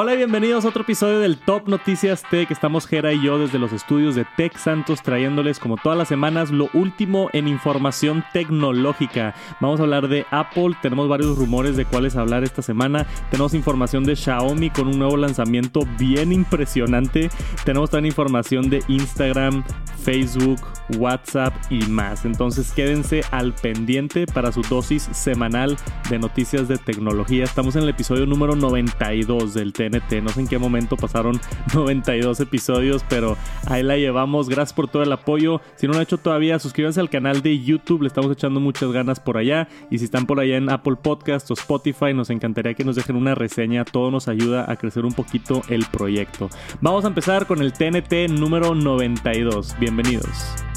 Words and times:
Hola 0.00 0.14
y 0.14 0.18
bienvenidos 0.18 0.64
a 0.64 0.68
otro 0.68 0.82
episodio 0.82 1.18
del 1.18 1.38
Top 1.38 1.66
Noticias 1.66 2.22
Tech. 2.30 2.48
Estamos 2.52 2.86
Jera 2.86 3.12
y 3.12 3.20
yo 3.20 3.36
desde 3.36 3.58
los 3.58 3.72
estudios 3.72 4.14
de 4.14 4.24
Tech 4.36 4.56
Santos 4.56 5.02
trayéndoles 5.02 5.58
como 5.58 5.76
todas 5.76 5.98
las 5.98 6.06
semanas 6.06 6.52
lo 6.52 6.70
último 6.72 7.30
en 7.32 7.48
información 7.48 8.24
tecnológica. 8.32 9.34
Vamos 9.60 9.80
a 9.80 9.82
hablar 9.82 10.06
de 10.06 10.24
Apple, 10.30 10.76
tenemos 10.82 11.08
varios 11.08 11.36
rumores 11.36 11.76
de 11.76 11.84
cuáles 11.84 12.14
hablar 12.14 12.44
esta 12.44 12.62
semana. 12.62 13.08
Tenemos 13.32 13.54
información 13.54 14.04
de 14.04 14.14
Xiaomi 14.14 14.70
con 14.70 14.86
un 14.86 15.00
nuevo 15.00 15.16
lanzamiento 15.16 15.80
bien 15.98 16.30
impresionante. 16.32 17.28
Tenemos 17.64 17.90
también 17.90 18.12
información 18.12 18.70
de 18.70 18.84
Instagram, 18.86 19.64
Facebook, 20.00 20.60
WhatsApp 20.96 21.52
y 21.70 21.80
más. 21.86 22.24
Entonces 22.24 22.70
quédense 22.70 23.22
al 23.32 23.52
pendiente 23.52 24.26
para 24.26 24.52
su 24.52 24.62
dosis 24.62 25.08
semanal 25.12 25.76
de 26.08 26.20
noticias 26.20 26.68
de 26.68 26.78
tecnología. 26.78 27.42
Estamos 27.42 27.74
en 27.74 27.82
el 27.82 27.88
episodio 27.88 28.26
número 28.26 28.54
92 28.54 29.54
del 29.54 29.72
No 29.88 30.28
sé 30.30 30.40
en 30.40 30.48
qué 30.48 30.58
momento 30.58 30.96
pasaron 30.96 31.40
92 31.74 32.40
episodios, 32.40 33.04
pero 33.08 33.36
ahí 33.66 33.82
la 33.82 33.96
llevamos. 33.96 34.48
Gracias 34.48 34.72
por 34.72 34.88
todo 34.88 35.02
el 35.02 35.12
apoyo. 35.12 35.60
Si 35.76 35.86
no 35.86 35.92
lo 35.92 35.98
han 35.98 36.02
hecho 36.02 36.18
todavía, 36.18 36.58
suscríbanse 36.58 37.00
al 37.00 37.10
canal 37.10 37.42
de 37.42 37.58
YouTube. 37.62 38.02
Le 38.02 38.08
estamos 38.08 38.30
echando 38.30 38.60
muchas 38.60 38.92
ganas 38.92 39.20
por 39.20 39.36
allá. 39.36 39.68
Y 39.90 39.98
si 39.98 40.04
están 40.04 40.26
por 40.26 40.40
allá 40.40 40.56
en 40.56 40.70
Apple 40.70 40.96
Podcast 40.96 41.50
o 41.50 41.54
Spotify, 41.54 42.12
nos 42.14 42.30
encantaría 42.30 42.74
que 42.74 42.84
nos 42.84 42.96
dejen 42.96 43.16
una 43.16 43.34
reseña. 43.34 43.84
Todo 43.84 44.10
nos 44.10 44.28
ayuda 44.28 44.70
a 44.70 44.76
crecer 44.76 45.04
un 45.04 45.12
poquito 45.12 45.62
el 45.68 45.86
proyecto. 45.86 46.50
Vamos 46.80 47.04
a 47.04 47.08
empezar 47.08 47.46
con 47.46 47.62
el 47.62 47.72
TNT 47.72 48.30
número 48.30 48.74
92. 48.74 49.76
Bienvenidos. 49.78 50.67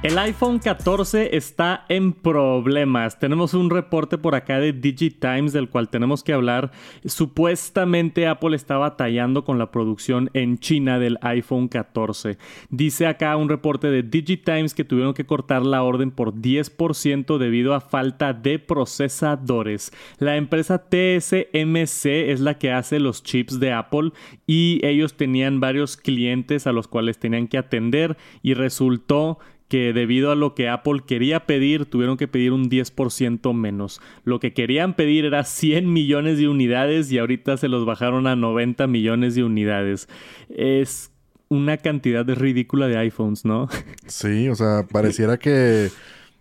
El 0.00 0.16
iPhone 0.16 0.60
14 0.60 1.36
está 1.36 1.84
en 1.88 2.12
problemas. 2.12 3.18
Tenemos 3.18 3.52
un 3.52 3.68
reporte 3.68 4.16
por 4.16 4.36
acá 4.36 4.60
de 4.60 4.72
DigiTimes 4.72 5.52
del 5.52 5.68
cual 5.68 5.88
tenemos 5.88 6.22
que 6.22 6.32
hablar. 6.32 6.70
Supuestamente 7.04 8.28
Apple 8.28 8.54
está 8.54 8.76
batallando 8.76 9.44
con 9.44 9.58
la 9.58 9.72
producción 9.72 10.30
en 10.34 10.58
China 10.58 11.00
del 11.00 11.18
iPhone 11.22 11.66
14. 11.66 12.38
Dice 12.70 13.08
acá 13.08 13.36
un 13.36 13.48
reporte 13.48 13.88
de 13.88 14.04
DigiTimes 14.04 14.72
que 14.72 14.84
tuvieron 14.84 15.14
que 15.14 15.26
cortar 15.26 15.66
la 15.66 15.82
orden 15.82 16.12
por 16.12 16.32
10% 16.32 17.36
debido 17.36 17.74
a 17.74 17.80
falta 17.80 18.32
de 18.32 18.60
procesadores. 18.60 19.92
La 20.20 20.36
empresa 20.36 20.88
TSMC 20.88 22.06
es 22.30 22.38
la 22.38 22.56
que 22.56 22.70
hace 22.70 23.00
los 23.00 23.24
chips 23.24 23.58
de 23.58 23.72
Apple 23.72 24.12
y 24.46 24.78
ellos 24.86 25.16
tenían 25.16 25.58
varios 25.58 25.96
clientes 25.96 26.68
a 26.68 26.72
los 26.72 26.86
cuales 26.86 27.18
tenían 27.18 27.48
que 27.48 27.58
atender 27.58 28.16
y 28.44 28.54
resultó 28.54 29.40
que 29.68 29.92
debido 29.92 30.32
a 30.32 30.34
lo 30.34 30.54
que 30.54 30.68
Apple 30.68 31.02
quería 31.06 31.46
pedir, 31.46 31.84
tuvieron 31.84 32.16
que 32.16 32.26
pedir 32.26 32.52
un 32.52 32.70
10% 32.70 33.52
menos. 33.54 34.00
Lo 34.24 34.40
que 34.40 34.54
querían 34.54 34.94
pedir 34.94 35.26
era 35.26 35.44
100 35.44 35.92
millones 35.92 36.38
de 36.38 36.48
unidades 36.48 37.12
y 37.12 37.18
ahorita 37.18 37.56
se 37.58 37.68
los 37.68 37.84
bajaron 37.84 38.26
a 38.26 38.34
90 38.34 38.86
millones 38.86 39.34
de 39.34 39.44
unidades. 39.44 40.08
Es 40.48 41.10
una 41.48 41.76
cantidad 41.76 42.26
ridícula 42.26 42.88
de 42.88 42.96
iPhones, 42.96 43.44
¿no? 43.44 43.68
Sí, 44.06 44.48
o 44.48 44.54
sea, 44.54 44.86
pareciera 44.90 45.38
que 45.38 45.90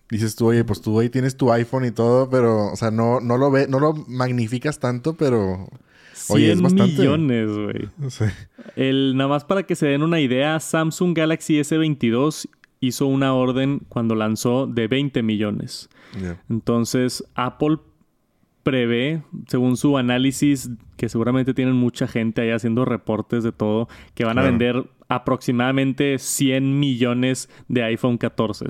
dices 0.09 0.36
tú, 0.36 0.48
oye, 0.48 0.64
pues 0.64 0.81
tú 0.81 0.98
ahí 1.00 1.09
tienes 1.09 1.36
tu 1.36 1.52
iPhone 1.52 1.86
y 1.86 1.92
todo, 1.92 2.30
pero, 2.30 2.67
o 2.67 2.75
sea, 2.78 2.92
no, 2.92 3.20
no 3.20 3.38
lo 3.38 3.52
ve, 3.52 3.67
no 3.67 3.80
lo 3.80 3.94
magnificas 4.08 4.80
tanto, 4.80 5.16
pero. 5.16 5.67
100 6.14 6.61
millones, 6.73 7.50
güey. 7.50 7.89
El, 8.75 9.16
nada 9.16 9.30
más 9.30 9.44
para 9.44 9.64
que 9.64 9.75
se 9.75 9.86
den 9.88 10.02
una 10.02 10.20
idea, 10.20 10.59
Samsung 10.59 11.16
Galaxy 11.16 11.59
S22 11.59 12.50
hizo 12.80 13.08
una 13.08 13.33
orden 13.33 13.81
cuando 13.89 14.16
lanzó 14.16 14.67
de 14.67 14.88
20 14.88 15.23
millones. 15.23 15.89
Entonces, 16.50 17.23
Apple 17.36 17.78
prevé, 18.64 19.23
según 19.47 19.78
su 19.78 19.97
análisis, 19.97 20.70
que 20.98 21.09
seguramente 21.09 21.53
tienen 21.53 21.75
mucha 21.75 22.08
gente 22.08 22.42
ahí 22.42 22.52
haciendo 22.52 22.83
reportes 22.86 23.44
de 23.44 23.52
todo, 23.52 23.88
que 24.14 24.25
van 24.25 24.38
a 24.39 24.44
vender 24.44 24.89
aproximadamente 25.08 26.20
100 26.20 26.80
millones 26.80 27.49
de 27.70 27.83
iPhone 27.83 28.17
14. 28.17 28.66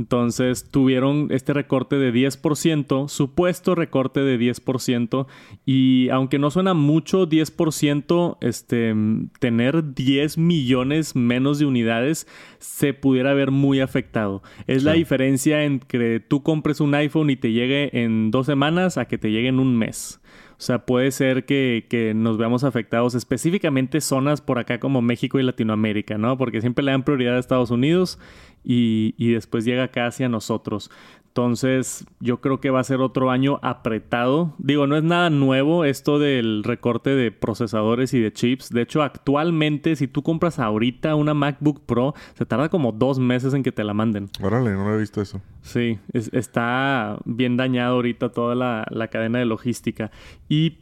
Entonces 0.00 0.70
tuvieron 0.70 1.28
este 1.30 1.52
recorte 1.52 1.96
de 1.96 2.10
10%, 2.10 3.08
supuesto 3.08 3.74
recorte 3.74 4.20
de 4.20 4.38
10%, 4.38 5.26
y 5.66 6.08
aunque 6.08 6.38
no 6.38 6.50
suena 6.50 6.72
mucho 6.72 7.28
10%, 7.28 8.38
este, 8.40 8.94
tener 9.40 9.92
10 9.92 10.38
millones 10.38 11.14
menos 11.14 11.58
de 11.58 11.66
unidades 11.66 12.26
se 12.58 12.94
pudiera 12.94 13.34
ver 13.34 13.50
muy 13.50 13.80
afectado. 13.80 14.42
Es 14.66 14.84
la 14.84 14.94
diferencia 14.94 15.64
entre 15.64 16.18
tú 16.18 16.42
compres 16.42 16.80
un 16.80 16.94
iPhone 16.94 17.28
y 17.28 17.36
te 17.36 17.52
llegue 17.52 18.02
en 18.02 18.30
dos 18.30 18.46
semanas 18.46 18.96
a 18.96 19.04
que 19.04 19.18
te 19.18 19.30
llegue 19.30 19.48
en 19.48 19.60
un 19.60 19.76
mes. 19.76 20.19
O 20.60 20.62
sea, 20.62 20.84
puede 20.84 21.10
ser 21.10 21.46
que, 21.46 21.86
que, 21.88 22.12
nos 22.12 22.36
veamos 22.36 22.64
afectados 22.64 23.14
específicamente 23.14 24.02
zonas 24.02 24.42
por 24.42 24.58
acá 24.58 24.78
como 24.78 25.00
México 25.00 25.40
y 25.40 25.42
Latinoamérica, 25.42 26.18
¿no? 26.18 26.36
Porque 26.36 26.60
siempre 26.60 26.84
le 26.84 26.90
dan 26.90 27.02
prioridad 27.02 27.36
a 27.36 27.38
Estados 27.38 27.70
Unidos 27.70 28.18
y, 28.62 29.14
y 29.16 29.32
después 29.32 29.64
llega 29.64 29.84
acá 29.84 30.06
hacia 30.06 30.28
nosotros. 30.28 30.90
Entonces, 31.30 32.04
yo 32.18 32.40
creo 32.40 32.60
que 32.60 32.70
va 32.70 32.80
a 32.80 32.84
ser 32.84 33.00
otro 33.00 33.30
año 33.30 33.60
apretado. 33.62 34.52
Digo, 34.58 34.88
no 34.88 34.96
es 34.96 35.04
nada 35.04 35.30
nuevo 35.30 35.84
esto 35.84 36.18
del 36.18 36.64
recorte 36.64 37.10
de 37.10 37.30
procesadores 37.30 38.12
y 38.14 38.20
de 38.20 38.32
chips. 38.32 38.70
De 38.70 38.82
hecho, 38.82 39.00
actualmente, 39.04 39.94
si 39.94 40.08
tú 40.08 40.24
compras 40.24 40.58
ahorita 40.58 41.14
una 41.14 41.32
MacBook 41.32 41.82
Pro, 41.86 42.14
se 42.34 42.46
tarda 42.46 42.68
como 42.68 42.90
dos 42.90 43.20
meses 43.20 43.54
en 43.54 43.62
que 43.62 43.70
te 43.70 43.84
la 43.84 43.94
manden. 43.94 44.28
Órale, 44.42 44.72
no 44.72 44.88
lo 44.88 44.96
he 44.96 44.98
visto 44.98 45.22
eso. 45.22 45.40
Sí, 45.62 46.00
está 46.12 47.16
bien 47.24 47.56
dañado 47.56 47.94
ahorita 47.94 48.30
toda 48.30 48.56
la, 48.56 48.84
la 48.90 49.06
cadena 49.06 49.38
de 49.38 49.44
logística. 49.44 50.10
Y 50.48 50.78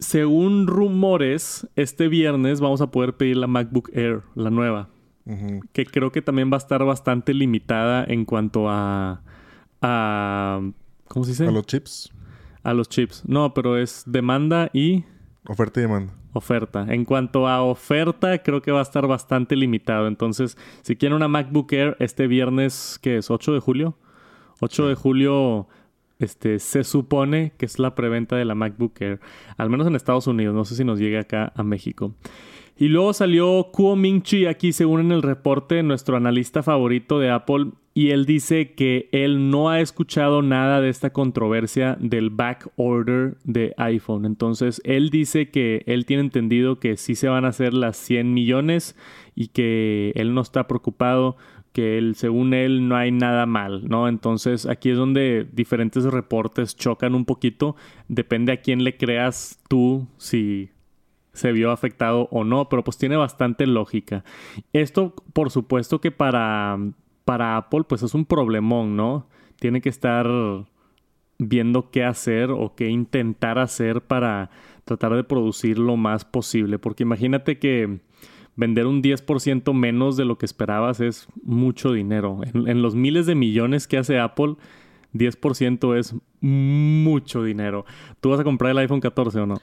según 0.00 0.66
rumores, 0.66 1.68
este 1.76 2.08
viernes 2.08 2.60
vamos 2.60 2.80
a 2.80 2.90
poder 2.90 3.16
pedir 3.16 3.36
la 3.36 3.46
MacBook 3.46 3.90
Air, 3.94 4.22
la 4.34 4.50
nueva. 4.50 4.88
Que 5.72 5.86
creo 5.86 6.10
que 6.10 6.22
también 6.22 6.50
va 6.50 6.56
a 6.56 6.58
estar 6.58 6.84
bastante 6.84 7.32
limitada 7.32 8.04
en 8.04 8.24
cuanto 8.24 8.68
a 8.68 9.22
a... 9.82 10.60
¿Cómo 11.08 11.24
se 11.24 11.32
dice? 11.32 11.46
A 11.46 11.50
los 11.50 11.66
chips. 11.66 12.12
A 12.62 12.72
los 12.72 12.88
chips. 12.88 13.22
No, 13.26 13.52
pero 13.54 13.76
es 13.76 14.04
demanda 14.06 14.70
y... 14.72 15.04
Oferta 15.46 15.80
y 15.80 15.82
demanda. 15.82 16.14
Oferta. 16.32 16.86
En 16.88 17.04
cuanto 17.04 17.46
a 17.46 17.62
oferta, 17.62 18.42
creo 18.42 18.62
que 18.62 18.72
va 18.72 18.78
a 18.78 18.82
estar 18.82 19.06
bastante 19.06 19.54
limitado. 19.54 20.06
Entonces, 20.06 20.56
si 20.82 20.96
quieren 20.96 21.16
una 21.16 21.28
MacBook 21.28 21.70
Air 21.72 21.96
este 22.00 22.26
viernes, 22.26 22.98
que 23.02 23.18
es 23.18 23.30
8 23.30 23.52
de 23.52 23.60
julio. 23.60 23.98
8 24.60 24.88
de 24.88 24.94
julio, 24.94 25.68
este, 26.18 26.58
se 26.58 26.84
supone 26.84 27.52
que 27.58 27.66
es 27.66 27.78
la 27.78 27.94
preventa 27.94 28.36
de 28.36 28.46
la 28.46 28.54
MacBook 28.54 28.98
Air. 29.00 29.20
Al 29.58 29.68
menos 29.68 29.86
en 29.86 29.94
Estados 29.94 30.26
Unidos. 30.26 30.54
No 30.54 30.64
sé 30.64 30.74
si 30.76 30.84
nos 30.84 30.98
llegue 30.98 31.18
acá 31.18 31.52
a 31.54 31.62
México. 31.62 32.14
Y 32.82 32.88
luego 32.88 33.12
salió 33.12 33.68
Kuo 33.70 33.94
Ming 33.94 34.22
Chi 34.22 34.46
aquí, 34.46 34.72
según 34.72 35.02
en 35.02 35.12
el 35.12 35.22
reporte, 35.22 35.84
nuestro 35.84 36.16
analista 36.16 36.64
favorito 36.64 37.20
de 37.20 37.30
Apple, 37.30 37.66
y 37.94 38.10
él 38.10 38.26
dice 38.26 38.72
que 38.72 39.08
él 39.12 39.50
no 39.50 39.70
ha 39.70 39.80
escuchado 39.80 40.42
nada 40.42 40.80
de 40.80 40.88
esta 40.88 41.12
controversia 41.12 41.96
del 42.00 42.30
back 42.30 42.72
order 42.74 43.36
de 43.44 43.72
iPhone. 43.76 44.24
Entonces, 44.24 44.82
él 44.82 45.10
dice 45.10 45.48
que 45.48 45.84
él 45.86 46.06
tiene 46.06 46.24
entendido 46.24 46.80
que 46.80 46.96
sí 46.96 47.14
se 47.14 47.28
van 47.28 47.44
a 47.44 47.50
hacer 47.50 47.72
las 47.72 47.96
100 47.98 48.34
millones 48.34 48.96
y 49.36 49.46
que 49.50 50.10
él 50.16 50.34
no 50.34 50.40
está 50.40 50.66
preocupado 50.66 51.36
que 51.72 51.98
él, 51.98 52.16
según 52.16 52.52
él 52.52 52.88
no 52.88 52.96
hay 52.96 53.12
nada 53.12 53.46
mal, 53.46 53.88
¿no? 53.88 54.08
Entonces 54.08 54.66
aquí 54.66 54.90
es 54.90 54.96
donde 54.96 55.46
diferentes 55.52 56.02
reportes 56.02 56.76
chocan 56.76 57.14
un 57.14 57.26
poquito, 57.26 57.76
depende 58.08 58.50
a 58.50 58.60
quién 58.60 58.82
le 58.82 58.96
creas 58.96 59.62
tú, 59.68 60.08
si 60.18 60.70
se 61.32 61.52
vio 61.52 61.70
afectado 61.70 62.28
o 62.30 62.44
no, 62.44 62.68
pero 62.68 62.84
pues 62.84 62.98
tiene 62.98 63.16
bastante 63.16 63.66
lógica. 63.66 64.24
Esto, 64.72 65.14
por 65.32 65.50
supuesto 65.50 66.00
que 66.00 66.10
para, 66.10 66.78
para 67.24 67.56
Apple, 67.56 67.84
pues 67.88 68.02
es 68.02 68.14
un 68.14 68.26
problemón, 68.26 68.96
¿no? 68.96 69.26
Tiene 69.56 69.80
que 69.80 69.88
estar 69.88 70.26
viendo 71.38 71.90
qué 71.90 72.04
hacer 72.04 72.50
o 72.50 72.74
qué 72.74 72.88
intentar 72.88 73.58
hacer 73.58 74.02
para 74.02 74.50
tratar 74.84 75.14
de 75.14 75.24
producir 75.24 75.78
lo 75.78 75.96
más 75.96 76.24
posible. 76.24 76.78
Porque 76.78 77.04
imagínate 77.04 77.58
que 77.58 78.00
vender 78.56 78.86
un 78.86 79.02
10% 79.02 79.72
menos 79.72 80.16
de 80.16 80.24
lo 80.24 80.36
que 80.36 80.46
esperabas 80.46 81.00
es 81.00 81.28
mucho 81.42 81.92
dinero. 81.92 82.40
En, 82.44 82.68
en, 82.68 82.82
los 82.82 82.94
miles 82.94 83.26
de 83.26 83.34
millones 83.34 83.86
que 83.88 83.98
hace 83.98 84.18
Apple, 84.18 84.56
10% 85.14 85.96
es 85.96 86.14
mucho 86.40 87.42
dinero. 87.42 87.84
¿Tú 88.20 88.30
vas 88.30 88.40
a 88.40 88.44
comprar 88.44 88.72
el 88.72 88.78
iPhone 88.78 89.00
14 89.00 89.40
o 89.40 89.46
no? 89.46 89.56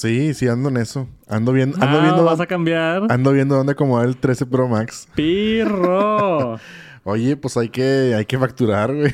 Sí, 0.00 0.32
sí, 0.32 0.48
ando 0.48 0.70
en 0.70 0.78
eso. 0.78 1.06
Ando 1.28 1.52
viendo. 1.52 1.76
Ando 1.76 1.98
ah, 1.98 2.02
viendo 2.02 2.24
¿Vas 2.24 2.40
a 2.40 2.46
cambiar? 2.46 3.02
Ando 3.10 3.32
viendo 3.32 3.54
dónde 3.54 3.72
acomodar 3.72 4.08
el 4.08 4.16
13 4.16 4.46
Pro 4.46 4.66
Max. 4.66 5.06
¡Pirro! 5.14 6.58
Oye, 7.04 7.36
pues 7.36 7.58
hay 7.58 7.68
que, 7.68 8.14
hay 8.16 8.24
que 8.24 8.38
facturar, 8.38 8.94
güey. 8.94 9.12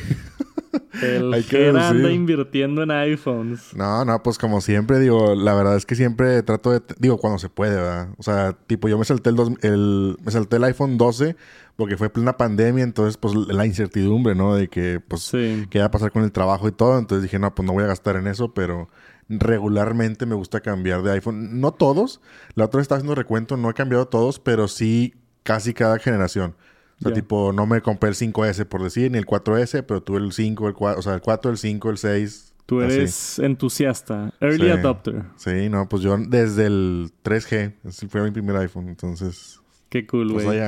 El 1.02 1.34
hay 1.34 1.42
que 1.42 1.70
anda 1.70 2.12
invirtiendo 2.12 2.84
en 2.84 2.92
iPhones. 2.92 3.74
No, 3.74 4.04
no, 4.04 4.22
pues 4.22 4.38
como 4.38 4.60
siempre, 4.60 5.00
digo, 5.00 5.34
la 5.34 5.54
verdad 5.54 5.74
es 5.74 5.86
que 5.86 5.96
siempre 5.96 6.40
trato 6.44 6.70
de, 6.70 6.80
digo, 7.00 7.18
cuando 7.18 7.40
se 7.40 7.48
puede, 7.48 7.74
¿verdad? 7.74 8.10
O 8.16 8.22
sea, 8.22 8.52
tipo, 8.52 8.86
yo 8.86 8.96
me 8.96 9.04
salté 9.04 9.30
el, 9.30 9.58
el 9.62 10.16
me 10.24 10.30
salté 10.30 10.54
el 10.54 10.64
iPhone 10.64 10.98
12 10.98 11.34
porque 11.74 11.96
fue 11.96 12.10
plena 12.10 12.36
pandemia, 12.36 12.84
entonces 12.84 13.16
pues 13.16 13.34
la 13.34 13.66
incertidumbre, 13.66 14.36
¿no? 14.36 14.54
De 14.54 14.68
que 14.68 15.00
pues 15.00 15.32
qué 15.68 15.80
va 15.80 15.86
a 15.86 15.90
pasar 15.90 16.12
con 16.12 16.22
el 16.22 16.30
trabajo 16.30 16.68
y 16.68 16.72
todo, 16.72 16.96
entonces 16.96 17.24
dije, 17.24 17.40
no, 17.40 17.52
pues 17.56 17.66
no 17.66 17.72
voy 17.72 17.82
a 17.82 17.88
gastar 17.88 18.14
en 18.14 18.28
eso, 18.28 18.54
pero 18.54 18.88
regularmente 19.28 20.26
me 20.26 20.34
gusta 20.34 20.61
cambiar 20.61 21.02
de 21.02 21.12
iPhone. 21.12 21.61
No 21.61 21.73
todos, 21.73 22.20
la 22.55 22.67
otra 22.67 22.78
vez 22.78 22.84
estaba 22.84 22.99
haciendo 22.99 23.14
recuento, 23.14 23.56
no 23.56 23.70
he 23.70 23.75
cambiado 23.75 24.08
todos, 24.08 24.38
pero 24.38 24.69
sí 24.69 25.14
casi 25.43 25.75
cada 25.75 25.99
generación. 25.99 26.55
O 26.99 27.02
sea, 27.02 27.12
tipo, 27.12 27.52
no 27.52 27.67
me 27.67 27.82
compré 27.82 28.08
el 28.08 28.14
5S 28.14 28.64
por 28.64 28.82
decir, 28.82 29.11
ni 29.11 29.19
el 29.19 29.26
4S, 29.26 29.84
pero 29.87 30.02
tuve 30.02 30.19
el 30.19 30.32
5, 30.32 30.69
el 30.69 30.75
4, 30.75 30.99
o 30.99 31.02
sea, 31.02 31.14
el 31.14 31.20
4, 31.20 31.50
el 31.50 31.58
5, 31.58 31.90
el 31.90 31.99
6. 31.99 32.52
Tú 32.64 32.81
eres 32.81 33.38
entusiasta, 33.38 34.32
early 34.40 34.70
adopter. 34.70 35.23
Sí, 35.37 35.69
no, 35.69 35.88
pues 35.88 36.02
yo 36.02 36.17
desde 36.17 36.67
el 36.67 37.12
3G, 37.22 37.75
ese 37.84 38.08
fue 38.08 38.22
mi 38.22 38.31
primer 38.31 38.56
iPhone, 38.56 38.88
entonces. 38.88 39.61
Qué 39.88 40.06
cool, 40.06 40.32
pues 40.32 40.44
güey. 40.44 40.58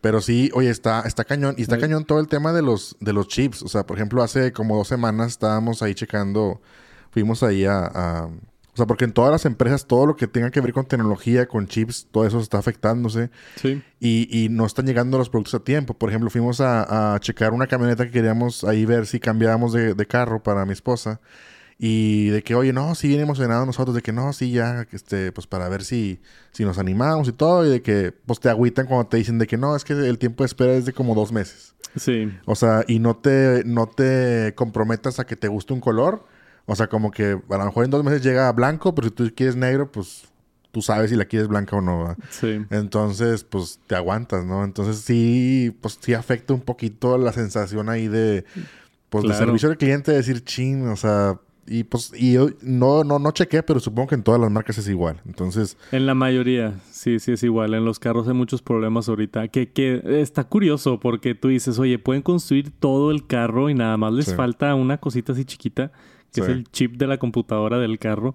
Pero 0.00 0.20
sí, 0.20 0.50
oye, 0.54 0.70
está, 0.70 1.02
está 1.02 1.24
cañón. 1.24 1.56
Y 1.58 1.62
está 1.62 1.78
cañón 1.78 2.04
todo 2.04 2.20
el 2.20 2.28
tema 2.28 2.52
de 2.52 2.62
los, 2.62 2.96
de 3.00 3.12
los 3.12 3.26
chips. 3.26 3.62
O 3.62 3.68
sea, 3.68 3.84
por 3.84 3.96
ejemplo, 3.96 4.22
hace 4.22 4.52
como 4.52 4.76
dos 4.76 4.86
semanas 4.86 5.32
estábamos 5.32 5.82
ahí 5.82 5.94
checando. 5.94 6.60
Fuimos 7.18 7.42
ahí 7.42 7.64
a 7.64 8.28
o 8.78 8.80
sea, 8.80 8.86
porque 8.86 9.04
en 9.04 9.12
todas 9.12 9.32
las 9.32 9.44
empresas 9.44 9.86
todo 9.86 10.06
lo 10.06 10.14
que 10.14 10.28
tenga 10.28 10.52
que 10.52 10.60
ver 10.60 10.72
con 10.72 10.86
tecnología, 10.86 11.48
con 11.48 11.66
chips, 11.66 12.06
todo 12.12 12.24
eso 12.24 12.38
está 12.38 12.58
afectándose. 12.58 13.28
Sí. 13.56 13.82
Y, 13.98 14.46
no 14.52 14.66
están 14.66 14.86
llegando 14.86 15.18
los 15.18 15.28
productos 15.28 15.56
a 15.56 15.64
tiempo. 15.64 15.94
Por 15.94 16.10
ejemplo, 16.10 16.30
fuimos 16.30 16.60
a, 16.60 17.18
checar 17.20 17.52
una 17.52 17.66
camioneta 17.66 18.04
que 18.04 18.12
queríamos 18.12 18.62
ahí 18.62 18.84
ver 18.84 19.06
si 19.06 19.18
cambiábamos 19.18 19.72
de, 19.72 20.06
carro 20.06 20.44
para 20.44 20.64
mi 20.64 20.74
esposa. 20.74 21.20
Y 21.76 22.28
de 22.28 22.44
que, 22.44 22.54
oye, 22.54 22.72
no, 22.72 22.94
sí 22.94 23.08
bien 23.08 23.20
emocionados 23.20 23.66
nosotros, 23.66 23.96
de 23.96 24.02
que 24.02 24.12
no, 24.12 24.32
sí, 24.32 24.52
ya, 24.52 24.86
este, 24.92 25.32
pues 25.32 25.48
para 25.48 25.68
ver 25.68 25.82
si, 25.82 26.20
si 26.52 26.64
nos 26.64 26.78
animamos 26.78 27.26
y 27.26 27.32
todo. 27.32 27.66
Y 27.66 27.70
de 27.70 27.82
que, 27.82 28.12
pues 28.26 28.38
te 28.38 28.48
agüitan 28.48 28.86
cuando 28.86 29.08
te 29.08 29.16
dicen 29.16 29.38
de 29.38 29.48
que 29.48 29.56
no, 29.56 29.74
es 29.74 29.82
que 29.82 29.94
el 29.94 30.18
tiempo 30.18 30.44
de 30.44 30.46
espera 30.46 30.74
es 30.74 30.84
de 30.84 30.92
como 30.92 31.16
dos 31.16 31.32
meses. 31.32 31.74
Sí. 31.96 32.32
O 32.44 32.54
sea, 32.54 32.84
y 32.86 33.00
no 33.00 33.16
te, 33.16 33.64
no 33.66 33.88
te 33.88 34.54
comprometas 34.54 35.18
a 35.18 35.26
que 35.26 35.34
te 35.34 35.48
guste 35.48 35.72
un 35.72 35.80
color 35.80 36.37
o 36.70 36.76
sea, 36.76 36.86
como 36.86 37.10
que 37.10 37.40
a 37.48 37.56
lo 37.56 37.64
mejor 37.64 37.86
en 37.86 37.90
dos 37.90 38.04
meses 38.04 38.22
llega 38.22 38.52
blanco, 38.52 38.94
pero 38.94 39.08
si 39.08 39.14
tú 39.14 39.32
quieres 39.34 39.56
negro, 39.56 39.90
pues 39.90 40.28
tú 40.70 40.82
sabes 40.82 41.08
si 41.08 41.16
la 41.16 41.24
quieres 41.24 41.48
blanca 41.48 41.76
o 41.76 41.80
no. 41.80 42.14
Sí. 42.28 42.60
Entonces, 42.68 43.42
pues 43.42 43.80
te 43.86 43.96
aguantas, 43.96 44.44
¿no? 44.44 44.64
Entonces 44.64 44.98
sí, 44.98 45.74
pues 45.80 45.98
sí 45.98 46.12
afecta 46.12 46.52
un 46.52 46.60
poquito 46.60 47.16
la 47.16 47.32
sensación 47.32 47.88
ahí 47.88 48.06
de, 48.06 48.44
pues 49.08 49.24
de 49.24 49.32
servicio 49.32 49.70
al 49.70 49.78
cliente, 49.78 50.10
de 50.10 50.18
decir 50.18 50.44
chin, 50.44 50.88
o 50.88 50.96
sea, 50.96 51.40
y 51.66 51.84
pues, 51.84 52.12
y 52.14 52.34
yo 52.34 52.50
no, 52.60 53.02
no, 53.02 53.18
no 53.18 53.30
chequé, 53.30 53.62
pero 53.62 53.80
supongo 53.80 54.08
que 54.08 54.16
en 54.16 54.22
todas 54.22 54.38
las 54.38 54.50
marcas 54.50 54.76
es 54.76 54.90
igual. 54.90 55.22
Entonces. 55.24 55.78
En 55.90 56.04
la 56.04 56.14
mayoría, 56.14 56.74
sí, 56.90 57.18
sí 57.18 57.32
es 57.32 57.42
igual. 57.42 57.72
En 57.72 57.86
los 57.86 57.98
carros 57.98 58.28
hay 58.28 58.34
muchos 58.34 58.60
problemas 58.60 59.08
ahorita. 59.08 59.48
Que, 59.48 59.70
que 59.70 60.20
está 60.20 60.44
curioso 60.44 61.00
porque 61.00 61.34
tú 61.34 61.48
dices, 61.48 61.78
oye, 61.78 61.98
pueden 61.98 62.20
construir 62.20 62.70
todo 62.78 63.10
el 63.10 63.26
carro 63.26 63.70
y 63.70 63.74
nada 63.74 63.96
más 63.96 64.12
les 64.12 64.34
falta 64.34 64.74
una 64.74 64.98
cosita 64.98 65.32
así 65.32 65.46
chiquita 65.46 65.92
que 66.32 66.40
es 66.40 66.48
el 66.48 66.64
chip 66.70 66.96
de 66.96 67.06
la 67.06 67.18
computadora 67.18 67.78
del 67.78 67.98
carro. 67.98 68.34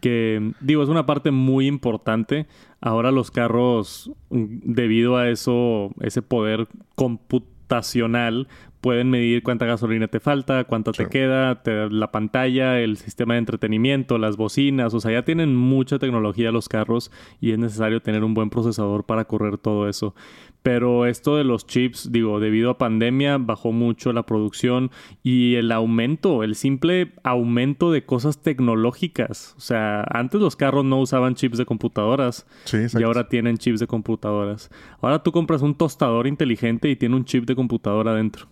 Que, 0.00 0.52
digo, 0.60 0.82
es 0.82 0.88
una 0.88 1.06
parte 1.06 1.30
muy 1.30 1.66
importante. 1.66 2.46
Ahora 2.80 3.10
los 3.10 3.30
carros, 3.30 4.10
mm, 4.30 4.44
debido 4.64 5.16
a 5.16 5.28
eso, 5.28 5.90
ese 6.00 6.22
poder 6.22 6.68
computacional, 6.94 8.48
pueden 8.80 9.10
medir 9.10 9.42
cuánta 9.42 9.66
gasolina 9.66 10.08
te 10.08 10.20
falta, 10.20 10.64
cuánta 10.64 10.92
te 10.92 11.06
queda, 11.06 11.60
la 11.90 12.10
pantalla, 12.10 12.80
el 12.80 12.96
sistema 12.96 13.34
de 13.34 13.40
entretenimiento, 13.40 14.16
las 14.18 14.36
bocinas, 14.36 14.94
o 14.94 15.00
sea, 15.00 15.12
ya 15.12 15.22
tienen 15.22 15.54
mucha 15.54 15.98
tecnología 15.98 16.50
los 16.50 16.68
carros 16.68 17.10
y 17.40 17.52
es 17.52 17.58
necesario 17.58 18.00
tener 18.00 18.24
un 18.24 18.34
buen 18.34 18.48
procesador 18.48 19.04
para 19.04 19.26
correr 19.26 19.58
todo 19.58 19.88
eso. 19.88 20.14
Pero 20.62 21.06
esto 21.06 21.36
de 21.36 21.44
los 21.44 21.66
chips, 21.66 22.12
digo, 22.12 22.38
debido 22.38 22.70
a 22.70 22.78
pandemia 22.78 23.38
bajó 23.38 23.72
mucho 23.72 24.12
la 24.12 24.24
producción 24.24 24.90
y 25.22 25.54
el 25.54 25.72
aumento, 25.72 26.42
el 26.42 26.54
simple 26.54 27.12
aumento 27.24 27.92
de 27.92 28.04
cosas 28.04 28.42
tecnológicas. 28.42 29.54
O 29.56 29.60
sea, 29.60 30.02
antes 30.10 30.40
los 30.40 30.56
carros 30.56 30.84
no 30.84 31.00
usaban 31.00 31.34
chips 31.34 31.56
de 31.56 31.64
computadoras 31.66 32.46
y 32.72 33.02
ahora 33.02 33.28
tienen 33.28 33.56
chips 33.56 33.80
de 33.80 33.86
computadoras. 33.86 34.70
Ahora 35.00 35.22
tú 35.22 35.32
compras 35.32 35.62
un 35.62 35.74
tostador 35.74 36.26
inteligente 36.26 36.90
y 36.90 36.96
tiene 36.96 37.16
un 37.16 37.24
chip 37.24 37.46
de 37.46 37.54
computadora 37.54 38.12
adentro. 38.12 38.48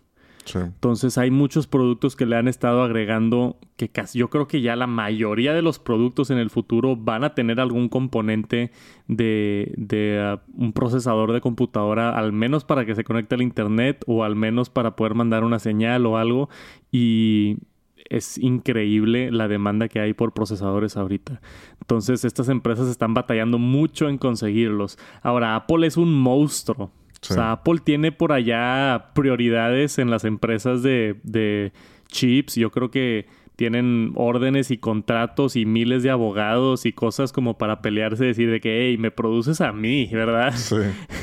Entonces 0.56 1.18
hay 1.18 1.30
muchos 1.30 1.66
productos 1.66 2.16
que 2.16 2.26
le 2.26 2.36
han 2.36 2.48
estado 2.48 2.82
agregando 2.82 3.56
que 3.76 3.88
casi 3.88 4.18
yo 4.18 4.28
creo 4.28 4.48
que 4.48 4.60
ya 4.60 4.76
la 4.76 4.86
mayoría 4.86 5.52
de 5.52 5.62
los 5.62 5.78
productos 5.78 6.30
en 6.30 6.38
el 6.38 6.50
futuro 6.50 6.96
van 6.96 7.24
a 7.24 7.34
tener 7.34 7.60
algún 7.60 7.88
componente 7.88 8.72
de, 9.06 9.72
de 9.76 10.36
uh, 10.36 10.62
un 10.62 10.72
procesador 10.72 11.32
de 11.32 11.40
computadora, 11.40 12.18
al 12.18 12.32
menos 12.32 12.64
para 12.64 12.84
que 12.84 12.94
se 12.94 13.04
conecte 13.04 13.34
al 13.34 13.42
internet 13.42 14.02
o 14.06 14.24
al 14.24 14.36
menos 14.36 14.70
para 14.70 14.96
poder 14.96 15.14
mandar 15.14 15.44
una 15.44 15.58
señal 15.58 16.06
o 16.06 16.16
algo. 16.18 16.48
Y 16.90 17.58
es 18.08 18.38
increíble 18.38 19.30
la 19.30 19.48
demanda 19.48 19.88
que 19.88 20.00
hay 20.00 20.14
por 20.14 20.32
procesadores 20.32 20.96
ahorita. 20.96 21.40
Entonces 21.80 22.24
estas 22.24 22.48
empresas 22.48 22.88
están 22.88 23.14
batallando 23.14 23.58
mucho 23.58 24.08
en 24.08 24.18
conseguirlos. 24.18 24.98
Ahora, 25.22 25.56
Apple 25.56 25.86
es 25.86 25.96
un 25.96 26.12
monstruo. 26.14 26.90
O 27.23 27.35
sea, 27.35 27.53
Apple 27.53 27.81
tiene 27.82 28.12
por 28.12 28.32
allá 28.32 29.11
prioridades 29.15 29.99
en 29.99 30.11
las 30.11 30.25
empresas 30.25 30.82
de, 30.82 31.17
de 31.25 31.73
chips. 32.09 32.55
Yo 32.55 32.70
creo 32.70 32.91
que 32.91 33.26
tienen 33.59 34.12
órdenes 34.15 34.70
y 34.70 34.79
contratos 34.79 35.56
y 35.56 35.67
miles 35.67 36.05
de 36.05 36.11
abogados 36.11 36.87
y 36.87 36.93
cosas 36.93 37.32
como 37.32 37.59
para 37.59 37.82
pelearse 37.82 38.23
y 38.23 38.29
decir 38.29 38.49
de 38.53 38.61
que, 38.61 38.87
hey, 38.87 38.99
me 38.99 39.11
produces 39.11 39.61
a 39.61 39.73
mí, 39.73 40.09
¿verdad? 40.12 40.55
Sí. 40.55 40.76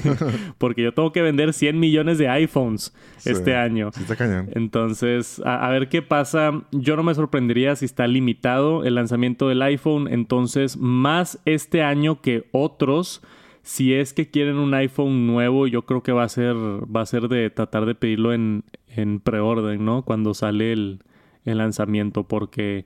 Porque 0.57 0.83
yo 0.83 0.93
tengo 0.93 1.13
que 1.13 1.21
vender 1.21 1.53
100 1.53 1.79
millones 1.79 2.17
de 2.17 2.27
iPhones 2.27 2.93
este 3.23 3.55
año. 3.55 3.91
Sí, 3.93 4.01
está 4.01 4.17
cañón. 4.17 4.49
Entonces, 4.51 5.41
a, 5.45 5.69
ver 5.69 5.87
qué 5.87 6.01
pasa. 6.01 6.51
Yo 6.73 6.97
no 6.97 7.03
me 7.03 7.15
sorprendería 7.15 7.73
si 7.77 7.85
está 7.85 8.05
limitado 8.05 8.83
el 8.83 8.95
lanzamiento 8.95 9.47
del 9.47 9.61
iPhone. 9.61 10.09
Entonces, 10.11 10.75
más 10.75 11.39
este 11.45 11.83
año 11.83 12.19
que 12.21 12.49
otros 12.51 13.21
si 13.65 13.95
es 13.95 14.13
que 14.13 14.29
quieren 14.29 14.57
un 14.57 14.75
iPhone 14.75 15.25
nuevo, 15.25 15.65
yo 15.65 15.87
creo 15.87 16.03
que 16.03 16.11
va 16.11 16.23
a 16.23 16.29
ser, 16.29 16.55
va 16.55 17.01
a 17.01 17.05
ser 17.07 17.27
de 17.29 17.49
tratar 17.49 17.87
de 17.87 17.95
pedirlo 17.95 18.31
en, 18.31 18.63
en 18.87 19.19
preorden, 19.19 19.83
¿no? 19.83 20.03
Cuando 20.03 20.35
sale 20.35 20.71
el, 20.71 20.99
el, 21.45 21.57
lanzamiento, 21.57 22.27
porque 22.27 22.85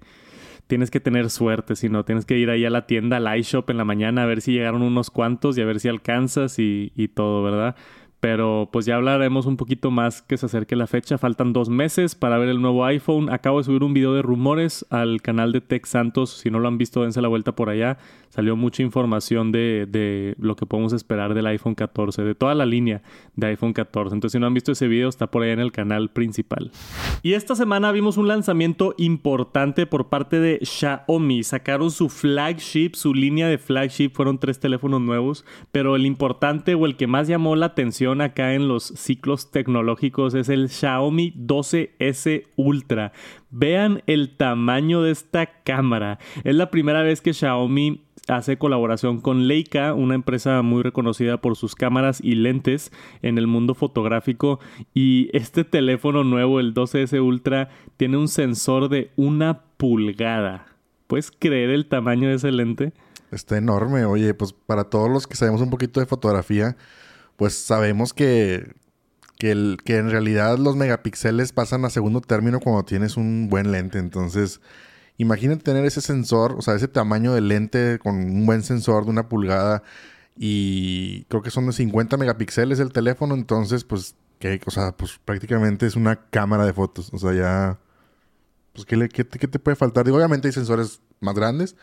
tienes 0.67 0.89
que 0.89 1.01
tener 1.01 1.29
suerte, 1.31 1.75
si 1.75 1.89
no, 1.89 2.05
tienes 2.05 2.25
que 2.25 2.37
ir 2.37 2.49
ahí 2.49 2.63
a 2.63 2.69
la 2.69 2.87
tienda, 2.87 3.17
al 3.17 3.39
iShop 3.39 3.69
en 3.69 3.75
la 3.75 3.83
mañana, 3.83 4.23
a 4.23 4.25
ver 4.25 4.39
si 4.39 4.53
llegaron 4.53 4.81
unos 4.81 5.11
cuantos 5.11 5.57
y 5.57 5.61
a 5.61 5.65
ver 5.65 5.81
si 5.81 5.89
alcanzas 5.89 6.59
y, 6.59 6.93
y 6.95 7.09
todo, 7.09 7.43
¿verdad? 7.43 7.75
Pero 8.19 8.67
pues 8.71 8.85
ya 8.85 8.97
hablaremos 8.97 9.45
un 9.45 9.55
poquito 9.55 9.91
más 9.91 10.21
que 10.21 10.35
se 10.35 10.47
acerque 10.47 10.75
la 10.75 10.87
fecha. 10.87 11.17
Faltan 11.17 11.53
dos 11.53 11.69
meses 11.69 12.15
para 12.15 12.37
ver 12.37 12.49
el 12.49 12.61
nuevo 12.61 12.83
iPhone. 12.83 13.31
Acabo 13.31 13.59
de 13.59 13.63
subir 13.63 13.83
un 13.83 13.93
video 13.93 14.13
de 14.13 14.21
rumores 14.21 14.85
al 14.89 15.21
canal 15.21 15.53
de 15.53 15.61
Tech 15.61 15.85
Santos. 15.85 16.31
Si 16.31 16.49
no 16.49 16.59
lo 16.59 16.67
han 16.67 16.77
visto, 16.77 17.03
dense 17.03 17.21
la 17.21 17.29
vuelta 17.29 17.55
por 17.55 17.69
allá. 17.69 17.97
Salió 18.27 18.55
mucha 18.57 18.83
información 18.83 19.51
de, 19.51 19.87
de, 19.89 20.35
lo 20.37 20.55
que 20.55 20.65
podemos 20.65 20.93
esperar 20.93 21.33
del 21.33 21.47
iPhone 21.47 21.75
14, 21.75 22.23
de 22.23 22.35
toda 22.35 22.53
la 22.55 22.65
línea 22.65 23.01
de 23.35 23.47
iPhone 23.47 23.73
14. 23.73 24.13
Entonces, 24.13 24.33
si 24.33 24.39
no 24.39 24.47
han 24.47 24.53
visto 24.53 24.73
ese 24.73 24.87
video, 24.87 25.07
está 25.07 25.27
por 25.27 25.43
allá 25.43 25.53
en 25.53 25.59
el 25.59 25.71
canal 25.71 26.09
principal. 26.09 26.71
Y 27.23 27.33
esta 27.33 27.55
semana 27.55 27.91
vimos 27.91 28.17
un 28.17 28.27
lanzamiento 28.27 28.95
importante 28.97 29.85
por 29.85 30.09
parte 30.09 30.39
de 30.39 30.59
Xiaomi. 30.61 31.43
Sacaron 31.43 31.89
su 31.89 32.09
flagship, 32.09 32.91
su 32.95 33.13
línea 33.13 33.47
de 33.47 33.57
flagship. 33.57 34.11
Fueron 34.13 34.39
tres 34.39 34.59
teléfonos 34.59 35.01
nuevos. 35.01 35.45
Pero 35.71 35.95
el 35.95 36.05
importante 36.05 36.75
o 36.75 36.85
el 36.85 36.97
que 36.97 37.07
más 37.07 37.27
llamó 37.27 37.55
la 37.55 37.67
atención 37.67 38.08
acá 38.17 38.53
en 38.53 38.67
los 38.67 38.83
ciclos 38.83 39.51
tecnológicos 39.51 40.33
es 40.33 40.49
el 40.49 40.69
Xiaomi 40.69 41.33
12S 41.37 42.47
Ultra. 42.55 43.13
Vean 43.49 44.03
el 44.07 44.35
tamaño 44.35 45.01
de 45.01 45.11
esta 45.11 45.45
cámara. 45.63 46.19
Es 46.43 46.55
la 46.55 46.71
primera 46.71 47.01
vez 47.03 47.21
que 47.21 47.33
Xiaomi 47.33 48.01
hace 48.27 48.57
colaboración 48.57 49.21
con 49.21 49.47
Leica, 49.47 49.93
una 49.93 50.15
empresa 50.15 50.61
muy 50.61 50.83
reconocida 50.83 51.41
por 51.41 51.55
sus 51.55 51.75
cámaras 51.75 52.19
y 52.21 52.35
lentes 52.35 52.91
en 53.21 53.37
el 53.37 53.47
mundo 53.47 53.73
fotográfico. 53.75 54.59
Y 54.93 55.29
este 55.33 55.63
teléfono 55.63 56.23
nuevo, 56.23 56.59
el 56.59 56.73
12S 56.73 57.23
Ultra, 57.23 57.69
tiene 57.97 58.17
un 58.17 58.27
sensor 58.27 58.89
de 58.89 59.11
una 59.15 59.61
pulgada. 59.77 60.67
¿Puedes 61.07 61.31
creer 61.31 61.69
el 61.69 61.87
tamaño 61.87 62.29
de 62.29 62.35
ese 62.35 62.51
lente? 62.51 62.93
Está 63.31 63.57
enorme. 63.57 64.05
Oye, 64.05 64.33
pues 64.33 64.53
para 64.53 64.85
todos 64.85 65.09
los 65.09 65.27
que 65.27 65.35
sabemos 65.35 65.61
un 65.61 65.69
poquito 65.69 65.99
de 65.99 66.05
fotografía, 66.05 66.77
pues 67.39 67.53
sabemos 67.53 68.13
que, 68.13 68.75
que, 69.37 69.51
el, 69.51 69.77
que 69.85 69.95
en 69.95 70.11
realidad 70.11 70.57
los 70.57 70.75
megapíxeles 70.75 71.53
pasan 71.53 71.85
a 71.85 71.89
segundo 71.89 72.19
término 72.19 72.59
cuando 72.59 72.83
tienes 72.83 73.15
un 73.15 73.47
buen 73.49 73.71
lente. 73.71 73.97
Entonces, 73.97 74.59
imagínate 75.17 75.63
tener 75.63 75.85
ese 75.85 76.01
sensor, 76.01 76.55
o 76.57 76.61
sea, 76.61 76.75
ese 76.75 76.89
tamaño 76.89 77.33
de 77.33 77.39
lente 77.39 77.97
con 77.99 78.15
un 78.17 78.45
buen 78.45 78.61
sensor 78.61 79.05
de 79.05 79.11
una 79.11 79.29
pulgada 79.29 79.83
y 80.35 81.23
creo 81.29 81.41
que 81.41 81.49
son 81.49 81.65
de 81.67 81.71
50 81.71 82.17
megapíxeles 82.17 82.77
el 82.81 82.91
teléfono. 82.91 83.35
Entonces, 83.35 83.85
pues, 83.85 84.15
que, 84.37 84.59
o 84.65 84.71
sea, 84.71 84.91
pues 84.97 85.17
prácticamente 85.23 85.87
es 85.87 85.95
una 85.95 86.17
cámara 86.29 86.65
de 86.65 86.73
fotos. 86.73 87.09
O 87.13 87.19
sea, 87.19 87.33
ya, 87.33 87.79
pues, 88.73 88.85
¿qué, 88.85 88.97
le, 88.97 89.07
qué, 89.07 89.25
qué 89.25 89.47
te 89.47 89.59
puede 89.59 89.77
faltar? 89.77 90.03
Digo, 90.03 90.17
obviamente 90.17 90.49
hay 90.49 90.53
sensores 90.53 90.99
más 91.21 91.35
grandes. 91.35 91.77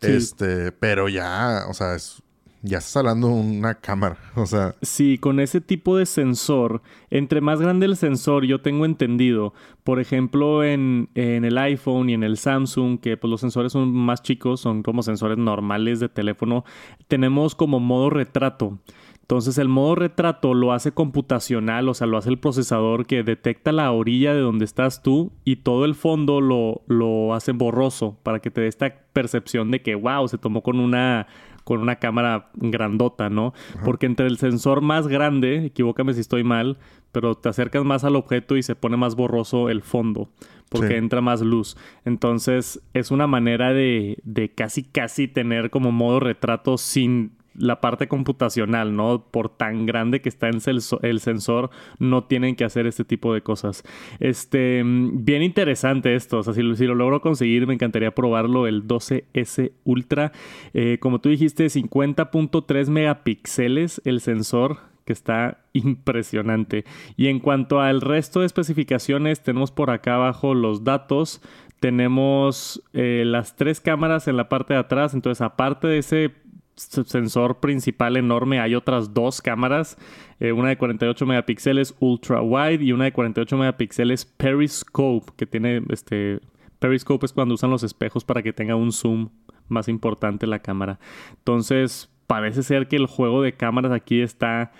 Este, 0.00 0.72
pero 0.72 1.08
ya, 1.08 1.64
o 1.68 1.74
sea, 1.74 1.94
es 1.94 2.22
ya 2.66 2.78
estás 2.78 2.96
hablando 2.96 3.28
de 3.28 3.34
una 3.34 3.74
cámara. 3.74 4.18
O 4.36 4.44
sea. 4.44 4.74
Sí, 4.82 5.16
con 5.18 5.40
ese 5.40 5.60
tipo 5.60 5.96
de 5.96 6.04
sensor, 6.04 6.82
entre 7.10 7.40
más 7.40 7.60
grande 7.60 7.86
el 7.86 7.96
sensor, 7.96 8.44
yo 8.44 8.60
tengo 8.60 8.84
entendido, 8.84 9.54
por 9.82 9.98
ejemplo, 9.98 10.62
en, 10.62 11.08
en 11.14 11.44
el 11.44 11.56
iPhone 11.56 12.10
y 12.10 12.14
en 12.14 12.22
el 12.22 12.36
Samsung, 12.36 13.00
que 13.00 13.16
pues 13.16 13.30
los 13.30 13.40
sensores 13.40 13.72
son 13.72 13.92
más 13.92 14.22
chicos, 14.22 14.60
son 14.60 14.82
como 14.82 15.02
sensores 15.02 15.38
normales 15.38 16.00
de 16.00 16.08
teléfono, 16.08 16.64
tenemos 17.08 17.54
como 17.54 17.80
modo 17.80 18.10
retrato. 18.10 18.78
Entonces 19.26 19.58
el 19.58 19.68
modo 19.68 19.96
retrato 19.96 20.54
lo 20.54 20.72
hace 20.72 20.92
computacional, 20.92 21.88
o 21.88 21.94
sea, 21.94 22.06
lo 22.06 22.16
hace 22.16 22.30
el 22.30 22.38
procesador 22.38 23.06
que 23.06 23.24
detecta 23.24 23.72
la 23.72 23.90
orilla 23.90 24.32
de 24.32 24.38
donde 24.38 24.64
estás 24.64 25.02
tú 25.02 25.32
y 25.44 25.56
todo 25.56 25.84
el 25.84 25.96
fondo 25.96 26.40
lo, 26.40 26.82
lo 26.86 27.34
hace 27.34 27.50
borroso 27.50 28.16
para 28.22 28.38
que 28.38 28.52
te 28.52 28.60
dé 28.60 28.68
esta 28.68 28.94
percepción 29.12 29.72
de 29.72 29.82
que, 29.82 29.96
wow, 29.96 30.28
se 30.28 30.38
tomó 30.38 30.62
con 30.62 30.78
una, 30.78 31.26
con 31.66 31.80
una 31.80 31.96
cámara 31.96 32.50
grandota, 32.54 33.28
¿no? 33.28 33.52
Porque 33.84 34.06
entre 34.06 34.28
el 34.28 34.38
sensor 34.38 34.82
más 34.82 35.08
grande, 35.08 35.66
equivócame 35.66 36.14
si 36.14 36.20
estoy 36.20 36.44
mal, 36.44 36.78
pero 37.10 37.34
te 37.34 37.48
acercas 37.48 37.84
más 37.84 38.04
al 38.04 38.14
objeto 38.14 38.56
y 38.56 38.62
se 38.62 38.76
pone 38.76 38.96
más 38.96 39.16
borroso 39.16 39.68
el 39.68 39.82
fondo 39.82 40.30
porque 40.68 40.96
entra 40.96 41.20
más 41.20 41.40
luz. 41.40 41.76
Entonces 42.04 42.80
es 42.94 43.10
una 43.10 43.26
manera 43.26 43.72
de, 43.72 44.18
de 44.22 44.48
casi 44.50 44.84
casi 44.84 45.26
tener 45.26 45.70
como 45.70 45.90
modo 45.90 46.20
retrato 46.20 46.78
sin 46.78 47.32
la 47.58 47.80
parte 47.80 48.08
computacional, 48.08 48.94
¿no? 48.94 49.24
Por 49.30 49.48
tan 49.48 49.86
grande 49.86 50.20
que 50.20 50.28
está 50.28 50.48
en 50.48 50.60
el 51.02 51.20
sensor, 51.20 51.70
no 51.98 52.24
tienen 52.24 52.56
que 52.56 52.64
hacer 52.64 52.86
este 52.86 53.04
tipo 53.04 53.32
de 53.34 53.42
cosas. 53.42 53.82
Este, 54.20 54.82
bien 54.84 55.42
interesante 55.42 56.14
esto. 56.14 56.38
O 56.38 56.42
sea, 56.42 56.54
si, 56.54 56.62
lo 56.62 56.94
logro 56.94 57.20
conseguir, 57.20 57.66
me 57.66 57.74
encantaría 57.74 58.14
probarlo. 58.14 58.66
El 58.66 58.86
12S 58.86 59.72
Ultra. 59.84 60.32
Eh, 60.74 60.98
como 61.00 61.20
tú 61.20 61.28
dijiste, 61.28 61.66
50.3 61.66 62.88
megapíxeles 62.88 64.00
el 64.04 64.20
sensor 64.20 64.78
que 65.04 65.12
está 65.12 65.58
impresionante. 65.72 66.84
Y 67.16 67.28
en 67.28 67.38
cuanto 67.38 67.80
al 67.80 68.00
resto 68.00 68.40
de 68.40 68.46
especificaciones, 68.46 69.42
tenemos 69.42 69.70
por 69.70 69.90
acá 69.90 70.16
abajo 70.16 70.54
los 70.54 70.84
datos. 70.84 71.40
Tenemos 71.80 72.82
eh, 72.92 73.22
las 73.24 73.54
tres 73.56 73.80
cámaras 73.80 74.28
en 74.28 74.36
la 74.36 74.48
parte 74.48 74.74
de 74.74 74.80
atrás. 74.80 75.14
Entonces, 75.14 75.40
aparte 75.40 75.86
de 75.86 75.98
ese 75.98 76.32
sensor 76.76 77.60
principal 77.60 78.16
enorme 78.16 78.60
hay 78.60 78.74
otras 78.74 79.14
dos 79.14 79.40
cámaras, 79.40 79.96
eh, 80.40 80.52
una 80.52 80.68
de 80.68 80.76
48 80.76 81.26
megapíxeles 81.26 81.94
ultra 82.00 82.42
wide 82.42 82.84
y 82.84 82.92
una 82.92 83.04
de 83.04 83.12
48 83.12 83.56
megapíxeles 83.56 84.24
periscope, 84.24 85.32
que 85.36 85.46
tiene 85.46 85.82
este 85.88 86.40
periscope 86.78 87.26
es 87.26 87.32
cuando 87.32 87.54
usan 87.54 87.70
los 87.70 87.82
espejos 87.82 88.24
para 88.24 88.42
que 88.42 88.52
tenga 88.52 88.76
un 88.76 88.92
zoom 88.92 89.30
más 89.68 89.88
importante 89.88 90.46
la 90.46 90.60
cámara. 90.60 90.98
Entonces, 91.38 92.10
parece 92.26 92.62
ser 92.62 92.88
que 92.88 92.96
el 92.96 93.06
juego 93.06 93.42
de 93.42 93.54
cámaras 93.54 93.92
aquí 93.92 94.20
está 94.20 94.72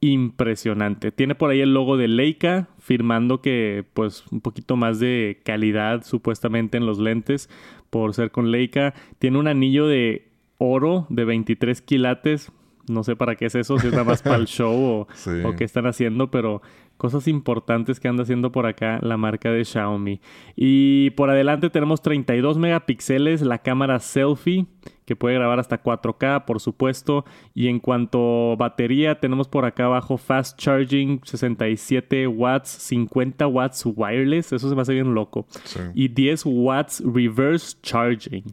impresionante. 0.00 1.12
Tiene 1.12 1.34
por 1.34 1.50
ahí 1.50 1.60
el 1.60 1.72
logo 1.72 1.96
de 1.96 2.08
Leica, 2.08 2.68
firmando 2.78 3.40
que 3.40 3.86
pues 3.94 4.26
un 4.30 4.40
poquito 4.40 4.76
más 4.76 5.00
de 5.00 5.40
calidad 5.44 6.04
supuestamente 6.04 6.76
en 6.76 6.84
los 6.84 6.98
lentes 6.98 7.48
por 7.88 8.12
ser 8.12 8.30
con 8.30 8.50
Leica. 8.50 8.92
Tiene 9.18 9.38
un 9.38 9.48
anillo 9.48 9.86
de 9.86 10.33
oro 10.64 11.06
de 11.10 11.24
23 11.24 11.80
quilates. 11.82 12.52
No 12.86 13.02
sé 13.02 13.16
para 13.16 13.34
qué 13.36 13.46
es 13.46 13.54
eso, 13.54 13.78
si 13.78 13.86
es 13.86 13.92
nada 13.92 14.04
más 14.04 14.22
para 14.22 14.36
el 14.36 14.44
show 14.46 15.06
o, 15.06 15.56
qué 15.56 15.64
están 15.64 15.86
haciendo, 15.86 16.30
pero 16.30 16.60
cosas 16.96 17.26
importantes 17.28 17.98
que 17.98 18.08
anda 18.08 18.22
haciendo 18.22 18.52
por 18.52 18.66
acá 18.66 18.98
la 19.02 19.16
marca 19.16 19.50
de 19.50 19.64
Xiaomi. 19.64 20.20
Y 20.54 21.10
por 21.10 21.30
adelante 21.30 21.70
tenemos 21.70 22.02
32 22.02 22.58
megapíxeles, 22.58 23.40
la 23.40 23.58
cámara 23.58 24.00
selfie, 24.00 24.66
que 25.06 25.16
puede 25.16 25.34
grabar 25.34 25.60
hasta 25.60 25.82
4K, 25.82 26.44
por 26.44 26.60
supuesto. 26.60 27.24
Y 27.54 27.68
en 27.68 27.80
cuanto 27.80 28.52
a 28.52 28.56
batería, 28.56 29.18
tenemos 29.18 29.48
por 29.48 29.64
acá 29.64 29.86
abajo 29.86 30.16
fast 30.16 30.58
charging, 30.58 31.20
67 31.24 32.26
watts, 32.26 32.68
50 32.68 33.46
watts 33.46 33.84
wireless, 33.86 34.52
eso 34.52 34.68
se 34.68 34.74
me 34.74 34.82
hace 34.82 34.94
bien 34.94 35.14
loco. 35.14 35.46
Y 35.94 36.08
10 36.08 36.42
watts 36.46 37.02
reverse 37.04 37.76
charging. 37.82 38.44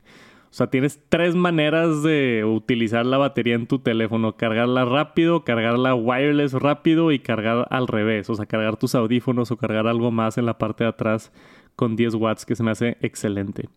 O 0.52 0.54
sea, 0.54 0.68
tienes 0.68 1.00
tres 1.08 1.34
maneras 1.34 2.04
de 2.04 2.44
utilizar 2.44 3.06
la 3.06 3.18
batería 3.18 3.56
en 3.56 3.68
tu 3.68 3.80
teléfono. 3.80 4.36
Cargarla 4.36 4.84
rápido, 4.84 5.46
cargarla 5.46 5.96
wireless 5.96 6.52
rápido 6.52 7.14
y 7.14 7.20
cargar 7.20 7.68
al 7.70 7.88
revés. 7.88 8.30
O 8.30 8.36
sea, 8.36 8.46
cargar 8.46 8.76
tus 8.76 8.94
audífonos 8.94 9.50
o 9.52 9.56
cargar 9.56 9.88
algo 9.88 10.12
más 10.12 10.38
en 10.38 10.46
la 10.46 10.58
parte 10.58 10.84
de 10.84 10.90
atrás 10.90 11.32
con 11.78 11.96
10 11.96 12.16
watts, 12.16 12.46
que 12.46 12.58
se 12.58 12.64
me 12.64 12.72
hace 12.72 12.98
excelente. 13.00 13.70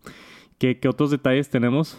¿Qué, 0.57 0.77
otros 0.89 1.11
detalles 1.11 1.49
tenemos? 1.49 1.97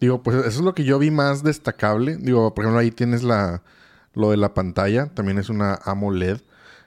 Digo, 0.00 0.24
pues 0.24 0.38
eso 0.38 0.48
es 0.48 0.60
lo 0.60 0.74
que 0.74 0.82
yo 0.82 0.98
vi 0.98 1.12
más 1.12 1.44
destacable. 1.44 2.16
Digo, 2.16 2.52
por 2.54 2.64
ejemplo, 2.64 2.80
ahí 2.80 2.90
tienes 2.90 3.22
la, 3.22 3.62
lo 4.12 4.32
de 4.32 4.38
la 4.38 4.54
pantalla. 4.54 5.06
También 5.14 5.38
es 5.38 5.50
una 5.50 5.78
AMOLED. 5.84 6.40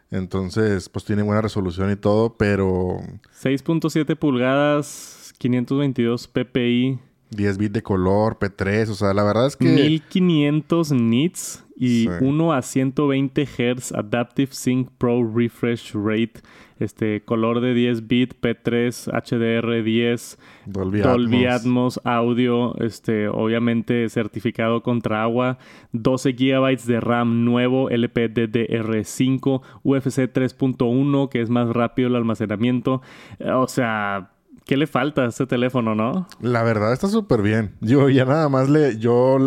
Entonces, 0.09 0.89
pues 0.89 1.05
tiene 1.05 1.21
buena 1.21 1.41
resolución 1.41 1.89
y 1.89 1.95
todo, 1.95 2.35
pero... 2.35 2.97
6.7 3.41 4.17
pulgadas 4.17 5.20
522 5.41 6.27
ppi. 6.27 6.99
10 7.31 7.57
bits 7.57 7.73
de 7.73 7.81
color, 7.81 8.37
P3, 8.37 8.89
o 8.89 8.93
sea, 8.93 9.13
la 9.13 9.23
verdad 9.23 9.47
es 9.47 9.55
que... 9.55 9.65
1500 9.65 10.91
nits 10.91 11.63
y 11.77 12.07
1 12.07 12.53
a 12.53 12.61
120 12.61 13.45
Hz 13.45 13.93
Adaptive 13.93 14.51
Sync 14.51 14.89
Pro 14.99 15.27
Refresh 15.33 15.93
Rate, 15.95 16.41
este 16.77 17.23
color 17.23 17.61
de 17.61 17.73
10 17.73 18.07
bits, 18.07 18.35
P3, 18.39 19.11
HDR10, 19.11 20.37
Dolby, 20.67 21.45
Atmos. 21.45 21.99
audio, 22.03 22.75
este 22.79 23.29
obviamente 23.29 24.07
certificado 24.09 24.83
contra 24.83 25.23
agua, 25.23 25.57
12 25.93 26.33
GB 26.33 26.83
de 26.83 26.99
RAM 26.99 27.45
nuevo, 27.45 27.89
LPDDR5, 27.89 29.61
UFC 29.83 30.31
3.1 30.31 31.29
que 31.29 31.41
es 31.41 31.49
más 31.49 31.69
rápido 31.69 32.09
el 32.09 32.15
almacenamiento, 32.15 33.01
o 33.39 33.67
sea, 33.67 34.31
¿Qué 34.65 34.77
le 34.77 34.87
falta 34.87 35.23
a 35.23 35.27
este 35.27 35.47
teléfono, 35.47 35.95
no? 35.95 36.27
La 36.39 36.63
verdad 36.63 36.93
está 36.93 37.07
súper 37.07 37.41
bien. 37.41 37.75
Yo 37.81 38.09
ya 38.09 38.25
nada 38.25 38.47
más 38.49 38.69
le... 38.69 38.97
Yo 38.97 39.37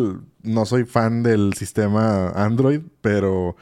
no 0.43 0.67
soy 0.67 0.85
fan 0.85 1.23
del 1.23 1.55
sistema 1.55 2.29
Android, 2.31 2.81
pero 3.01 3.57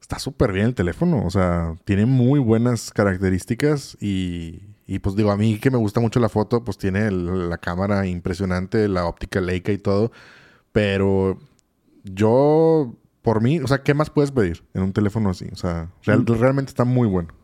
está 0.00 0.18
súper 0.18 0.52
bien 0.52 0.66
el 0.66 0.74
teléfono. 0.74 1.24
O 1.24 1.30
sea, 1.30 1.76
tiene 1.84 2.06
muy 2.06 2.40
buenas 2.40 2.90
características 2.90 3.96
y, 4.00 4.62
y 4.86 4.98
pues 4.98 5.14
digo, 5.14 5.30
a 5.30 5.36
mí 5.36 5.58
que 5.58 5.70
me 5.70 5.78
gusta 5.78 6.00
mucho 6.00 6.20
la 6.20 6.28
foto, 6.28 6.64
pues 6.64 6.78
tiene 6.78 7.10
la 7.10 7.58
cámara 7.58 8.06
impresionante, 8.06 8.88
la 8.88 9.06
óptica 9.06 9.40
Leica 9.40 9.72
y 9.72 9.78
todo. 9.78 10.10
Pero 10.72 11.38
yo, 12.02 12.94
por 13.20 13.42
mí, 13.42 13.60
o 13.60 13.66
sea, 13.66 13.82
¿qué 13.82 13.92
más 13.94 14.10
puedes 14.10 14.32
pedir 14.32 14.64
en 14.72 14.82
un 14.82 14.92
teléfono 14.92 15.30
así? 15.30 15.46
O 15.52 15.56
sea, 15.56 15.90
mm. 16.06 16.24
realmente 16.26 16.70
está 16.70 16.84
muy 16.84 17.06
bueno 17.06 17.41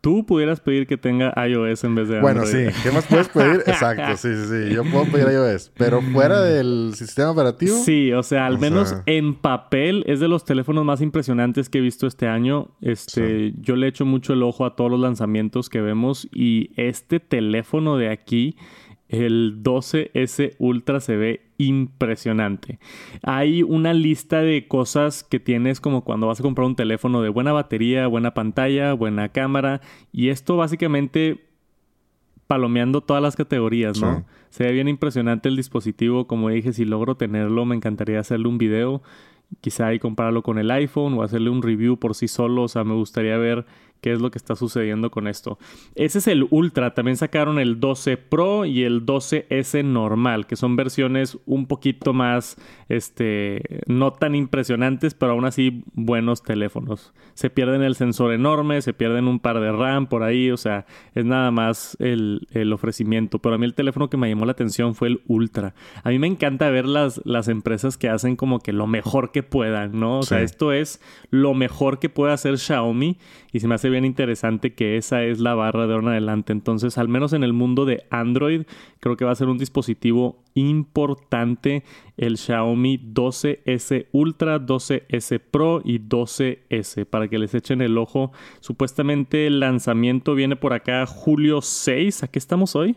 tú 0.00 0.24
pudieras 0.24 0.60
pedir 0.60 0.86
que 0.86 0.96
tenga 0.96 1.32
iOS 1.46 1.84
en 1.84 1.94
vez 1.94 2.08
de 2.08 2.18
Android. 2.18 2.34
Bueno, 2.34 2.46
sí. 2.46 2.80
¿Qué 2.82 2.90
más 2.90 3.06
puedes 3.06 3.28
pedir? 3.28 3.62
Exacto, 3.66 4.16
sí, 4.16 4.28
sí, 4.34 4.44
sí. 4.48 4.74
Yo 4.74 4.84
puedo 4.84 5.04
pedir 5.06 5.28
iOS. 5.28 5.72
Pero 5.76 6.00
fuera 6.00 6.40
del 6.42 6.92
sistema 6.94 7.30
operativo. 7.30 7.76
Sí, 7.84 8.12
o 8.12 8.22
sea, 8.22 8.46
al 8.46 8.58
menos 8.58 8.96
en 9.06 9.34
papel 9.34 10.04
es 10.06 10.20
de 10.20 10.28
los 10.28 10.44
teléfonos 10.44 10.84
más 10.84 11.00
impresionantes 11.00 11.68
que 11.68 11.78
he 11.78 11.82
visto 11.82 12.06
este 12.06 12.26
año. 12.26 12.68
Este, 12.80 13.52
yo 13.60 13.76
le 13.76 13.88
echo 13.88 14.04
mucho 14.04 14.32
el 14.32 14.42
ojo 14.42 14.64
a 14.64 14.76
todos 14.76 14.90
los 14.90 15.00
lanzamientos 15.00 15.68
que 15.68 15.80
vemos 15.80 16.28
y 16.32 16.70
este 16.76 17.20
teléfono 17.20 17.96
de 17.96 18.10
aquí 18.10 18.56
el 19.10 19.62
12S 19.62 20.54
Ultra 20.58 21.00
se 21.00 21.16
ve 21.16 21.42
impresionante. 21.58 22.78
Hay 23.22 23.64
una 23.64 23.92
lista 23.92 24.40
de 24.40 24.68
cosas 24.68 25.24
que 25.24 25.40
tienes 25.40 25.80
como 25.80 26.04
cuando 26.04 26.28
vas 26.28 26.38
a 26.38 26.44
comprar 26.44 26.66
un 26.66 26.76
teléfono 26.76 27.20
de 27.20 27.28
buena 27.28 27.52
batería, 27.52 28.06
buena 28.06 28.34
pantalla, 28.34 28.92
buena 28.92 29.30
cámara. 29.30 29.80
Y 30.12 30.28
esto 30.28 30.56
básicamente 30.56 31.44
palomeando 32.46 33.00
todas 33.00 33.22
las 33.22 33.34
categorías, 33.34 34.00
¿no? 34.00 34.24
Se 34.48 34.64
ve 34.64 34.72
bien 34.72 34.88
impresionante 34.88 35.48
el 35.48 35.56
dispositivo. 35.56 36.28
Como 36.28 36.48
dije, 36.48 36.72
si 36.72 36.84
logro 36.84 37.16
tenerlo, 37.16 37.64
me 37.64 37.74
encantaría 37.74 38.20
hacerle 38.20 38.46
un 38.46 38.58
video. 38.58 39.02
Quizá 39.60 39.92
y 39.92 39.98
compararlo 39.98 40.44
con 40.44 40.58
el 40.58 40.70
iPhone 40.70 41.14
o 41.14 41.24
hacerle 41.24 41.50
un 41.50 41.62
review 41.62 41.96
por 41.96 42.14
sí 42.14 42.28
solo. 42.28 42.62
O 42.62 42.68
sea, 42.68 42.84
me 42.84 42.94
gustaría 42.94 43.36
ver 43.36 43.66
qué 44.00 44.12
es 44.12 44.20
lo 44.20 44.30
que 44.30 44.38
está 44.38 44.56
sucediendo 44.56 45.10
con 45.10 45.28
esto. 45.28 45.58
Ese 45.94 46.18
es 46.18 46.26
el 46.26 46.46
Ultra, 46.50 46.94
también 46.94 47.16
sacaron 47.16 47.58
el 47.58 47.80
12 47.80 48.16
Pro 48.16 48.64
y 48.64 48.84
el 48.84 49.04
12S 49.04 49.84
normal, 49.84 50.46
que 50.46 50.56
son 50.56 50.76
versiones 50.76 51.38
un 51.46 51.66
poquito 51.66 52.12
más, 52.12 52.56
este, 52.88 53.82
no 53.86 54.12
tan 54.12 54.34
impresionantes, 54.34 55.14
pero 55.14 55.32
aún 55.32 55.44
así 55.44 55.84
buenos 55.92 56.42
teléfonos. 56.42 57.12
Se 57.34 57.50
pierden 57.50 57.82
el 57.82 57.94
sensor 57.94 58.32
enorme, 58.32 58.82
se 58.82 58.92
pierden 58.92 59.28
un 59.28 59.38
par 59.38 59.60
de 59.60 59.72
RAM 59.72 60.06
por 60.06 60.22
ahí, 60.22 60.50
o 60.50 60.56
sea, 60.56 60.86
es 61.14 61.24
nada 61.24 61.50
más 61.50 61.96
el, 62.00 62.46
ofrecimiento. 62.72 63.38
Pero 63.38 63.54
a 63.54 63.58
mí 63.58 63.64
el 63.64 63.74
teléfono 63.74 64.10
que 64.10 64.16
me 64.16 64.28
llamó 64.28 64.46
la 64.46 64.52
atención 64.52 64.94
fue 64.94 65.08
el 65.08 65.22
Ultra. 65.26 65.74
A 66.02 66.10
mí 66.10 66.18
me 66.18 66.26
encanta 66.26 66.70
ver 66.70 66.86
las, 66.86 67.20
las 67.24 67.48
empresas 67.48 67.96
que 67.96 68.08
hacen 68.08 68.36
como 68.36 68.60
que 68.60 68.72
lo 68.72 68.86
mejor 68.86 69.32
que 69.32 69.42
puedan, 69.42 69.98
¿no? 69.98 70.18
O 70.18 70.22
sea, 70.22 70.42
esto 70.42 70.72
es 70.72 71.00
lo 71.30 71.54
mejor 71.54 71.98
que 71.98 72.08
puede 72.08 72.32
hacer 72.32 72.58
Xiaomi 72.58 73.18
y 73.52 73.60
se 73.60 73.68
me 73.68 73.74
hace 73.74 73.89
bien 73.90 74.04
interesante 74.04 74.74
que 74.74 74.96
esa 74.96 75.22
es 75.22 75.40
la 75.40 75.54
barra 75.54 75.86
de 75.86 75.94
ahora 75.94 76.06
en 76.06 76.12
adelante. 76.12 76.52
Entonces, 76.52 76.98
al 76.98 77.08
menos 77.08 77.32
en 77.32 77.44
el 77.44 77.52
mundo 77.52 77.84
de 77.84 78.04
Android, 78.10 78.62
creo 79.00 79.16
que 79.16 79.24
va 79.24 79.32
a 79.32 79.34
ser 79.34 79.48
un 79.48 79.58
dispositivo 79.58 80.42
importante 80.54 81.84
el 82.16 82.36
Xiaomi 82.36 82.98
12S 82.98 84.06
Ultra, 84.12 84.58
12S 84.60 85.40
Pro 85.50 85.80
y 85.84 86.00
12S 86.00 87.06
para 87.06 87.28
que 87.28 87.38
les 87.38 87.54
echen 87.54 87.80
el 87.82 87.98
ojo. 87.98 88.32
Supuestamente 88.60 89.46
el 89.46 89.60
lanzamiento 89.60 90.34
viene 90.34 90.56
por 90.56 90.72
acá 90.72 91.06
julio 91.06 91.62
6. 91.62 92.24
¿A 92.24 92.28
qué 92.28 92.38
estamos 92.38 92.76
hoy? 92.76 92.96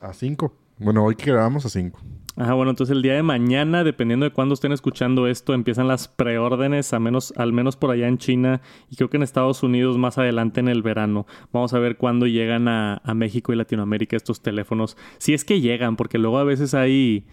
A 0.00 0.12
5. 0.12 0.54
Bueno, 0.78 1.04
hoy 1.04 1.14
que 1.14 1.30
grabamos 1.30 1.64
a 1.66 1.68
5. 1.68 2.00
Ajá, 2.34 2.54
bueno, 2.54 2.70
entonces 2.70 2.96
el 2.96 3.02
día 3.02 3.14
de 3.14 3.22
mañana, 3.22 3.84
dependiendo 3.84 4.24
de 4.24 4.32
cuándo 4.32 4.54
estén 4.54 4.72
escuchando 4.72 5.26
esto, 5.26 5.52
empiezan 5.52 5.86
las 5.86 6.08
preórdenes, 6.08 6.94
a 6.94 6.98
menos, 6.98 7.34
al 7.36 7.52
menos 7.52 7.76
por 7.76 7.90
allá 7.90 8.08
en 8.08 8.16
China 8.16 8.62
y 8.88 8.96
creo 8.96 9.10
que 9.10 9.18
en 9.18 9.22
Estados 9.22 9.62
Unidos 9.62 9.98
más 9.98 10.16
adelante 10.16 10.60
en 10.60 10.68
el 10.68 10.82
verano. 10.82 11.26
Vamos 11.52 11.74
a 11.74 11.78
ver 11.78 11.98
cuándo 11.98 12.26
llegan 12.26 12.68
a, 12.68 13.00
México 13.14 13.52
y 13.52 13.56
Latinoamérica 13.56 14.16
estos 14.16 14.40
teléfonos. 14.40 14.96
Si 15.18 15.34
es 15.34 15.44
que 15.44 15.60
llegan, 15.60 15.96
porque 15.96 16.16
luego 16.16 16.38
a 16.38 16.44
veces 16.44 16.72
hay, 16.72 17.26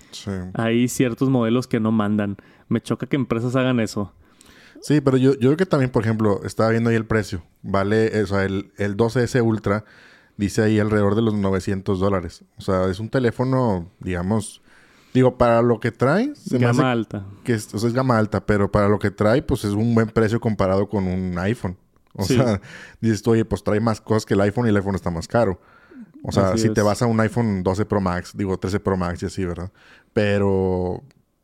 hay 0.53 0.89
ciertos 0.89 1.29
modelos 1.29 1.67
que 1.67 1.79
no 1.79 1.91
mandan. 1.91 2.35
Me 2.67 2.81
choca 2.81 3.07
que 3.07 3.15
empresas 3.15 3.55
hagan 3.55 3.79
eso. 3.79 4.13
Sí, 4.81 4.99
pero 4.99 5.15
yo, 5.15 5.33
yo 5.33 5.49
creo 5.49 5.57
que 5.57 5.65
también, 5.65 5.91
por 5.91 6.03
ejemplo, 6.03 6.41
estaba 6.43 6.69
viendo 6.71 6.89
ahí 6.89 6.97
el 6.97 7.05
precio. 7.05 7.43
Vale, 7.61 8.21
o 8.21 8.27
sea, 8.27 8.43
el, 8.43 8.71
el 8.77 8.97
12S 8.97 9.41
Ultra 9.41 9.85
dice 10.37 10.61
ahí 10.61 10.79
alrededor 10.79 11.15
de 11.15 11.21
los 11.21 11.33
900 11.33 11.99
dólares. 11.99 12.43
O 12.57 12.61
sea, 12.61 12.85
es 12.89 12.99
un 12.99 13.09
teléfono, 13.09 13.89
digamos, 13.99 14.61
digo, 15.13 15.37
para 15.37 15.61
lo 15.61 15.79
que 15.79 15.91
trae... 15.91 16.33
Se 16.35 16.57
gama 16.57 16.91
alta. 16.91 17.25
Que 17.43 17.53
es, 17.53 17.73
o 17.73 17.79
sea, 17.79 17.89
es 17.89 17.95
gama 17.95 18.17
alta, 18.17 18.45
pero 18.45 18.71
para 18.71 18.87
lo 18.87 18.99
que 18.99 19.11
trae, 19.11 19.41
pues 19.41 19.63
es 19.63 19.71
un 19.71 19.95
buen 19.95 20.09
precio 20.09 20.39
comparado 20.39 20.87
con 20.87 21.07
un 21.07 21.37
iPhone. 21.39 21.77
O 22.13 22.23
sea, 22.23 22.61
dices 23.01 23.21
tú, 23.21 23.31
oye, 23.31 23.45
pues 23.45 23.63
trae 23.63 23.79
más 23.79 24.01
cosas 24.01 24.25
que 24.25 24.33
el 24.33 24.41
iPhone 24.41 24.65
y 24.65 24.69
el 24.69 24.77
iPhone 24.77 24.95
está 24.95 25.09
más 25.09 25.27
caro. 25.27 25.59
O 26.23 26.31
sea, 26.31 26.57
si 26.57 26.69
te 26.69 26.81
vas 26.81 27.01
a 27.01 27.05
un 27.05 27.19
iPhone 27.19 27.63
12 27.63 27.85
Pro 27.85 28.01
Max, 28.01 28.33
digo 28.35 28.57
13 28.57 28.79
Pro 28.81 28.97
Max 28.97 29.23
y 29.23 29.27
así, 29.27 29.45
¿verdad? 29.45 29.71
Pero, 30.11 31.01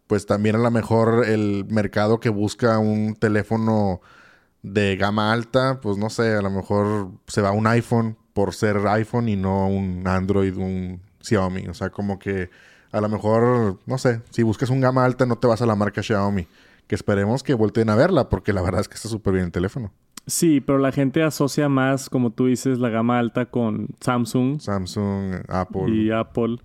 pues 0.08 0.26
también 0.26 0.56
a 0.56 0.60
lo 0.60 0.70
mejor 0.70 1.26
el 1.26 1.66
mercado 1.70 2.20
que 2.20 2.30
busca 2.30 2.78
un 2.78 3.16
teléfono 3.16 4.02
de 4.64 4.98
gama 4.98 5.32
alta, 5.32 5.80
pues 5.80 5.98
no 5.98 6.10
sé, 6.10 6.34
a 6.34 6.42
lo 6.42 6.50
mejor 6.50 7.12
se 7.28 7.42
va 7.42 7.50
a 7.50 7.54
un 7.54 7.68
iPhone 7.68 8.18
por 8.34 8.54
ser 8.54 8.86
iPhone 8.88 9.30
y 9.30 9.36
no 9.36 9.68
un 9.68 10.06
Android, 10.08 10.58
un 10.58 11.02
Xiaomi. 11.22 11.68
O 11.68 11.74
sea, 11.74 11.90
como 11.90 12.20
que 12.20 12.50
a 12.96 13.02
lo 13.02 13.10
mejor, 13.10 13.78
no 13.86 13.98
sé, 13.98 14.22
si 14.30 14.42
buscas 14.42 14.70
un 14.70 14.80
gama 14.80 15.04
alta 15.04 15.26
no 15.26 15.38
te 15.38 15.48
vas 15.48 15.62
a 15.62 15.66
la 15.66 15.76
marca 15.76 16.02
Xiaomi. 16.02 16.48
Que 16.88 16.96
esperemos 16.96 17.44
que 17.44 17.54
volteen 17.54 17.90
a 17.90 17.96
verla 17.96 18.30
porque 18.30 18.54
la 18.54 18.62
verdad 18.62 18.80
es 18.80 18.88
que 18.88 18.96
está 18.96 19.10
súper 19.10 19.34
bien 19.34 19.46
el 19.48 19.52
teléfono. 19.52 19.92
Sí, 20.28 20.60
pero 20.60 20.80
la 20.80 20.92
gente 20.92 21.22
asocia 21.22 21.70
más, 21.70 22.10
como 22.10 22.32
tú 22.32 22.48
dices, 22.48 22.80
la 22.80 22.90
gama 22.90 23.20
alta 23.20 23.46
con 23.46 23.90
Samsung. 24.00 24.60
Samsung, 24.60 25.44
Apple. 25.48 25.96
Y 25.96 26.10
Apple 26.10 26.58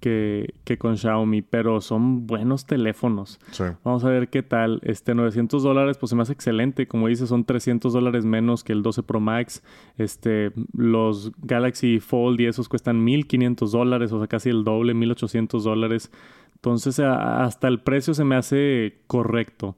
que, 0.00 0.54
que, 0.64 0.76
con 0.76 0.96
Xiaomi, 0.96 1.42
pero 1.42 1.80
son 1.80 2.26
buenos 2.26 2.66
teléfonos. 2.66 3.38
Sí. 3.52 3.64
Vamos 3.84 4.04
a 4.04 4.08
ver 4.08 4.28
qué 4.28 4.42
tal. 4.42 4.80
Este 4.82 5.14
900 5.14 5.62
dólares, 5.62 5.98
pues 5.98 6.10
se 6.10 6.16
me 6.16 6.22
hace 6.22 6.32
excelente. 6.32 6.88
Como 6.88 7.06
dices, 7.06 7.28
son 7.28 7.44
300 7.44 7.92
dólares 7.92 8.24
menos 8.24 8.64
que 8.64 8.72
el 8.72 8.82
12 8.82 9.04
Pro 9.04 9.20
Max. 9.20 9.62
Este, 9.98 10.50
los 10.76 11.30
Galaxy 11.38 12.00
Fold 12.00 12.40
y 12.40 12.46
esos 12.46 12.68
cuestan 12.68 13.04
1500 13.04 13.70
dólares, 13.70 14.10
o 14.10 14.18
sea, 14.18 14.26
casi 14.26 14.50
el 14.50 14.64
doble, 14.64 14.94
1800 14.94 15.62
dólares. 15.62 16.10
Entonces, 16.56 16.98
hasta 16.98 17.68
el 17.68 17.80
precio 17.80 18.14
se 18.14 18.24
me 18.24 18.34
hace 18.34 18.98
correcto. 19.06 19.76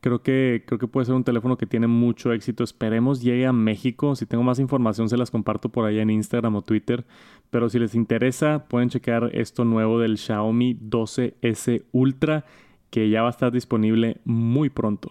Creo 0.00 0.22
que, 0.22 0.64
creo 0.66 0.78
que 0.78 0.86
puede 0.86 1.06
ser 1.06 1.14
un 1.14 1.24
teléfono 1.24 1.56
que 1.56 1.66
tiene 1.66 1.86
mucho 1.86 2.32
éxito. 2.32 2.64
Esperemos 2.64 3.22
llegue 3.22 3.46
a 3.46 3.52
México. 3.52 4.14
Si 4.14 4.26
tengo 4.26 4.44
más 4.44 4.58
información 4.58 5.08
se 5.08 5.16
las 5.16 5.30
comparto 5.30 5.68
por 5.68 5.84
allá 5.84 6.02
en 6.02 6.10
Instagram 6.10 6.56
o 6.56 6.62
Twitter. 6.62 7.04
Pero 7.50 7.68
si 7.68 7.78
les 7.78 7.94
interesa, 7.94 8.66
pueden 8.68 8.90
checar 8.90 9.30
esto 9.32 9.64
nuevo 9.64 9.98
del 9.98 10.18
Xiaomi 10.18 10.78
12S 10.78 11.84
Ultra 11.92 12.44
que 12.90 13.10
ya 13.10 13.22
va 13.22 13.28
a 13.28 13.30
estar 13.30 13.52
disponible 13.52 14.18
muy 14.24 14.70
pronto. 14.70 15.10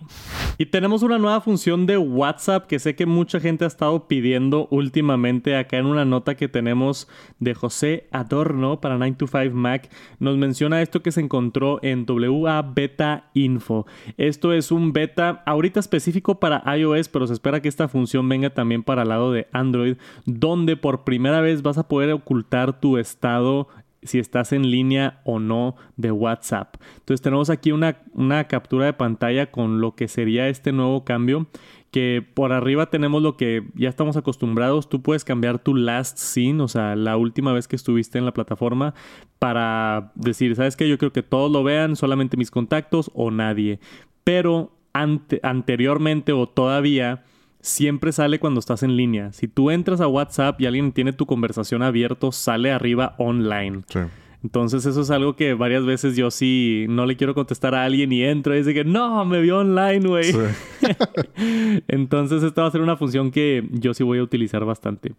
Y 0.57 0.67
tenemos 0.67 1.03
una 1.03 1.19
nueva 1.19 1.41
función 1.41 1.85
de 1.85 1.97
WhatsApp 1.97 2.65
que 2.67 2.79
sé 2.79 2.95
que 2.95 3.05
mucha 3.05 3.39
gente 3.39 3.65
ha 3.65 3.67
estado 3.67 4.07
pidiendo 4.07 4.67
últimamente. 4.71 5.55
Acá 5.55 5.77
en 5.77 5.85
una 5.85 6.05
nota 6.05 6.35
que 6.35 6.47
tenemos 6.47 7.07
de 7.39 7.53
José 7.53 8.07
Adorno 8.11 8.81
para 8.81 8.97
9to5 8.97 9.51
Mac, 9.51 9.89
nos 10.19 10.37
menciona 10.37 10.81
esto 10.81 11.03
que 11.03 11.11
se 11.11 11.21
encontró 11.21 11.79
en 11.83 12.05
WA 12.07 12.61
Beta 12.61 13.29
Info. 13.33 13.85
Esto 14.17 14.53
es 14.53 14.71
un 14.71 14.93
beta 14.93 15.43
ahorita 15.45 15.79
específico 15.79 16.39
para 16.39 16.63
iOS, 16.75 17.09
pero 17.09 17.27
se 17.27 17.33
espera 17.33 17.61
que 17.61 17.69
esta 17.69 17.87
función 17.87 18.27
venga 18.27 18.49
también 18.49 18.83
para 18.83 19.03
el 19.03 19.09
lado 19.09 19.31
de 19.31 19.47
Android, 19.51 19.97
donde 20.25 20.77
por 20.77 21.03
primera 21.03 21.41
vez 21.41 21.61
vas 21.61 21.77
a 21.77 21.87
poder 21.87 22.11
ocultar 22.11 22.79
tu 22.79 22.97
estado 22.97 23.67
si 24.07 24.19
estás 24.19 24.51
en 24.53 24.69
línea 24.69 25.21
o 25.23 25.39
no 25.39 25.75
de 25.95 26.11
WhatsApp. 26.11 26.75
Entonces 26.95 27.21
tenemos 27.21 27.49
aquí 27.49 27.71
una, 27.71 27.97
una, 28.13 28.45
captura 28.45 28.85
de 28.85 28.93
pantalla 28.93 29.51
con 29.51 29.81
lo 29.81 29.95
que 29.95 30.07
sería 30.07 30.49
este 30.49 30.71
nuevo 30.71 31.03
cambio. 31.03 31.47
Que 31.91 32.25
por 32.33 32.51
arriba 32.51 32.87
tenemos 32.89 33.21
lo 33.21 33.37
que 33.37 33.63
ya 33.75 33.87
estamos 33.87 34.17
acostumbrados. 34.17 34.89
Tú 34.89 35.01
puedes 35.01 35.23
cambiar 35.23 35.59
tu 35.59 35.73
last 35.73 36.17
scene, 36.17 36.61
o 36.61 36.67
sea, 36.67 36.95
la 36.95 37.15
última 37.15 37.53
vez 37.53 37.67
que 37.67 37.77
estuviste 37.77 38.17
en 38.17 38.25
la 38.25 38.33
plataforma, 38.33 38.93
para 39.39 40.11
decir, 40.15 40.55
¿sabes 40.55 40.75
qué? 40.75 40.89
Yo 40.89 40.97
creo 40.97 41.13
que 41.13 41.23
todos 41.23 41.51
lo 41.51 41.63
vean, 41.63 41.95
solamente 41.95 42.35
mis 42.35 42.51
contactos 42.51 43.09
o 43.13 43.31
nadie. 43.31 43.79
Pero 44.23 44.73
anteriormente 44.93 46.33
o 46.33 46.47
todavía 46.47 47.23
siempre 47.61 48.11
sale 48.11 48.39
cuando 48.39 48.59
estás 48.59 48.83
en 48.83 48.95
línea. 48.95 49.31
Si 49.33 49.47
tú 49.47 49.71
entras 49.71 50.01
a 50.01 50.07
WhatsApp 50.07 50.59
y 50.61 50.65
alguien 50.65 50.91
tiene 50.91 51.13
tu 51.13 51.25
conversación 51.25 51.83
abierto, 51.83 52.31
sale 52.31 52.71
arriba 52.71 53.15
online. 53.17 53.83
Sí. 53.87 53.99
Entonces 54.43 54.85
eso 54.85 55.01
es 55.01 55.09
algo 55.09 55.35
que 55.35 55.55
varias 55.55 55.83
veces 55.83 56.15
yo 56.15 56.29
sí 56.29 56.85
no 56.89 57.05
le 57.05 57.15
quiero 57.15 57.33
contestar 57.33 57.73
a 57.73 57.83
alguien 57.83 58.11
y 58.11 58.23
entro 58.23 58.53
y 58.53 58.59
dice 58.59 58.73
que 58.73 58.83
no, 58.83 59.25
me 59.25 59.41
vio 59.41 59.59
online, 59.59 60.07
güey. 60.07 60.31
Entonces 61.87 62.43
esta 62.43 62.61
va 62.61 62.67
a 62.67 62.71
ser 62.71 62.81
una 62.81 62.97
función 62.97 63.31
que 63.31 63.67
yo 63.71 63.93
sí 63.93 64.03
voy 64.03 64.19
a 64.19 64.23
utilizar 64.23 64.63
bastante. 64.63 65.13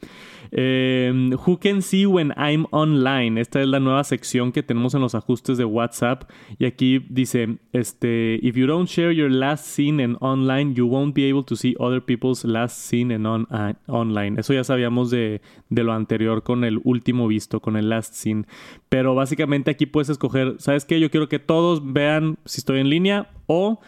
Eh, 0.52 1.30
who 1.46 1.58
can 1.58 1.82
see 1.82 2.06
when 2.06 2.32
I'm 2.36 2.66
online? 2.70 3.40
Esta 3.40 3.60
es 3.60 3.66
la 3.66 3.80
nueva 3.80 4.04
sección 4.04 4.52
que 4.52 4.62
tenemos 4.62 4.94
en 4.94 5.00
los 5.00 5.14
ajustes 5.14 5.58
de 5.58 5.64
WhatsApp 5.64 6.30
y 6.58 6.64
aquí 6.64 7.04
dice, 7.08 7.58
este, 7.72 8.38
if 8.40 8.54
you 8.54 8.66
don't 8.66 8.88
share 8.88 9.12
your 9.12 9.30
last 9.30 9.66
scene 9.66 10.02
en 10.02 10.16
online, 10.20 10.74
you 10.74 10.86
won't 10.86 11.14
be 11.14 11.28
able 11.28 11.42
to 11.44 11.56
see 11.56 11.74
other 11.80 12.00
people's 12.00 12.44
last 12.44 12.78
scene 12.78 13.12
en 13.12 13.26
uh, 13.26 13.44
online. 13.88 14.40
Eso 14.40 14.54
ya 14.54 14.62
sabíamos 14.62 15.10
de, 15.10 15.40
de 15.70 15.84
lo 15.84 15.92
anterior 15.92 16.42
con 16.44 16.64
el 16.64 16.80
último 16.84 17.26
visto, 17.26 17.60
con 17.60 17.76
el 17.76 17.88
last 17.88 18.14
scene. 18.14 18.44
Pero 18.88 19.14
básicamente 19.18 19.70
aquí 19.70 19.86
puedes 19.86 20.08
escoger, 20.08 20.56
¿sabes 20.58 20.84
qué? 20.84 20.98
Yo 20.98 21.10
quiero 21.10 21.28
que 21.28 21.38
todos 21.38 21.92
vean 21.92 22.38
si 22.44 22.60
estoy 22.60 22.80
en 22.80 22.88
línea 22.88 23.30
o 23.46 23.80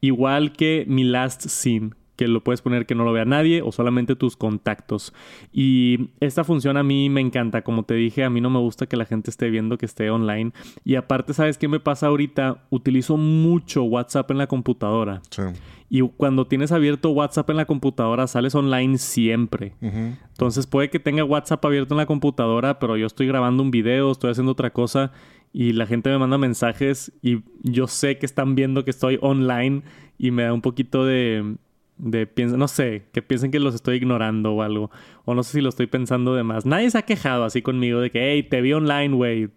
igual 0.00 0.52
que 0.52 0.84
mi 0.88 1.04
last 1.04 1.46
scene, 1.48 1.90
que 2.16 2.28
lo 2.28 2.42
puedes 2.42 2.62
poner 2.62 2.86
que 2.86 2.94
no 2.94 3.04
lo 3.04 3.12
vea 3.12 3.24
nadie 3.24 3.62
o 3.62 3.72
solamente 3.72 4.16
tus 4.16 4.36
contactos. 4.36 5.12
Y 5.52 6.10
esta 6.20 6.44
función 6.44 6.76
a 6.76 6.82
mí 6.82 7.10
me 7.10 7.20
encanta, 7.20 7.62
como 7.62 7.82
te 7.82 7.94
dije, 7.94 8.24
a 8.24 8.30
mí 8.30 8.40
no 8.40 8.50
me 8.50 8.58
gusta 8.58 8.86
que 8.86 8.96
la 8.96 9.04
gente 9.04 9.30
esté 9.30 9.50
viendo 9.50 9.78
que 9.78 9.86
esté 9.86 10.10
online. 10.10 10.52
Y 10.84 10.94
aparte, 10.94 11.34
¿sabes 11.34 11.58
qué 11.58 11.68
me 11.68 11.80
pasa 11.80 12.06
ahorita? 12.06 12.64
Utilizo 12.70 13.16
mucho 13.16 13.82
WhatsApp 13.84 14.30
en 14.30 14.38
la 14.38 14.46
computadora. 14.46 15.20
Sí. 15.30 15.42
Y 15.88 16.00
cuando 16.00 16.46
tienes 16.46 16.72
abierto 16.72 17.10
WhatsApp 17.10 17.50
en 17.50 17.56
la 17.56 17.64
computadora, 17.64 18.26
sales 18.26 18.54
online 18.54 18.98
siempre. 18.98 19.74
Entonces 19.80 20.66
puede 20.66 20.90
que 20.90 20.98
tenga 20.98 21.24
WhatsApp 21.24 21.64
abierto 21.64 21.94
en 21.94 21.98
la 21.98 22.06
computadora, 22.06 22.78
pero 22.78 22.96
yo 22.96 23.06
estoy 23.06 23.26
grabando 23.26 23.62
un 23.62 23.70
video, 23.70 24.10
estoy 24.10 24.30
haciendo 24.30 24.52
otra 24.52 24.72
cosa 24.72 25.12
y 25.52 25.72
la 25.72 25.86
gente 25.86 26.10
me 26.10 26.18
manda 26.18 26.38
mensajes 26.38 27.12
y 27.22 27.42
yo 27.62 27.86
sé 27.86 28.18
que 28.18 28.26
están 28.26 28.54
viendo 28.54 28.84
que 28.84 28.90
estoy 28.90 29.18
online 29.22 29.82
y 30.18 30.30
me 30.30 30.42
da 30.42 30.52
un 30.52 30.60
poquito 30.60 31.04
de, 31.04 31.56
de 31.98 32.28
no 32.56 32.68
sé, 32.68 33.04
que 33.12 33.22
piensen 33.22 33.50
que 33.50 33.60
los 33.60 33.74
estoy 33.74 33.96
ignorando 33.96 34.52
o 34.52 34.62
algo. 34.62 34.90
O 35.24 35.34
no 35.34 35.42
sé 35.42 35.52
si 35.52 35.60
lo 35.60 35.68
estoy 35.68 35.86
pensando 35.86 36.34
de 36.34 36.42
más. 36.42 36.66
Nadie 36.66 36.90
se 36.90 36.98
ha 36.98 37.02
quejado 37.02 37.44
así 37.44 37.62
conmigo 37.62 38.00
de 38.00 38.10
que, 38.10 38.32
hey, 38.32 38.42
te 38.42 38.60
vi 38.60 38.72
online, 38.72 39.14
güey. 39.14 39.50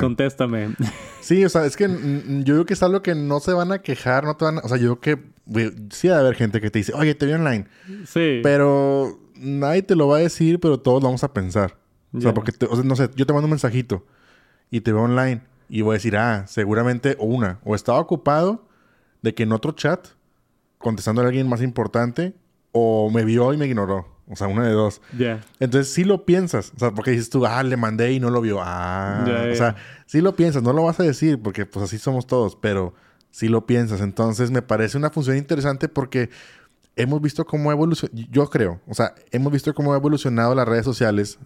Contéstame. 0.00 0.74
Sí, 1.20 1.44
o 1.44 1.48
sea, 1.48 1.64
es 1.64 1.76
que 1.76 1.88
yo 2.44 2.54
creo 2.54 2.66
que 2.66 2.74
es 2.74 2.82
algo 2.82 3.02
que 3.02 3.14
no 3.14 3.40
se 3.40 3.52
van 3.52 3.72
a 3.72 3.80
quejar, 3.80 4.24
no 4.24 4.36
te 4.36 4.44
van 4.44 4.58
a... 4.58 4.60
O 4.62 4.68
sea, 4.68 4.78
yo 4.78 5.00
creo 5.00 5.20
que 5.20 5.74
sí 5.90 6.08
va 6.08 6.16
a 6.16 6.20
haber 6.20 6.34
gente 6.34 6.60
que 6.60 6.70
te 6.70 6.80
dice, 6.80 6.92
oye, 6.94 7.14
te 7.14 7.26
vi 7.26 7.32
online. 7.32 7.66
Sí. 8.06 8.40
Pero 8.42 9.20
nadie 9.36 9.82
te 9.82 9.94
lo 9.94 10.08
va 10.08 10.16
a 10.16 10.20
decir, 10.20 10.60
pero 10.60 10.80
todos 10.80 11.02
lo 11.02 11.08
vamos 11.08 11.24
a 11.24 11.32
pensar. 11.32 11.76
O 12.12 12.20
sea, 12.20 12.34
porque, 12.34 12.52
o 12.68 12.74
sea, 12.74 12.84
no 12.84 12.96
sé, 12.96 13.08
yo 13.14 13.26
te 13.26 13.32
mando 13.32 13.46
un 13.46 13.50
mensajito 13.50 14.04
y 14.70 14.80
te 14.80 14.92
veo 14.92 15.02
online 15.02 15.42
y 15.68 15.82
voy 15.82 15.92
a 15.92 15.94
decir, 15.94 16.16
ah, 16.16 16.44
seguramente, 16.48 17.16
o 17.20 17.26
una, 17.26 17.60
o 17.64 17.76
estaba 17.76 18.00
ocupado 18.00 18.66
de 19.22 19.34
que 19.34 19.44
en 19.44 19.52
otro 19.52 19.72
chat, 19.72 20.08
contestando 20.78 21.22
a 21.22 21.26
alguien 21.26 21.48
más 21.48 21.62
importante, 21.62 22.34
o 22.72 23.10
me 23.10 23.24
vio 23.24 23.52
y 23.52 23.56
me 23.56 23.66
ignoró. 23.66 24.08
O 24.30 24.36
sea, 24.36 24.46
una 24.46 24.66
de 24.66 24.72
dos. 24.72 25.02
Ya. 25.18 25.40
Entonces 25.58 25.92
sí 25.92 26.04
lo 26.04 26.24
piensas. 26.24 26.72
O 26.76 26.78
sea, 26.78 26.92
porque 26.92 27.10
dices 27.10 27.30
tú, 27.30 27.44
ah, 27.44 27.62
le 27.62 27.76
mandé 27.76 28.12
y 28.12 28.20
no 28.20 28.30
lo 28.30 28.40
vio. 28.40 28.60
Ah. 28.62 29.24
O 29.52 29.54
sea, 29.56 29.76
sí 30.06 30.20
lo 30.20 30.36
piensas. 30.36 30.62
No 30.62 30.72
lo 30.72 30.84
vas 30.84 31.00
a 31.00 31.02
decir 31.02 31.40
porque 31.42 31.66
pues 31.66 31.84
así 31.84 31.98
somos 31.98 32.26
todos. 32.26 32.56
Pero 32.56 32.94
sí 33.30 33.48
lo 33.48 33.66
piensas. 33.66 34.00
Entonces 34.00 34.50
me 34.50 34.62
parece 34.62 34.96
una 34.96 35.10
función 35.10 35.36
interesante 35.36 35.88
porque 35.88 36.30
hemos 36.96 37.20
visto 37.20 37.44
cómo 37.44 37.70
ha 37.70 37.72
evolucionado, 37.72 38.28
yo 38.30 38.48
creo, 38.48 38.80
o 38.86 38.94
sea, 38.94 39.14
hemos 39.30 39.52
visto 39.52 39.74
cómo 39.74 39.92
ha 39.92 39.96
evolucionado 39.96 40.54
las 40.54 40.68
redes 40.68 40.84
sociales. 40.84 41.38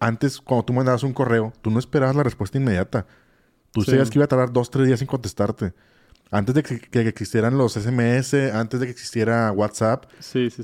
Antes, 0.00 0.40
cuando 0.40 0.64
tú 0.64 0.72
mandabas 0.72 1.02
un 1.02 1.12
correo, 1.12 1.52
tú 1.60 1.70
no 1.70 1.78
esperabas 1.78 2.14
la 2.14 2.22
respuesta 2.22 2.56
inmediata. 2.56 3.06
Tú 3.72 3.82
sabías 3.82 4.10
que 4.10 4.18
iba 4.18 4.24
a 4.24 4.28
tardar 4.28 4.52
dos, 4.52 4.70
tres 4.70 4.86
días 4.86 5.00
en 5.00 5.08
contestarte. 5.08 5.74
Antes 6.30 6.54
de 6.54 6.62
que, 6.62 7.08
existieran 7.08 7.56
los 7.56 7.72
SMS, 7.72 8.34
antes 8.52 8.80
de 8.80 8.86
que 8.86 8.92
existiera 8.92 9.50
WhatsApp, 9.50 10.04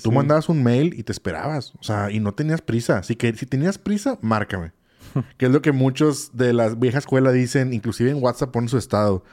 tú 0.03 0.12
mandabas 0.12 0.48
un 0.50 0.62
mail 0.62 0.94
y 0.98 1.05
te 1.05 1.12
esperabas. 1.12 1.72
O 1.81 1.83
sea, 1.83 2.11
y 2.11 2.20
no 2.20 2.35
tenías 2.35 2.61
prisa. 2.61 2.98
Así 2.98 3.16
que 3.16 3.35
si 3.35 3.46
tenías 3.46 3.79
prisa, 3.79 4.18
márcame. 4.20 4.72
que 5.38 5.46
es 5.46 5.53
lo 5.53 5.62
que 5.62 5.72
muchos 5.72 6.37
de 6.37 6.53
las 6.53 6.79
viejas 6.79 7.05
escuela 7.05 7.33
dicen, 7.33 7.72
inclusive 7.72 8.11
en 8.11 8.22
WhatsApp 8.22 8.50
ponen 8.50 8.68
su 8.68 8.77
estado. 8.77 9.24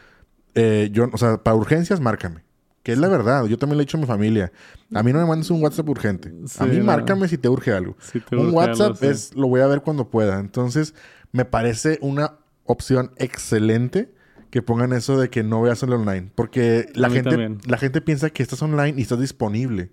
Eh, 0.55 0.89
yo, 0.93 1.09
o 1.11 1.17
sea, 1.17 1.43
para 1.43 1.55
urgencias, 1.55 1.99
márcame. 1.99 2.43
Que 2.83 2.93
es 2.93 2.97
la 2.97 3.09
verdad. 3.09 3.45
Yo 3.45 3.57
también 3.57 3.77
le 3.77 3.83
he 3.83 3.85
dicho 3.85 3.97
a 3.97 3.99
mi 3.99 4.07
familia. 4.07 4.51
A 4.93 5.03
mí 5.03 5.11
no 5.11 5.19
me 5.19 5.25
mandes 5.25 5.51
un 5.51 5.61
WhatsApp 5.61 5.87
urgente. 5.87 6.33
a 6.57 6.65
mí 6.65 6.79
márcame 6.79 7.27
si 7.27 7.37
te 7.37 7.47
urge 7.47 7.73
algo. 7.73 7.95
un 8.31 8.51
WhatsApp 8.51 9.03
es 9.03 9.35
lo 9.35 9.47
voy 9.47 9.61
a 9.61 9.67
ver 9.67 9.81
cuando 9.81 10.09
pueda. 10.09 10.39
Entonces, 10.39 10.95
me 11.31 11.45
parece 11.45 11.99
una 12.01 12.37
opción 12.65 13.11
excelente 13.17 14.13
que 14.51 14.61
pongan 14.61 14.93
eso 14.93 15.17
de 15.19 15.29
que 15.29 15.43
no 15.43 15.61
veas 15.61 15.81
el 15.81 15.93
online. 15.93 16.29
Porque 16.35 16.87
la 16.93 17.09
gente, 17.09 17.57
la 17.65 17.77
gente 17.77 18.01
piensa 18.01 18.29
que 18.29 18.43
estás 18.43 18.61
online 18.61 18.93
y 18.97 19.01
estás 19.01 19.19
disponible. 19.19 19.89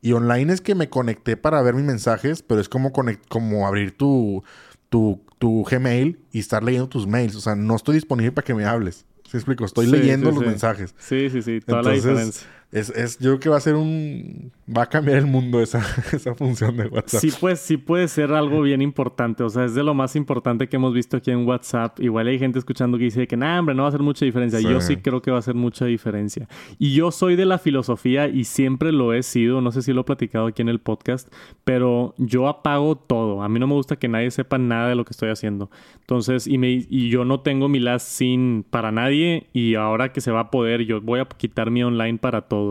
Y 0.00 0.12
online 0.12 0.52
es 0.52 0.60
que 0.60 0.74
me 0.74 0.88
conecté 0.88 1.36
para 1.36 1.60
ver 1.62 1.74
mis 1.74 1.84
mensajes, 1.84 2.42
pero 2.42 2.60
es 2.60 2.68
como, 2.68 2.92
como 3.28 3.66
abrir 3.66 3.96
tu, 3.96 4.42
tu, 4.88 5.20
tu 5.38 5.64
Gmail 5.64 6.18
y 6.32 6.38
estar 6.38 6.62
leyendo 6.62 6.88
tus 6.88 7.06
mails. 7.06 7.34
O 7.34 7.40
sea, 7.40 7.54
no 7.54 7.76
estoy 7.76 7.96
disponible 7.96 8.32
para 8.32 8.44
que 8.44 8.54
me 8.54 8.64
hables. 8.64 9.04
¿Sí 9.28 9.36
explico? 9.36 9.64
Estoy 9.64 9.86
leyendo 9.86 10.30
los 10.30 10.44
mensajes. 10.44 10.94
Sí, 10.98 11.28
sí, 11.30 11.42
sí. 11.42 11.60
Toda 11.60 11.82
la 11.82 11.92
diferencia. 11.92 12.46
Es, 12.72 12.88
es, 12.88 13.18
yo 13.18 13.32
creo 13.32 13.40
que 13.40 13.48
va 13.50 13.58
a 13.58 13.60
ser 13.60 13.74
un... 13.74 14.50
Va 14.74 14.84
a 14.84 14.86
cambiar 14.88 15.18
el 15.18 15.26
mundo 15.26 15.60
esa, 15.60 15.84
esa 16.12 16.34
función 16.34 16.74
de 16.78 16.86
WhatsApp. 16.86 17.20
Sí, 17.20 17.30
pues 17.38 17.60
sí 17.60 17.76
puede 17.76 18.08
ser 18.08 18.32
algo 18.32 18.62
bien 18.62 18.80
importante. 18.80 19.42
O 19.42 19.50
sea, 19.50 19.66
es 19.66 19.74
de 19.74 19.82
lo 19.82 19.92
más 19.92 20.16
importante 20.16 20.66
que 20.66 20.76
hemos 20.76 20.94
visto 20.94 21.18
aquí 21.18 21.30
en 21.30 21.46
WhatsApp. 21.46 22.00
Igual 22.00 22.28
hay 22.28 22.38
gente 22.38 22.58
escuchando 22.58 22.96
que 22.96 23.04
dice 23.04 23.26
que, 23.26 23.36
nah, 23.36 23.58
hombre, 23.58 23.74
no 23.74 23.82
va 23.82 23.88
a 23.88 23.90
hacer 23.90 24.00
mucha 24.00 24.24
diferencia. 24.24 24.58
Yo 24.60 24.80
sí 24.80 24.96
creo 24.96 25.20
que 25.20 25.30
va 25.30 25.36
a 25.36 25.40
hacer 25.40 25.54
mucha 25.54 25.84
diferencia. 25.84 26.48
Y 26.78 26.94
yo 26.94 27.10
soy 27.10 27.36
de 27.36 27.44
la 27.44 27.58
filosofía 27.58 28.28
y 28.28 28.44
siempre 28.44 28.90
lo 28.90 29.12
he 29.12 29.22
sido. 29.22 29.60
No 29.60 29.70
sé 29.70 29.82
si 29.82 29.92
lo 29.92 30.00
he 30.00 30.04
platicado 30.04 30.46
aquí 30.46 30.62
en 30.62 30.70
el 30.70 30.80
podcast, 30.80 31.30
pero 31.64 32.14
yo 32.16 32.48
apago 32.48 32.96
todo. 32.96 33.42
A 33.42 33.50
mí 33.50 33.60
no 33.60 33.66
me 33.66 33.74
gusta 33.74 33.96
que 33.96 34.08
nadie 34.08 34.30
sepa 34.30 34.56
nada 34.56 34.88
de 34.88 34.94
lo 34.94 35.04
que 35.04 35.10
estoy 35.10 35.28
haciendo. 35.28 35.70
Entonces, 36.00 36.46
y, 36.46 36.56
me, 36.56 36.70
y 36.70 37.10
yo 37.10 37.26
no 37.26 37.40
tengo 37.40 37.68
mi 37.68 37.80
last 37.80 38.08
sin 38.08 38.64
para 38.70 38.92
nadie. 38.92 39.48
Y 39.52 39.74
ahora 39.74 40.14
que 40.14 40.22
se 40.22 40.30
va 40.30 40.40
a 40.40 40.50
poder, 40.50 40.86
yo 40.86 41.02
voy 41.02 41.20
a 41.20 41.26
quitar 41.26 41.70
mi 41.70 41.82
online 41.82 42.16
para 42.16 42.40
todo. 42.42 42.61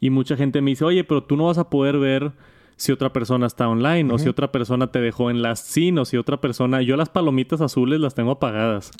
Y 0.00 0.10
mucha 0.10 0.36
gente 0.36 0.60
me 0.60 0.72
dice, 0.72 0.84
oye, 0.84 1.04
pero 1.04 1.22
tú 1.24 1.36
no 1.36 1.46
vas 1.46 1.58
a 1.58 1.70
poder 1.70 1.98
ver 1.98 2.32
si 2.76 2.92
otra 2.92 3.12
persona 3.12 3.46
está 3.46 3.68
online 3.68 4.12
o 4.12 4.18
si 4.18 4.28
otra 4.28 4.50
persona 4.50 4.88
te 4.88 5.00
dejó 5.00 5.30
en 5.30 5.42
las 5.42 5.60
sin 5.60 5.98
o 5.98 6.04
si 6.04 6.16
otra 6.16 6.40
persona... 6.40 6.82
Yo 6.82 6.96
las 6.96 7.08
palomitas 7.08 7.60
azules 7.60 8.00
las 8.00 8.14
tengo 8.14 8.32
apagadas. 8.32 8.90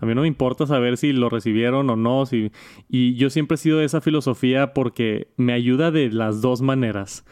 A 0.00 0.06
mí 0.06 0.14
no 0.14 0.22
me 0.22 0.28
importa 0.28 0.66
saber 0.66 0.96
si 0.96 1.12
lo 1.12 1.28
recibieron 1.28 1.90
o 1.90 1.96
no. 1.96 2.26
Si... 2.26 2.52
Y 2.88 3.14
yo 3.16 3.30
siempre 3.30 3.56
he 3.56 3.58
sido 3.58 3.78
de 3.78 3.86
esa 3.86 4.00
filosofía 4.00 4.72
porque 4.72 5.28
me 5.36 5.52
ayuda 5.52 5.90
de 5.90 6.10
las 6.10 6.42
dos 6.42 6.62
maneras. 6.62 7.24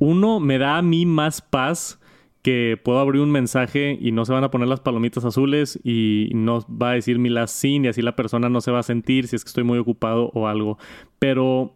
Uno, 0.00 0.40
me 0.40 0.58
da 0.58 0.78
a 0.78 0.82
mí 0.82 1.06
más 1.06 1.40
paz 1.40 2.00
que 2.42 2.78
puedo 2.82 2.98
abrir 2.98 3.22
un 3.22 3.30
mensaje 3.30 3.96
y 3.98 4.12
no 4.12 4.26
se 4.26 4.34
van 4.34 4.44
a 4.44 4.50
poner 4.50 4.68
las 4.68 4.80
palomitas 4.80 5.24
azules 5.24 5.80
y 5.82 6.30
no 6.34 6.60
va 6.70 6.90
a 6.90 6.94
decir 6.94 7.18
mi 7.18 7.30
last 7.30 7.56
sin 7.56 7.86
y 7.86 7.88
así 7.88 8.02
la 8.02 8.16
persona 8.16 8.50
no 8.50 8.60
se 8.60 8.70
va 8.70 8.80
a 8.80 8.82
sentir 8.82 9.28
si 9.28 9.36
es 9.36 9.44
que 9.44 9.48
estoy 9.48 9.64
muy 9.64 9.78
ocupado 9.78 10.30
o 10.34 10.46
algo. 10.46 10.76
Pero 11.18 11.72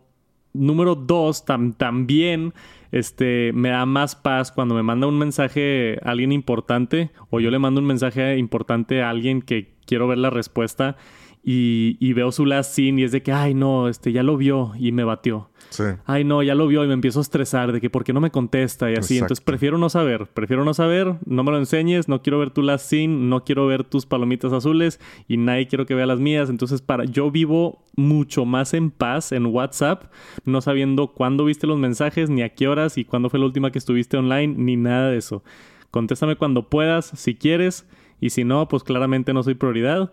número 0.58 0.94
dos, 0.94 1.44
también 1.44 2.52
este, 2.92 3.52
me 3.54 3.70
da 3.70 3.86
más 3.86 4.16
paz 4.16 4.52
cuando 4.52 4.74
me 4.74 4.82
manda 4.82 5.06
un 5.06 5.18
mensaje 5.18 5.98
a 6.02 6.10
alguien 6.10 6.32
importante 6.32 7.10
o 7.30 7.40
yo 7.40 7.50
le 7.50 7.58
mando 7.58 7.80
un 7.80 7.86
mensaje 7.86 8.36
importante 8.38 9.02
a 9.02 9.10
alguien 9.10 9.42
que 9.42 9.74
quiero 9.86 10.08
ver 10.08 10.18
la 10.18 10.30
respuesta 10.30 10.96
y, 11.42 12.12
veo 12.12 12.30
su 12.30 12.44
last 12.44 12.74
scene 12.74 13.00
y 13.00 13.04
es 13.04 13.12
de 13.12 13.22
que, 13.22 13.32
ay, 13.32 13.54
no, 13.54 13.88
este, 13.88 14.12
ya 14.12 14.22
lo 14.22 14.36
vio 14.36 14.72
y 14.78 14.92
me 14.92 15.04
batió. 15.04 15.50
Sí. 15.70 15.84
Ay, 16.06 16.24
no, 16.24 16.42
ya 16.42 16.54
lo 16.54 16.66
vio 16.66 16.84
y 16.84 16.88
me 16.88 16.94
empiezo 16.94 17.18
a 17.18 17.22
estresar 17.22 17.72
de 17.72 17.80
que 17.80 17.90
por 17.90 18.04
qué 18.04 18.12
no 18.12 18.20
me 18.20 18.30
contesta 18.30 18.90
y 18.90 18.94
así. 18.94 19.18
Entonces 19.18 19.40
prefiero 19.40 19.78
no 19.78 19.88
saber, 19.88 20.26
prefiero 20.26 20.64
no 20.64 20.74
saber, 20.74 21.16
no 21.26 21.44
me 21.44 21.50
lo 21.50 21.58
enseñes, 21.58 22.08
no 22.08 22.22
quiero 22.22 22.38
ver 22.38 22.50
tu 22.50 22.62
last 22.62 22.86
scene, 22.86 23.28
no 23.28 23.44
quiero 23.44 23.66
ver 23.66 23.84
tus 23.84 24.06
palomitas 24.06 24.52
azules 24.52 25.00
y 25.28 25.36
nadie 25.36 25.66
quiero 25.66 25.86
que 25.86 25.94
vea 25.94 26.06
las 26.06 26.20
mías. 26.20 26.50
Entonces, 26.50 26.80
para 26.80 27.04
yo 27.04 27.30
vivo 27.30 27.84
mucho 27.96 28.44
más 28.44 28.74
en 28.74 28.90
paz 28.90 29.32
en 29.32 29.46
WhatsApp, 29.46 30.04
no 30.44 30.60
sabiendo 30.60 31.08
cuándo 31.08 31.44
viste 31.44 31.66
los 31.66 31.78
mensajes, 31.78 32.30
ni 32.30 32.42
a 32.42 32.54
qué 32.54 32.68
horas 32.68 32.98
y 32.98 33.04
cuándo 33.04 33.30
fue 33.30 33.38
la 33.38 33.46
última 33.46 33.70
que 33.70 33.78
estuviste 33.78 34.16
online, 34.16 34.54
ni 34.56 34.76
nada 34.76 35.10
de 35.10 35.18
eso. 35.18 35.42
Contéstame 35.90 36.36
cuando 36.36 36.68
puedas, 36.68 37.06
si 37.06 37.34
quieres 37.34 37.86
y 38.20 38.30
si 38.30 38.44
no, 38.44 38.68
pues 38.68 38.82
claramente 38.82 39.32
no 39.32 39.42
soy 39.42 39.54
prioridad. 39.54 40.12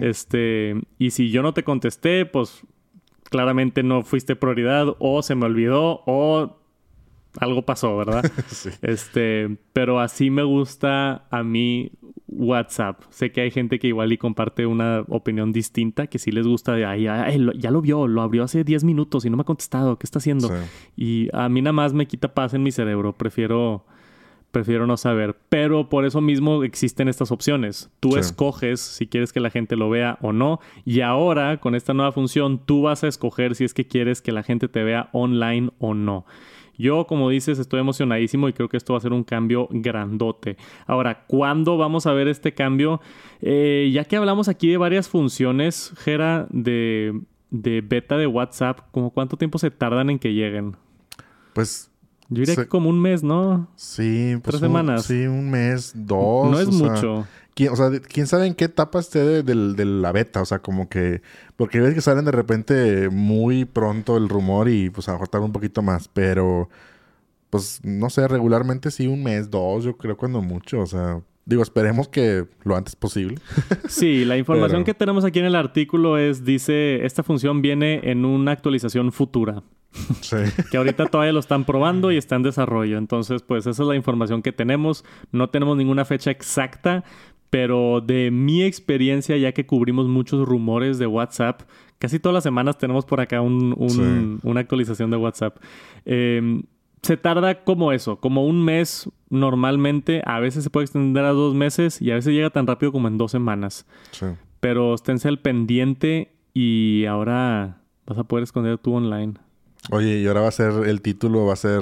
Este, 0.00 0.80
y 0.98 1.10
si 1.10 1.30
yo 1.30 1.42
no 1.42 1.54
te 1.54 1.62
contesté, 1.62 2.26
pues 2.26 2.62
claramente 3.30 3.82
no 3.82 4.02
fuiste 4.02 4.36
prioridad 4.36 4.94
o 4.98 5.22
se 5.22 5.34
me 5.34 5.46
olvidó 5.46 6.02
o 6.06 6.58
algo 7.38 7.62
pasó, 7.62 7.96
¿verdad? 7.96 8.30
Este, 8.82 9.56
pero 9.72 10.00
así 10.00 10.30
me 10.30 10.42
gusta 10.42 11.26
a 11.30 11.42
mí 11.42 11.92
WhatsApp. 12.26 13.02
Sé 13.10 13.32
que 13.32 13.40
hay 13.42 13.50
gente 13.50 13.78
que 13.78 13.88
igual 13.88 14.12
y 14.12 14.18
comparte 14.18 14.66
una 14.66 15.04
opinión 15.08 15.52
distinta, 15.52 16.08
que 16.08 16.18
sí 16.18 16.32
les 16.32 16.46
gusta 16.46 16.74
de, 16.74 16.84
ay, 16.84 17.04
ya 17.56 17.70
lo 17.70 17.80
vio, 17.80 18.06
lo 18.06 18.22
abrió 18.22 18.44
hace 18.44 18.64
10 18.64 18.84
minutos 18.84 19.24
y 19.24 19.30
no 19.30 19.36
me 19.36 19.42
ha 19.42 19.44
contestado, 19.44 19.98
¿qué 19.98 20.06
está 20.06 20.18
haciendo? 20.18 20.50
Y 20.96 21.28
a 21.32 21.48
mí 21.48 21.62
nada 21.62 21.72
más 21.72 21.92
me 21.92 22.06
quita 22.06 22.34
paz 22.34 22.54
en 22.54 22.62
mi 22.62 22.72
cerebro, 22.72 23.12
prefiero 23.12 23.84
prefiero 24.50 24.86
no 24.86 24.96
saber. 24.96 25.36
Pero 25.48 25.88
por 25.88 26.04
eso 26.04 26.20
mismo 26.20 26.62
existen 26.64 27.08
estas 27.08 27.30
opciones. 27.30 27.90
Tú 28.00 28.16
escoges 28.16 28.80
si 28.80 29.06
quieres 29.06 29.32
que 29.32 29.40
la 29.40 29.50
gente 29.50 29.76
lo 29.76 29.90
vea 29.90 30.18
o 30.20 30.32
no. 30.32 30.60
Y 30.84 31.00
ahora, 31.00 31.58
con 31.58 31.74
esta 31.74 31.94
nueva 31.94 32.12
función, 32.12 32.60
tú 32.64 32.82
vas 32.82 33.04
a 33.04 33.08
escoger 33.08 33.54
si 33.54 33.64
es 33.64 33.74
que 33.74 33.86
quieres 33.86 34.22
que 34.22 34.32
la 34.32 34.42
gente 34.42 34.68
te 34.68 34.82
vea 34.82 35.08
online 35.12 35.70
o 35.78 35.94
no. 35.94 36.26
Yo, 36.80 37.06
como 37.06 37.28
dices, 37.28 37.58
estoy 37.58 37.80
emocionadísimo 37.80 38.48
y 38.48 38.54
creo 38.54 38.70
que 38.70 38.78
esto 38.78 38.94
va 38.94 38.98
a 38.98 39.02
ser 39.02 39.12
un 39.12 39.22
cambio 39.22 39.68
grandote. 39.70 40.56
Ahora, 40.86 41.26
¿cuándo 41.26 41.76
vamos 41.76 42.06
a 42.06 42.14
ver 42.14 42.26
este 42.26 42.54
cambio? 42.54 43.02
Eh, 43.42 43.90
ya 43.92 44.04
que 44.04 44.16
hablamos 44.16 44.48
aquí 44.48 44.70
de 44.70 44.78
varias 44.78 45.06
funciones, 45.06 45.92
Gera, 45.98 46.46
de, 46.48 47.20
de 47.50 47.82
beta 47.82 48.16
de 48.16 48.26
WhatsApp, 48.26 48.80
¿cómo 48.92 49.10
cuánto 49.10 49.36
tiempo 49.36 49.58
se 49.58 49.70
tardan 49.70 50.08
en 50.08 50.18
que 50.18 50.32
lleguen? 50.32 50.76
Pues 51.52 51.90
yo 52.30 52.40
diría 52.40 52.56
que 52.56 52.68
como 52.68 52.88
un 52.88 53.00
mes, 53.00 53.22
¿no? 53.22 53.68
Sí, 53.74 54.36
pues 54.42 54.56
Tres 54.56 54.60
semanas. 54.60 55.04
Sí, 55.04 55.26
un 55.26 55.50
mes, 55.50 55.92
dos. 55.94 56.50
No 56.50 56.60
es 56.60 56.68
mucho. 56.68 57.26
¿quién, 57.54 57.72
o 57.72 57.76
sea, 57.76 57.90
quién 58.00 58.26
sabe 58.26 58.46
en 58.46 58.54
qué 58.54 58.66
etapa 58.66 59.00
esté 59.00 59.42
de, 59.42 59.84
la 59.84 60.12
beta. 60.12 60.40
O 60.40 60.44
sea, 60.44 60.60
como 60.60 60.88
que. 60.88 61.22
Porque 61.56 61.80
ves 61.80 61.94
que 61.94 62.00
salen 62.00 62.24
de 62.24 62.30
repente 62.30 63.10
muy 63.10 63.64
pronto 63.64 64.16
el 64.16 64.28
rumor 64.28 64.68
y 64.68 64.90
pues 64.90 65.08
a 65.08 65.18
lo 65.18 65.44
un 65.44 65.52
poquito 65.52 65.82
más. 65.82 66.08
Pero. 66.08 66.68
Pues 67.50 67.80
no 67.82 68.10
sé, 68.10 68.28
regularmente 68.28 68.92
sí, 68.92 69.08
un 69.08 69.24
mes, 69.24 69.50
dos, 69.50 69.82
yo 69.82 69.96
creo 69.96 70.16
cuando 70.16 70.40
mucho. 70.40 70.80
O 70.80 70.86
sea, 70.86 71.20
Digo, 71.46 71.62
esperemos 71.62 72.08
que 72.08 72.46
lo 72.64 72.76
antes 72.76 72.94
posible. 72.96 73.38
sí, 73.88 74.24
la 74.24 74.36
información 74.36 74.84
que 74.84 74.94
tenemos 74.94 75.24
aquí 75.24 75.38
en 75.38 75.46
el 75.46 75.56
artículo 75.56 76.18
es, 76.18 76.44
dice, 76.44 77.04
esta 77.04 77.22
función 77.22 77.62
viene 77.62 78.00
en 78.10 78.24
una 78.24 78.52
actualización 78.52 79.10
futura. 79.10 79.62
Sí. 80.20 80.36
que 80.70 80.76
ahorita 80.76 81.06
todavía 81.06 81.32
lo 81.32 81.40
están 81.40 81.64
probando 81.64 82.12
y 82.12 82.16
está 82.16 82.36
en 82.36 82.42
desarrollo. 82.42 82.98
Entonces, 82.98 83.42
pues 83.42 83.66
esa 83.66 83.82
es 83.82 83.88
la 83.88 83.96
información 83.96 84.42
que 84.42 84.52
tenemos. 84.52 85.04
No 85.32 85.50
tenemos 85.50 85.76
ninguna 85.76 86.04
fecha 86.04 86.30
exacta, 86.30 87.04
pero 87.48 88.00
de 88.00 88.30
mi 88.30 88.62
experiencia, 88.62 89.36
ya 89.36 89.52
que 89.52 89.66
cubrimos 89.66 90.06
muchos 90.06 90.46
rumores 90.46 90.98
de 90.98 91.06
WhatsApp, 91.06 91.62
casi 91.98 92.20
todas 92.20 92.34
las 92.34 92.44
semanas 92.44 92.78
tenemos 92.78 93.04
por 93.04 93.20
acá 93.20 93.40
una 93.40 94.60
actualización 94.60 95.10
de 95.10 95.16
WhatsApp. 95.16 95.56
Eh, 96.04 96.62
se 97.02 97.16
tarda 97.16 97.64
como 97.64 97.92
eso, 97.92 98.16
como 98.20 98.46
un 98.46 98.64
mes 98.64 99.08
normalmente, 99.30 100.22
a 100.26 100.40
veces 100.40 100.64
se 100.64 100.70
puede 100.70 100.84
extender 100.84 101.24
a 101.24 101.30
dos 101.30 101.54
meses 101.54 102.00
y 102.02 102.10
a 102.10 102.14
veces 102.14 102.34
llega 102.34 102.50
tan 102.50 102.66
rápido 102.66 102.92
como 102.92 103.08
en 103.08 103.18
dos 103.18 103.30
semanas. 103.30 103.86
Sí. 104.10 104.26
Pero 104.60 104.94
esténse 104.94 105.28
al 105.28 105.38
pendiente 105.38 106.32
y 106.52 107.06
ahora 107.06 107.78
vas 108.06 108.18
a 108.18 108.24
poder 108.24 108.42
esconder 108.42 108.78
tu 108.78 108.94
online. 108.94 109.34
Oye, 109.90 110.18
y 110.18 110.26
ahora 110.26 110.42
va 110.42 110.48
a 110.48 110.52
ser, 110.52 110.86
el 110.86 111.00
título 111.00 111.46
va 111.46 111.54
a 111.54 111.56
ser 111.56 111.80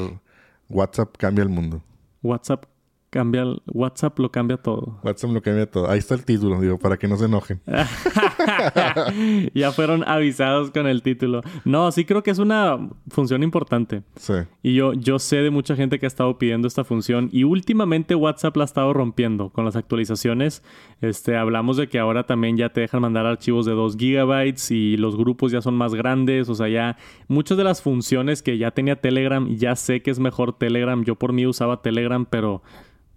WhatsApp 0.68 1.16
cambia 1.16 1.42
el 1.42 1.48
mundo. 1.48 1.82
WhatsApp 2.22 2.66
cambia 3.10 3.44
WhatsApp 3.66 4.18
lo 4.18 4.30
cambia 4.30 4.56
todo. 4.56 4.98
WhatsApp 5.02 5.30
lo 5.30 5.42
cambia 5.42 5.70
todo. 5.70 5.90
Ahí 5.90 5.98
está 5.98 6.14
el 6.14 6.24
título, 6.24 6.60
digo, 6.60 6.78
para 6.78 6.96
que 6.96 7.08
no 7.08 7.16
se 7.16 7.24
enojen. 7.24 7.60
ya 9.54 9.72
fueron 9.72 10.06
avisados 10.06 10.70
con 10.70 10.86
el 10.86 11.02
título. 11.02 11.42
No, 11.64 11.90
sí 11.90 12.04
creo 12.04 12.22
que 12.22 12.30
es 12.30 12.38
una 12.38 12.78
función 13.08 13.42
importante. 13.42 14.02
Sí. 14.16 14.34
Y 14.62 14.74
yo, 14.74 14.92
yo 14.92 15.18
sé 15.18 15.36
de 15.36 15.50
mucha 15.50 15.76
gente 15.76 15.98
que 15.98 16.06
ha 16.06 16.08
estado 16.08 16.38
pidiendo 16.38 16.68
esta 16.68 16.84
función 16.84 17.28
y 17.32 17.44
últimamente 17.44 18.14
WhatsApp 18.14 18.56
la 18.56 18.64
ha 18.64 18.66
estado 18.66 18.92
rompiendo 18.92 19.50
con 19.50 19.64
las 19.64 19.76
actualizaciones. 19.76 20.62
Este, 21.00 21.36
hablamos 21.36 21.76
de 21.76 21.88
que 21.88 21.98
ahora 21.98 22.24
también 22.26 22.56
ya 22.56 22.70
te 22.70 22.80
dejan 22.82 23.00
mandar 23.00 23.26
archivos 23.26 23.64
de 23.64 23.72
2 23.72 23.96
gigabytes 23.96 24.70
y 24.70 24.96
los 24.96 25.16
grupos 25.16 25.52
ya 25.52 25.62
son 25.62 25.74
más 25.74 25.94
grandes. 25.94 26.48
O 26.48 26.54
sea, 26.54 26.68
ya 26.68 26.96
muchas 27.28 27.56
de 27.56 27.64
las 27.64 27.80
funciones 27.82 28.42
que 28.42 28.58
ya 28.58 28.70
tenía 28.72 28.96
Telegram, 28.96 29.48
ya 29.48 29.76
sé 29.76 30.02
que 30.02 30.10
es 30.10 30.18
mejor 30.18 30.52
Telegram. 30.52 31.02
Yo 31.04 31.14
por 31.14 31.32
mí 31.32 31.46
usaba 31.46 31.80
Telegram, 31.80 32.26
pero 32.26 32.62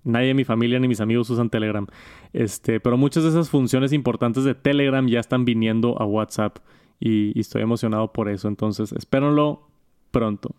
Nadie 0.04 0.28
de 0.28 0.34
mi 0.34 0.44
familia 0.44 0.80
ni 0.80 0.88
mis 0.88 1.02
amigos 1.02 1.30
usan 1.30 1.50
Telegram. 1.50 1.86
Este, 2.34 2.80
pero 2.80 2.98
muchas 2.98 3.24
de 3.24 3.30
esas 3.30 3.50
funciones 3.50 3.94
importantes 3.94 4.44
de 4.44 4.56
Telegram 4.56 5.08
ya 5.08 5.20
están 5.20 5.46
viniendo 5.46 6.00
a 6.02 6.06
WhatsApp 6.06 6.58
y, 7.00 7.38
estoy 7.40 7.62
emocionado 7.64 8.12
por 8.14 8.30
eso. 8.30 8.48
Entonces, 8.48 8.92
espérenlo 8.94 9.68
pronto. 10.12 10.56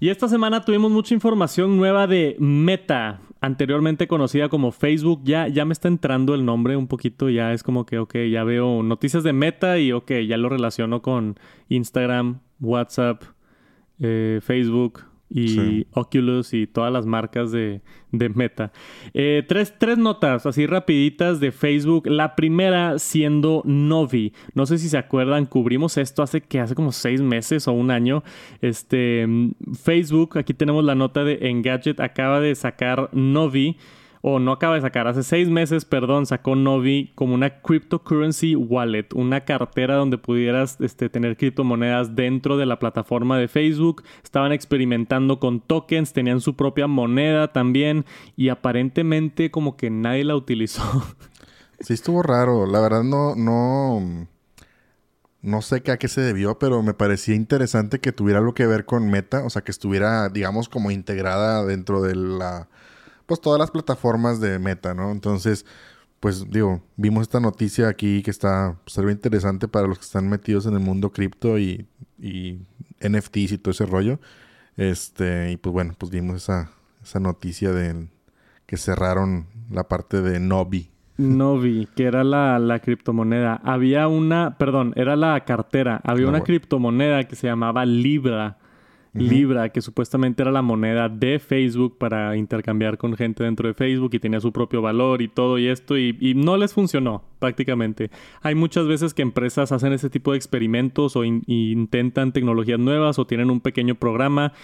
Y 0.00 0.08
esta 0.08 0.28
semana 0.28 0.64
tuvimos 0.64 0.90
mucha 0.90 1.14
información 1.14 1.76
nueva 1.76 2.06
de 2.06 2.36
Meta, 2.38 3.20
anteriormente 3.40 4.06
conocida 4.06 4.48
como 4.48 4.72
Facebook. 4.72 5.20
Ya, 5.24 5.48
ya 5.48 5.64
me 5.64 5.72
está 5.72 5.88
entrando 5.88 6.34
el 6.34 6.44
nombre 6.44 6.76
un 6.76 6.86
poquito, 6.86 7.28
ya 7.28 7.52
es 7.52 7.62
como 7.62 7.84
que, 7.84 7.98
ok, 7.98 8.14
ya 8.30 8.44
veo 8.44 8.82
noticias 8.82 9.22
de 9.22 9.32
Meta 9.32 9.78
y, 9.78 9.92
ok, 9.92 10.12
ya 10.26 10.36
lo 10.36 10.48
relaciono 10.48 11.02
con 11.02 11.38
Instagram, 11.68 12.40
WhatsApp, 12.60 13.22
eh, 13.98 14.40
Facebook, 14.42 15.04
y 15.34 15.86
Oculus 15.92 16.52
y 16.52 16.66
todas 16.66 16.92
las 16.92 17.06
marcas 17.06 17.50
de, 17.52 17.80
Meta. 18.10 18.72
Eh, 19.14 19.42
tres, 19.48 19.74
tres, 19.78 19.96
notas 19.96 20.44
así 20.44 20.66
rapiditas 20.66 21.40
de 21.40 21.50
Facebook. 21.50 22.06
La 22.06 22.36
primera 22.36 22.98
siendo 22.98 23.62
Novi. 23.64 24.34
No 24.54 24.66
sé 24.66 24.78
si 24.78 24.88
se 24.88 24.98
acuerdan, 24.98 25.46
cubrimos 25.46 25.96
esto 25.96 26.22
hace 26.22 26.42
que 26.42 26.60
hace 26.60 26.74
como 26.74 26.92
seis 26.92 27.22
meses 27.22 27.66
o 27.68 27.72
un 27.72 27.90
año. 27.90 28.22
Este 28.60 29.26
Facebook, 29.82 30.38
aquí 30.38 30.52
tenemos 30.52 30.84
la 30.84 30.94
nota 30.94 31.24
de 31.24 31.38
Engadget, 31.48 32.00
acaba 32.00 32.40
de 32.40 32.54
sacar 32.54 33.08
Novi 33.12 33.76
o 34.24 34.38
no 34.38 34.52
acaba 34.52 34.76
de 34.76 34.80
sacar, 34.80 35.08
hace 35.08 35.24
seis 35.24 35.48
meses, 35.48 35.84
perdón, 35.84 36.26
sacó 36.26 36.54
Novi 36.54 37.10
como 37.16 37.34
una 37.34 37.60
cryptocurrency 37.60 38.54
wallet, 38.54 39.08
una 39.14 39.44
cartera 39.44 39.96
donde 39.96 40.16
pudieras 40.16 40.80
este, 40.80 41.08
tener 41.08 41.36
criptomonedas 41.36 42.14
dentro 42.14 42.56
de 42.56 42.64
la 42.64 42.78
plataforma 42.78 43.36
de 43.36 43.48
Facebook. 43.48 44.04
Estaban 44.22 44.52
experimentando 44.52 45.40
con 45.40 45.60
tokens, 45.60 46.12
tenían 46.12 46.40
su 46.40 46.54
propia 46.54 46.86
moneda 46.86 47.52
también 47.52 48.04
y 48.36 48.48
aparentemente 48.48 49.50
como 49.50 49.76
que 49.76 49.90
nadie 49.90 50.24
la 50.24 50.36
utilizó. 50.36 50.82
Sí, 51.80 51.94
estuvo 51.94 52.22
raro. 52.22 52.64
La 52.66 52.80
verdad 52.80 53.02
no, 53.02 53.34
no, 53.34 54.28
no 55.40 55.62
sé 55.62 55.82
a 55.90 55.96
qué 55.96 56.06
se 56.06 56.20
debió, 56.20 56.56
pero 56.60 56.80
me 56.80 56.94
parecía 56.94 57.34
interesante 57.34 57.98
que 57.98 58.12
tuviera 58.12 58.38
algo 58.38 58.54
que 58.54 58.68
ver 58.68 58.84
con 58.84 59.10
Meta, 59.10 59.44
o 59.44 59.50
sea, 59.50 59.62
que 59.62 59.72
estuviera, 59.72 60.28
digamos, 60.28 60.68
como 60.68 60.92
integrada 60.92 61.64
dentro 61.64 62.00
de 62.00 62.14
la 62.14 62.68
pues 63.32 63.40
todas 63.40 63.58
las 63.58 63.70
plataformas 63.70 64.40
de 64.40 64.58
Meta, 64.58 64.92
¿no? 64.92 65.10
Entonces, 65.10 65.64
pues 66.20 66.50
digo, 66.50 66.82
vimos 66.98 67.22
esta 67.22 67.40
noticia 67.40 67.88
aquí 67.88 68.22
que 68.22 68.30
está 68.30 68.76
pues, 68.84 68.98
algo 68.98 69.10
interesante 69.10 69.68
para 69.68 69.86
los 69.86 69.98
que 69.98 70.04
están 70.04 70.28
metidos 70.28 70.66
en 70.66 70.74
el 70.74 70.80
mundo 70.80 71.12
cripto 71.12 71.58
y, 71.58 71.86
y 72.20 72.58
NFTs 73.00 73.52
y 73.52 73.58
todo 73.58 73.70
ese 73.70 73.86
rollo. 73.86 74.20
Este, 74.76 75.50
y 75.50 75.56
pues 75.56 75.72
bueno, 75.72 75.94
pues 75.96 76.12
vimos 76.12 76.42
esa, 76.42 76.72
esa 77.02 77.20
noticia 77.20 77.72
de 77.72 78.08
que 78.66 78.76
cerraron 78.76 79.46
la 79.70 79.88
parte 79.88 80.20
de 80.20 80.38
Novi. 80.38 80.90
Novi, 81.16 81.88
que 81.96 82.04
era 82.04 82.24
la, 82.24 82.58
la 82.58 82.80
criptomoneda. 82.80 83.62
Había 83.64 84.08
una, 84.08 84.58
perdón, 84.58 84.92
era 84.94 85.16
la 85.16 85.42
cartera. 85.46 86.02
Había 86.04 86.28
una 86.28 86.42
criptomoneda 86.42 87.24
que 87.24 87.34
se 87.34 87.46
llamaba 87.46 87.86
Libra 87.86 88.58
Libra, 89.14 89.68
que 89.68 89.82
supuestamente 89.82 90.42
era 90.42 90.50
la 90.50 90.62
moneda 90.62 91.10
de 91.10 91.38
Facebook 91.38 91.98
para 91.98 92.34
intercambiar 92.34 92.96
con 92.96 93.14
gente 93.14 93.44
dentro 93.44 93.68
de 93.68 93.74
Facebook 93.74 94.14
y 94.14 94.18
tenía 94.18 94.40
su 94.40 94.52
propio 94.52 94.80
valor 94.80 95.20
y 95.20 95.28
todo 95.28 95.58
y 95.58 95.68
esto, 95.68 95.98
y, 95.98 96.32
no 96.34 96.56
les 96.56 96.72
funcionó 96.72 97.22
prácticamente. 97.38 98.10
Hay 98.40 98.54
muchas 98.54 98.86
veces 98.86 99.12
que 99.12 99.20
empresas 99.20 99.70
hacen 99.70 99.92
ese 99.92 100.08
tipo 100.08 100.32
de 100.32 100.38
experimentos 100.38 101.14
o 101.14 101.24
intentan 101.24 102.32
tecnologías 102.32 102.78
nuevas 102.78 103.18
o 103.18 103.26
tienen 103.26 103.50
un 103.50 103.60
pequeño 103.60 103.96
programa 103.96 104.54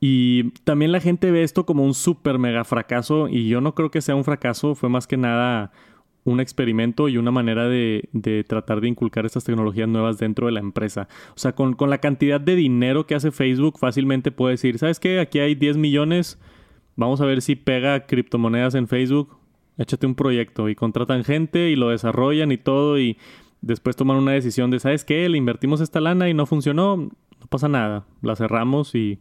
y 0.00 0.52
también 0.64 0.90
la 0.90 1.00
gente 1.00 1.30
ve 1.30 1.42
esto 1.42 1.66
como 1.66 1.84
un 1.84 1.92
súper 1.92 2.38
mega 2.38 2.64
fracaso 2.64 3.28
y 3.28 3.48
yo 3.48 3.60
no 3.60 3.74
creo 3.74 3.90
que 3.90 4.00
sea 4.00 4.14
un 4.14 4.24
fracaso, 4.24 4.74
fue 4.74 4.88
más 4.88 5.06
que 5.06 5.18
nada 5.18 5.70
un 6.28 6.40
experimento 6.40 7.08
y 7.08 7.16
una 7.16 7.30
manera 7.30 7.68
de, 7.68 8.08
tratar 8.46 8.80
de 8.80 8.88
inculcar 8.88 9.26
estas 9.26 9.44
tecnologías 9.44 9.88
nuevas 9.88 10.18
dentro 10.18 10.46
de 10.46 10.52
la 10.52 10.60
empresa. 10.60 11.08
O 11.30 11.38
sea, 11.38 11.52
con, 11.52 11.76
la 11.88 11.98
cantidad 11.98 12.40
de 12.40 12.54
dinero 12.54 13.06
que 13.06 13.14
hace 13.14 13.30
Facebook, 13.30 13.78
fácilmente 13.78 14.30
puede 14.30 14.52
decir, 14.52 14.78
¿sabes 14.78 15.00
qué? 15.00 15.20
Aquí 15.20 15.38
hay 15.38 15.54
10 15.54 15.76
millones, 15.76 16.38
vamos 16.96 17.20
a 17.20 17.24
ver 17.24 17.42
si 17.42 17.56
pega 17.56 18.06
criptomonedas 18.06 18.74
en 18.74 18.88
Facebook, 18.88 19.38
échate 19.78 20.06
un 20.06 20.14
proyecto 20.14 20.68
y 20.68 20.74
contratan 20.74 21.24
gente 21.24 21.70
y 21.70 21.76
lo 21.76 21.88
desarrollan 21.88 22.52
y 22.52 22.58
todo 22.58 22.98
y 22.98 23.16
después 23.60 23.96
toman 23.96 24.16
una 24.18 24.32
decisión 24.32 24.70
de, 24.70 24.80
¿sabes 24.80 25.04
qué? 25.04 25.28
Le 25.28 25.38
invertimos 25.38 25.80
esta 25.80 26.00
lana 26.00 26.28
y 26.28 26.34
no 26.34 26.46
funcionó, 26.46 26.96
no 26.96 27.46
pasa 27.48 27.68
nada, 27.68 28.04
la 28.22 28.36
cerramos 28.36 28.94
y 28.94 29.20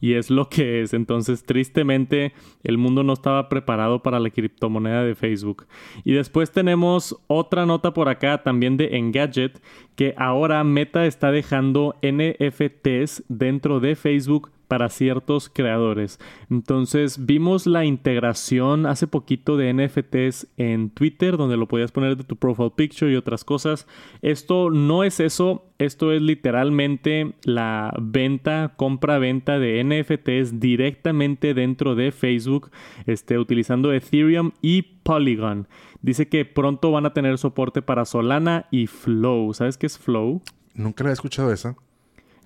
y 0.00 0.14
es 0.14 0.30
lo 0.30 0.48
que 0.48 0.82
es. 0.82 0.94
Entonces, 0.94 1.44
tristemente, 1.44 2.32
el 2.62 2.78
mundo 2.78 3.02
no 3.02 3.12
estaba 3.12 3.48
preparado 3.48 4.02
para 4.02 4.20
la 4.20 4.30
criptomoneda 4.30 5.04
de 5.04 5.14
Facebook. 5.14 5.66
Y 6.04 6.12
después 6.12 6.50
tenemos 6.50 7.16
otra 7.26 7.66
nota 7.66 7.92
por 7.92 8.08
acá 8.08 8.42
también 8.42 8.76
de 8.76 8.96
Engadget, 8.96 9.60
que 9.96 10.14
ahora 10.16 10.64
Meta 10.64 11.06
está 11.06 11.30
dejando 11.30 11.96
NFTs 12.02 13.24
dentro 13.28 13.80
de 13.80 13.96
Facebook 13.96 14.50
para 14.70 14.88
ciertos 14.88 15.48
creadores. 15.48 16.20
Entonces 16.48 17.26
vimos 17.26 17.66
la 17.66 17.84
integración 17.84 18.86
hace 18.86 19.08
poquito 19.08 19.56
de 19.56 19.74
NFTs 19.74 20.46
en 20.58 20.90
Twitter, 20.90 21.36
donde 21.36 21.56
lo 21.56 21.66
podías 21.66 21.90
poner 21.90 22.16
de 22.16 22.22
tu 22.22 22.36
profile 22.36 22.70
picture 22.76 23.10
y 23.10 23.16
otras 23.16 23.42
cosas. 23.42 23.88
Esto 24.22 24.70
no 24.70 25.02
es 25.02 25.18
eso, 25.18 25.64
esto 25.78 26.12
es 26.12 26.22
literalmente 26.22 27.34
la 27.42 27.92
venta, 28.00 28.74
compra-venta 28.76 29.58
de 29.58 29.82
NFTs 29.82 30.60
directamente 30.60 31.52
dentro 31.52 31.96
de 31.96 32.12
Facebook, 32.12 32.70
este, 33.06 33.38
utilizando 33.38 33.92
Ethereum 33.92 34.52
y 34.62 34.82
Polygon. 34.82 35.66
Dice 36.00 36.28
que 36.28 36.44
pronto 36.44 36.92
van 36.92 37.06
a 37.06 37.12
tener 37.12 37.38
soporte 37.38 37.82
para 37.82 38.04
Solana 38.04 38.66
y 38.70 38.86
Flow. 38.86 39.52
¿Sabes 39.52 39.76
qué 39.76 39.86
es 39.86 39.98
Flow? 39.98 40.42
Nunca 40.74 41.02
la 41.02 41.10
he 41.10 41.12
escuchado 41.14 41.52
esa. 41.52 41.74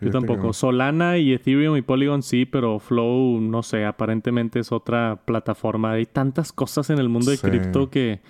Yo 0.00 0.10
tampoco. 0.10 0.52
Solana 0.52 1.18
y 1.18 1.32
Ethereum 1.32 1.76
y 1.76 1.82
Polygon 1.82 2.22
sí, 2.22 2.44
pero 2.46 2.78
Flow, 2.78 3.40
no 3.40 3.62
sé, 3.62 3.84
aparentemente 3.84 4.58
es 4.58 4.72
otra 4.72 5.20
plataforma. 5.24 5.92
Hay 5.92 6.06
tantas 6.06 6.52
cosas 6.52 6.90
en 6.90 6.98
el 6.98 7.08
mundo 7.08 7.30
de 7.30 7.38
cripto 7.38 7.90
que 7.90 8.20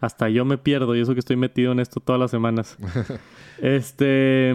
hasta 0.00 0.28
yo 0.28 0.44
me 0.44 0.58
pierdo 0.58 0.96
y 0.96 1.00
eso 1.00 1.14
que 1.14 1.20
estoy 1.20 1.36
metido 1.36 1.72
en 1.72 1.80
esto 1.80 2.00
todas 2.00 2.20
las 2.20 2.30
semanas. 2.30 2.78
este. 3.62 4.54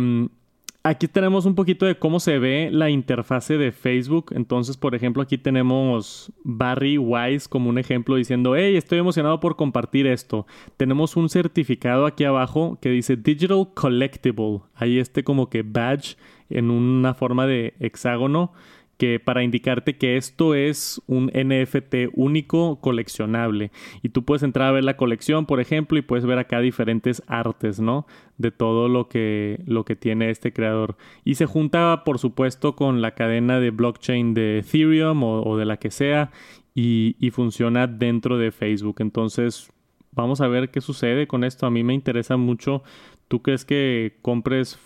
Aquí 0.85 1.07
tenemos 1.07 1.47
un 1.47 1.55
poquito 1.55 1.87
de 1.87 1.97
cómo 1.97 2.19
se 2.19 2.37
ve 2.37 2.69
la 2.71 2.91
interfase 2.91 3.57
de 3.57 3.71
Facebook. 3.71 4.31
Entonces, 4.35 4.77
por 4.77 4.93
ejemplo, 4.93 5.23
aquí 5.23 5.35
tenemos 5.35 6.31
Barry 6.43 6.99
Wise 6.99 7.49
como 7.49 7.71
un 7.71 7.79
ejemplo 7.79 8.17
diciendo, 8.17 8.55
hey, 8.55 8.77
estoy 8.77 8.99
emocionado 8.99 9.39
por 9.39 9.55
compartir 9.55 10.05
esto. 10.05 10.45
Tenemos 10.77 11.15
un 11.15 11.27
certificado 11.27 12.05
aquí 12.05 12.23
abajo 12.23 12.77
que 12.79 12.91
dice 12.91 13.15
Digital 13.15 13.69
Collectible. 13.73 14.59
Ahí 14.75 14.99
este 14.99 15.23
como 15.23 15.49
que 15.49 15.63
badge 15.63 16.17
en 16.49 16.71
una 16.71 17.13
forma 17.13 17.47
de 17.47 17.73
hexágono 17.79 18.53
que 18.97 19.19
para 19.19 19.43
indicarte 19.43 19.97
que 19.97 20.17
esto 20.17 20.55
es 20.55 21.01
un 21.07 21.25
NFT 21.27 22.11
único 22.13 22.79
coleccionable. 22.79 23.71
Y 24.01 24.09
tú 24.09 24.23
puedes 24.23 24.43
entrar 24.43 24.69
a 24.69 24.71
ver 24.71 24.83
la 24.83 24.97
colección 24.97 25.45
por 25.45 25.59
ejemplo 25.59 25.97
y 25.97 26.01
puedes 26.01 26.25
ver 26.25 26.39
acá 26.39 26.59
diferentes 26.59 27.21
artes 27.27 27.79
no 27.79 28.07
de 28.37 28.51
todo 28.51 28.87
lo 28.87 29.09
que 29.09 29.61
lo 29.65 29.83
que 29.85 29.95
tiene 29.95 30.29
este 30.29 30.53
creador. 30.53 30.95
Y 31.23 31.35
se 31.35 31.45
junta 31.45 32.03
por 32.05 32.19
supuesto 32.19 32.75
con 32.75 33.01
la 33.01 33.11
cadena 33.11 33.59
de 33.59 33.71
blockchain 33.71 34.33
de 34.33 34.59
Ethereum 34.59 35.23
o, 35.23 35.57
de 35.57 35.65
la 35.65 35.77
que 35.77 35.91
sea 35.91 36.31
y, 36.73 37.15
y, 37.19 37.31
funciona 37.31 37.87
dentro 37.87 38.37
de 38.37 38.51
Facebook. 38.51 38.97
Entonces 38.99 39.71
vamos 40.11 40.41
a 40.41 40.47
ver 40.47 40.71
qué 40.71 40.81
sucede 40.81 41.27
con 41.27 41.43
esto. 41.43 41.65
A 41.65 41.71
mí 41.71 41.83
me 41.83 41.93
interesa 41.93 42.37
mucho. 42.37 42.83
Tú 43.27 43.41
crees 43.41 43.65
que 43.65 44.17
compres 44.21 44.77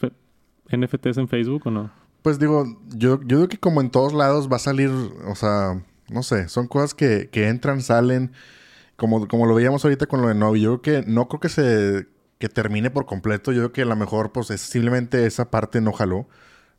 NFTs 0.72 1.18
en 1.18 1.28
Facebook 1.28 1.64
o 1.66 1.72
no? 1.72 1.92
Pues 2.22 2.40
digo, 2.40 2.66
yo, 2.90 3.20
yo 3.22 3.38
digo 3.38 3.48
que 3.48 3.58
como 3.58 3.82
en 3.82 3.90
todos 3.90 4.14
lados 4.14 4.50
va 4.52 4.58
a 4.58 4.60
salir, 4.60 4.90
o 4.90 5.36
sea, 5.36 5.82
no 6.10 6.24
sé, 6.24 6.50
son 6.50 6.68
cosas 6.68 6.94
que, 6.94 7.30
que 7.32 7.48
entran, 7.48 7.82
salen, 7.82 8.32
como, 8.96 9.28
como 9.28 9.46
lo 9.46 9.56
veíamos 9.56 9.84
ahorita 9.86 10.06
con 10.06 10.22
lo 10.22 10.28
de 10.28 10.36
Novi. 10.36 10.62
Yo 10.62 10.82
creo 10.82 11.04
que 11.04 11.10
no 11.10 11.28
creo 11.28 11.40
que 11.40 11.50
se 11.50 12.08
que 12.40 12.50
termine 12.50 12.90
por 12.90 13.06
completo. 13.06 13.52
Yo 13.52 13.60
creo 13.60 13.72
que 13.74 13.82
a 13.84 13.86
lo 13.86 13.96
mejor, 13.96 14.32
pues, 14.32 14.50
es 14.50 14.62
simplemente 14.62 15.26
esa 15.28 15.52
parte 15.52 15.82
no 15.82 15.92
jaló. 15.92 16.28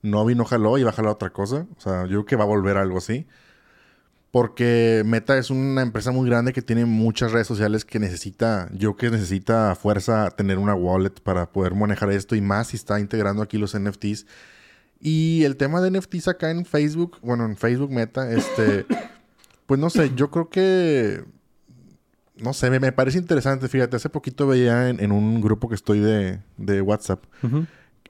Novi 0.02 0.34
no 0.34 0.44
jaló 0.46 0.78
y 0.78 0.82
va 0.82 0.90
a 0.90 0.94
jalar 0.94 1.12
otra 1.12 1.30
cosa. 1.30 1.66
O 1.76 1.80
sea, 1.80 2.02
yo 2.04 2.08
creo 2.08 2.24
que 2.24 2.36
va 2.36 2.44
a 2.44 2.46
volver 2.46 2.78
algo 2.78 2.98
así. 2.98 3.26
Porque 4.30 5.02
Meta 5.04 5.36
es 5.38 5.50
una 5.50 5.82
empresa 5.82 6.12
muy 6.12 6.28
grande 6.28 6.52
que 6.52 6.62
tiene 6.62 6.84
muchas 6.84 7.32
redes 7.32 7.48
sociales 7.48 7.84
que 7.84 7.98
necesita, 7.98 8.68
yo 8.72 8.96
que 8.96 9.10
necesita 9.10 9.72
a 9.72 9.74
fuerza 9.74 10.30
tener 10.30 10.58
una 10.58 10.74
wallet 10.74 11.20
para 11.22 11.50
poder 11.50 11.74
manejar 11.74 12.12
esto 12.12 12.36
y 12.36 12.40
más 12.40 12.68
si 12.68 12.76
está 12.76 13.00
integrando 13.00 13.42
aquí 13.42 13.58
los 13.58 13.76
NFTs. 13.76 14.26
Y 15.00 15.42
el 15.44 15.56
tema 15.56 15.80
de 15.80 15.90
NFTs 15.90 16.28
acá 16.28 16.50
en 16.50 16.64
Facebook, 16.64 17.18
bueno, 17.22 17.44
en 17.44 17.56
Facebook 17.56 17.90
Meta, 17.90 18.30
este, 18.30 18.86
pues 19.66 19.80
no 19.80 19.90
sé, 19.90 20.12
yo 20.14 20.30
creo 20.30 20.48
que, 20.48 21.24
no 22.36 22.52
sé, 22.52 22.70
me, 22.70 22.92
parece 22.92 23.18
interesante. 23.18 23.66
Fíjate, 23.66 23.96
hace 23.96 24.10
poquito 24.10 24.46
veía 24.46 24.90
en, 24.90 25.10
un 25.10 25.40
grupo 25.40 25.68
que 25.68 25.74
estoy 25.74 25.98
de, 25.98 26.40
de 26.56 26.80
WhatsApp. 26.82 27.24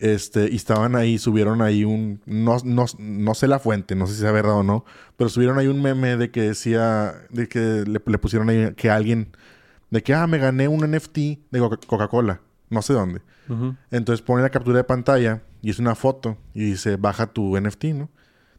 Este, 0.00 0.48
y 0.50 0.56
estaban 0.56 0.96
ahí, 0.96 1.18
subieron 1.18 1.60
ahí 1.60 1.84
un. 1.84 2.22
No, 2.24 2.56
no, 2.64 2.86
no 2.98 3.34
sé 3.34 3.46
la 3.46 3.58
fuente, 3.58 3.94
no 3.94 4.06
sé 4.06 4.14
si 4.14 4.20
sea 4.20 4.32
verdad 4.32 4.54
o 4.54 4.62
no. 4.62 4.86
Pero 5.18 5.28
subieron 5.28 5.58
ahí 5.58 5.66
un 5.66 5.82
meme 5.82 6.16
de 6.16 6.30
que 6.30 6.40
decía. 6.40 7.14
De 7.28 7.48
que 7.48 7.84
le, 7.86 8.00
pusieron 8.00 8.48
ahí 8.48 8.72
que 8.74 8.90
alguien. 8.90 9.36
De 9.90 10.02
que, 10.02 10.14
ah, 10.14 10.26
me 10.26 10.38
gané 10.38 10.68
un 10.68 10.90
NFT 10.90 11.16
de 11.50 11.78
Coca-Cola. 11.86 12.40
No 12.70 12.80
sé 12.80 12.94
dónde. 12.94 13.20
Entonces 13.90 14.22
pone 14.22 14.42
la 14.42 14.50
captura 14.50 14.78
de 14.78 14.84
pantalla 14.84 15.42
y 15.60 15.70
es 15.70 15.78
una 15.78 15.94
foto. 15.94 16.38
Y 16.54 16.64
dice, 16.64 16.96
baja 16.96 17.26
tu 17.26 17.60
NFT, 17.60 17.84
¿no? 17.86 18.08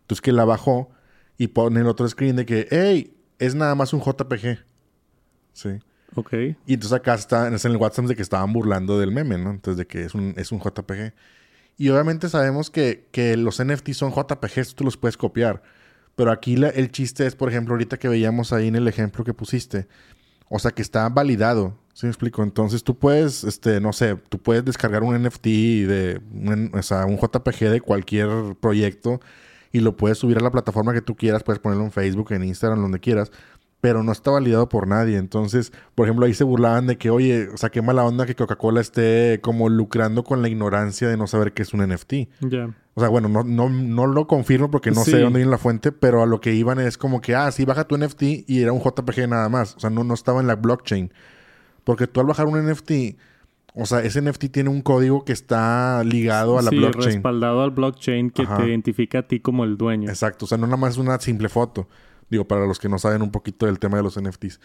Entonces 0.02 0.22
que 0.22 0.34
la 0.34 0.46
bajó 0.46 0.92
y 1.38 1.48
pone 1.48 1.80
el 1.80 1.88
otro 1.88 2.08
screen 2.08 2.36
de 2.36 2.46
que, 2.46 2.68
hey, 2.70 3.18
es 3.40 3.56
nada 3.56 3.74
más 3.74 3.94
un 3.94 4.02
JPG. 4.02 4.60
Sí. 5.54 5.80
Ok. 6.16 6.34
Y 6.66 6.74
entonces 6.74 6.94
acá 6.94 7.14
está, 7.14 7.48
en 7.48 7.54
el 7.54 7.78
WhatsApp 7.78 8.06
de 8.06 8.16
que 8.16 8.22
estaban 8.22 8.52
burlando 8.52 9.00
del 9.00 9.12
meme, 9.12 9.38
¿no? 9.38 9.52
Entonces 9.52 9.78
de 9.78 9.88
que 9.88 10.04
es 10.04 10.14
un, 10.14 10.34
es 10.38 10.52
un 10.52 10.60
JPG. 10.60 11.14
Y 11.78 11.90
obviamente 11.90 12.30
sabemos 12.30 12.70
que, 12.70 13.08
que 13.12 13.38
los 13.38 13.64
NFTs 13.64 13.98
son 13.98 14.12
JPGs, 14.12 14.76
tú 14.76 14.84
los 14.84 14.98
puedes 14.98 15.18
copiar. 15.18 15.64
Pero 16.16 16.32
aquí 16.32 16.56
el 16.56 16.92
chiste 16.92 17.26
es, 17.26 17.36
por 17.36 17.50
ejemplo, 17.50 17.74
ahorita 17.74 17.98
que 17.98 18.10
veíamos 18.10 18.52
ahí 18.54 18.68
en 18.68 18.76
el 18.76 18.88
ejemplo 18.88 19.24
que 19.24 19.34
pusiste. 19.34 19.88
O 20.50 20.60
sea, 20.60 20.72
que 20.72 20.82
está 20.82 21.08
validado. 21.10 21.78
¿Sí 21.94 22.06
me 22.06 22.10
explico? 22.10 22.44
Entonces 22.44 22.84
tú 22.84 22.98
puedes, 22.98 23.44
este, 23.44 23.80
no 23.80 23.94
sé, 23.94 24.16
tú 24.30 24.38
puedes 24.38 24.66
descargar 24.66 25.04
un 25.04 25.16
NFT 25.22 25.46
de, 25.46 26.22
o 26.74 26.82
sea, 26.82 27.06
un 27.06 27.18
JPG 27.18 27.70
de 27.70 27.82
cualquier 27.82 28.28
proyecto 28.60 29.22
y 29.72 29.80
lo 29.80 29.96
puedes 29.96 30.18
subir 30.18 30.38
a 30.38 30.42
la 30.42 30.52
plataforma 30.52 30.94
que 30.94 31.02
tú 31.02 31.16
quieras. 31.16 31.44
Puedes 31.44 31.60
ponerlo 31.60 31.86
en 31.86 31.92
Facebook, 31.92 32.32
en 32.34 32.44
Instagram, 32.44 32.82
donde 32.82 33.00
quieras 33.00 33.32
pero 33.82 34.04
no 34.04 34.12
está 34.12 34.32
validado 34.32 34.70
por 34.70 34.88
nadie. 34.88 35.18
Entonces, 35.18 35.74
por 35.96 36.06
ejemplo, 36.06 36.28
ahí 36.28 36.36
se 36.36 36.44
burlaban 36.44 36.86
de 36.86 36.98
que, 36.98 37.10
oye, 37.10 37.50
o 37.50 37.58
sea, 37.58 37.70
qué 37.70 37.82
mala 37.82 38.06
onda 38.06 38.28
que 38.28 38.36
Coca-Cola 38.36 38.80
esté 38.80 39.40
como 39.42 39.70
lucrando 39.70 40.24
con 40.24 40.44
la 40.44 40.48
ignorancia 40.48 41.10
de 41.10 41.18
no 41.18 41.26
saber 41.26 41.54
qué 41.54 41.64
es 41.64 41.74
un 41.74 41.82
NFT. 41.88 42.14
Ya. 42.42 42.70
O 42.94 43.00
sea, 43.00 43.10
bueno, 43.10 43.28
no, 43.28 43.44
no, 43.44 43.70
no 43.70 44.06
lo 44.06 44.28
confirmo 44.28 44.70
porque 44.70 44.92
no 44.92 45.04
sé 45.04 45.20
dónde 45.20 45.40
viene 45.40 45.52
la 45.52 45.58
fuente, 45.58 45.92
pero 45.92 46.22
a 46.22 46.28
lo 46.28 46.40
que 46.40 46.54
iban 46.54 46.80
es 46.80 46.98
como 46.98 47.22
que, 47.22 47.34
ah, 47.36 47.52
sí, 47.52 47.66
baja 47.66 47.86
tu 47.86 47.98
NFT 47.98 48.22
y 48.48 48.62
era 48.62 48.72
un 48.72 48.82
JPG 48.82 49.28
nada 49.28 49.50
más. 49.50 49.76
O 49.76 49.80
sea, 49.80 49.90
no, 49.90 50.04
no 50.04 50.14
estaba 50.14 50.42
en 50.42 50.48
la 50.48 50.56
blockchain. 50.56 51.12
Porque 51.84 52.06
tú 52.06 52.20
al 52.20 52.28
bajar 52.28 52.46
un 52.46 52.64
NFT, 52.64 52.92
o 53.74 53.86
sea, 53.88 54.02
ese 54.02 54.22
NFT 54.22 54.52
tiene 54.52 54.70
un 54.70 54.82
código 54.82 55.26
que 55.26 55.34
está 55.34 56.04
ligado 56.04 56.60
a 56.60 56.62
la 56.62 56.70
sí, 56.70 56.78
blockchain. 56.78 57.06
respaldado 57.06 57.64
al 57.64 57.72
blockchain 57.72 58.30
que 58.30 58.46
te 58.46 58.68
identifica 58.68 59.20
a 59.20 59.24
ti 59.24 59.40
como 59.40 59.64
el 59.64 59.78
dueño. 59.78 60.10
Exacto. 60.10 60.46
O 60.46 60.48
sea, 60.48 60.60
no 60.60 60.68
nada 60.68 60.78
más 60.78 60.92
es 60.92 60.98
una 61.00 61.18
simple 61.20 61.50
foto. 61.50 61.88
Digo, 62.32 62.48
para 62.48 62.66
los 62.66 62.80
que 62.80 62.90
no 62.90 62.98
saben 62.98 63.22
un 63.22 63.30
poquito 63.30 63.68
del 63.68 63.78
tema 63.78 63.98
de 63.98 64.04
los 64.04 64.20
NFTs. 64.20 64.60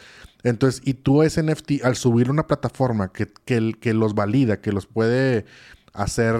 Entonces, 0.44 0.80
y 0.84 0.94
tú 0.94 1.22
ese 1.22 1.42
NFT, 1.42 1.84
al 1.84 1.96
subir 1.96 2.30
una 2.30 2.46
plataforma 2.46 3.12
que, 3.12 3.26
que, 3.44 3.74
que 3.78 3.92
los 3.92 4.14
valida, 4.14 4.60
que 4.60 4.72
los 4.72 4.86
puede 4.86 5.44
hacer, 5.92 6.36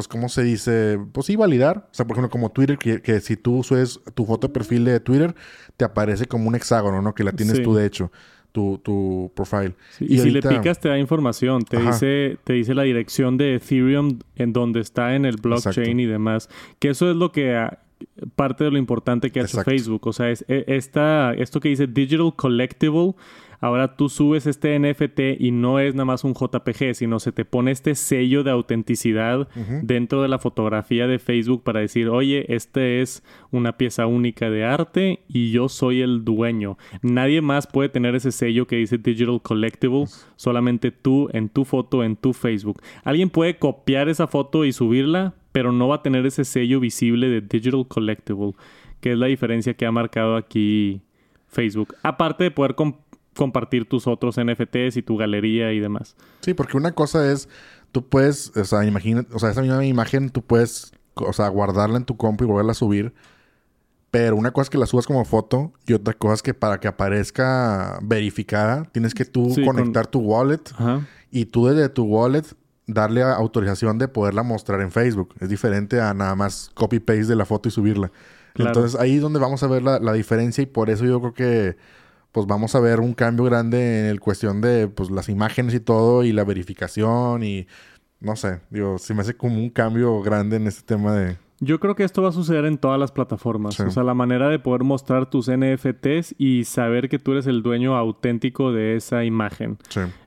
pues, 0.00 0.08
¿cómo 0.08 0.30
se 0.30 0.42
dice? 0.42 0.98
Pues 1.12 1.26
sí, 1.26 1.36
validar. 1.36 1.88
O 1.90 1.94
sea, 1.94 2.06
por 2.06 2.16
ejemplo, 2.16 2.30
como 2.30 2.50
Twitter, 2.50 2.78
que, 2.78 3.20
si 3.20 3.36
tú 3.36 3.62
subes 3.62 4.00
tu 4.14 4.24
foto 4.24 4.46
de 4.46 4.54
perfil 4.54 4.86
de 4.86 4.98
Twitter, 4.98 5.34
te 5.76 5.84
aparece 5.84 6.24
como 6.24 6.48
un 6.48 6.54
hexágono, 6.54 7.02
¿no? 7.02 7.14
Que 7.14 7.22
la 7.22 7.32
tienes 7.32 7.62
tú, 7.62 7.74
de 7.74 7.84
hecho. 7.84 8.10
Tu, 8.50 8.80
tu 8.82 9.30
profile. 9.36 9.76
y, 10.00 10.18
si 10.18 10.30
le 10.30 10.40
picas 10.40 10.80
te 10.80 10.88
da 10.88 10.98
información, 10.98 11.62
te 11.62 11.76
dice, 11.76 12.38
te 12.42 12.54
dice 12.54 12.74
la 12.74 12.82
dirección 12.82 13.36
de 13.36 13.56
Ethereum 13.56 14.18
en 14.34 14.52
donde 14.52 14.80
está 14.80 15.14
en 15.14 15.26
el 15.26 15.36
blockchain 15.36 16.00
y 16.00 16.06
demás. 16.06 16.48
Que 16.78 16.88
eso 16.88 17.10
es 17.10 17.16
lo 17.16 17.30
que 17.30 17.68
parte 18.36 18.64
de 18.64 18.70
lo 18.70 18.78
importante 18.78 19.30
que 19.30 19.40
ha 19.40 19.44
hecho 19.44 19.62
Facebook. 19.62 20.06
O 20.06 20.12
sea, 20.12 20.30
es, 20.30 20.44
e, 20.48 20.64
esta, 20.66 21.32
esto 21.34 21.60
que 21.60 21.68
dice 21.68 21.86
Digital 21.86 22.34
Collectible, 22.36 23.14
ahora 23.60 23.96
tú 23.96 24.08
subes 24.08 24.46
este 24.46 24.78
NFT 24.78 25.40
y 25.40 25.50
no 25.50 25.78
es 25.78 25.94
nada 25.94 26.06
más 26.06 26.24
un 26.24 26.34
JPG, 26.34 26.94
sino 26.94 27.20
se 27.20 27.32
te 27.32 27.44
pone 27.44 27.70
este 27.70 27.94
sello 27.94 28.42
de 28.42 28.50
autenticidad 28.50 29.48
dentro 29.82 30.22
de 30.22 30.28
la 30.28 30.38
fotografía 30.38 31.06
de 31.06 31.18
Facebook 31.18 31.62
para 31.62 31.80
decir, 31.80 32.08
oye, 32.08 32.52
esta 32.54 32.84
es 32.84 33.22
una 33.50 33.76
pieza 33.76 34.06
única 34.06 34.50
de 34.50 34.64
arte 34.64 35.20
y 35.28 35.50
yo 35.50 35.68
soy 35.68 36.00
el 36.00 36.24
dueño. 36.24 36.78
Nadie 37.02 37.42
más 37.42 37.66
puede 37.66 37.88
tener 37.88 38.14
ese 38.14 38.32
sello 38.32 38.66
que 38.66 38.76
dice 38.76 38.98
Digital 38.98 39.40
Collectible, 39.42 40.06
solamente 40.36 40.90
tú 40.90 41.28
en 41.32 41.48
tu 41.48 41.64
foto, 41.64 42.02
en 42.02 42.16
tu 42.16 42.32
Facebook. 42.32 42.80
Alguien 43.04 43.30
puede 43.30 43.58
copiar 43.58 44.08
esa 44.08 44.26
foto 44.26 44.64
y 44.64 44.72
subirla, 44.72 45.34
pero 45.52 45.72
no 45.72 45.88
va 45.88 45.96
a 45.96 46.02
tener 46.02 46.26
ese 46.26 46.44
sello 46.44 46.80
visible 46.80 47.28
de 47.28 47.40
Digital 47.40 47.86
Collectible, 47.86 48.54
que 49.00 49.12
es 49.12 49.18
la 49.18 49.26
diferencia 49.26 49.74
que 49.74 49.86
ha 49.86 49.92
marcado 49.92 50.36
aquí 50.36 51.02
Facebook. 51.48 51.94
Aparte 52.02 52.44
de 52.44 52.50
poder 52.50 52.74
compartir 53.40 53.88
tus 53.88 54.06
otros 54.06 54.36
NFTs 54.36 54.98
y 54.98 55.02
tu 55.02 55.16
galería 55.16 55.72
y 55.72 55.80
demás. 55.80 56.14
Sí, 56.42 56.52
porque 56.52 56.76
una 56.76 56.92
cosa 56.92 57.32
es, 57.32 57.48
tú 57.90 58.06
puedes, 58.06 58.54
o 58.54 58.64
sea, 58.66 58.84
imagina, 58.84 59.24
o 59.32 59.38
sea, 59.38 59.48
esa 59.48 59.62
misma 59.62 59.82
imagen 59.86 60.28
tú 60.28 60.42
puedes, 60.42 60.92
o 61.14 61.32
sea, 61.32 61.48
guardarla 61.48 61.96
en 61.96 62.04
tu 62.04 62.18
compu 62.18 62.44
y 62.44 62.46
volverla 62.46 62.72
a 62.72 62.74
subir. 62.74 63.14
Pero 64.10 64.36
una 64.36 64.50
cosa 64.50 64.64
es 64.64 64.70
que 64.70 64.76
la 64.76 64.84
subas 64.84 65.06
como 65.06 65.24
foto 65.24 65.72
y 65.86 65.94
otra 65.94 66.12
cosa 66.12 66.34
es 66.34 66.42
que 66.42 66.52
para 66.52 66.80
que 66.80 66.88
aparezca 66.88 67.98
verificada, 68.02 68.84
tienes 68.92 69.14
que 69.14 69.24
tú 69.24 69.54
conectar 69.64 70.06
tu 70.06 70.18
wallet 70.18 70.60
y 71.30 71.46
tú 71.46 71.68
desde 71.68 71.88
tu 71.88 72.04
wallet 72.04 72.44
darle 72.86 73.22
autorización 73.22 73.96
de 73.96 74.08
poderla 74.08 74.42
mostrar 74.42 74.82
en 74.82 74.90
Facebook. 74.90 75.34
Es 75.40 75.48
diferente 75.48 75.98
a 75.98 76.12
nada 76.12 76.34
más 76.34 76.70
copy-paste 76.74 77.24
de 77.24 77.36
la 77.36 77.46
foto 77.46 77.70
y 77.70 77.72
subirla. 77.72 78.12
Entonces 78.54 79.00
ahí 79.00 79.16
es 79.16 79.22
donde 79.22 79.38
vamos 79.38 79.62
a 79.62 79.66
ver 79.66 79.82
la, 79.82 80.12
diferencia 80.12 80.60
y 80.60 80.66
por 80.66 80.90
eso 80.90 81.06
yo 81.06 81.20
creo 81.20 81.32
que 81.32 81.76
pues 82.32 82.46
vamos 82.46 82.74
a 82.74 82.80
ver 82.80 83.00
un 83.00 83.14
cambio 83.14 83.44
grande 83.44 84.00
en 84.00 84.06
el 84.06 84.20
cuestión 84.20 84.60
de 84.60 84.88
pues 84.88 85.10
las 85.10 85.28
imágenes 85.28 85.74
y 85.74 85.80
todo 85.80 86.24
y 86.24 86.32
la 86.32 86.44
verificación 86.44 87.42
y 87.42 87.66
no 88.20 88.36
sé, 88.36 88.60
digo, 88.70 88.98
se 88.98 89.14
me 89.14 89.22
hace 89.22 89.36
como 89.36 89.56
un 89.56 89.70
cambio 89.70 90.20
grande 90.22 90.56
en 90.56 90.66
este 90.66 90.82
tema 90.82 91.14
de, 91.14 91.38
yo 91.62 91.78
creo 91.78 91.94
que 91.94 92.04
esto 92.04 92.22
va 92.22 92.30
a 92.30 92.32
suceder 92.32 92.64
en 92.64 92.78
todas 92.78 92.98
las 92.98 93.12
plataformas. 93.12 93.78
O 93.80 93.90
sea, 93.90 94.02
la 94.02 94.14
manera 94.14 94.48
de 94.48 94.58
poder 94.58 94.82
mostrar 94.82 95.28
tus 95.28 95.50
NFTs 95.50 96.34
y 96.38 96.64
saber 96.64 97.10
que 97.10 97.18
tú 97.18 97.32
eres 97.32 97.46
el 97.46 97.62
dueño 97.62 97.96
auténtico 97.96 98.72
de 98.72 98.96
esa 98.96 99.24
imagen. 99.24 99.76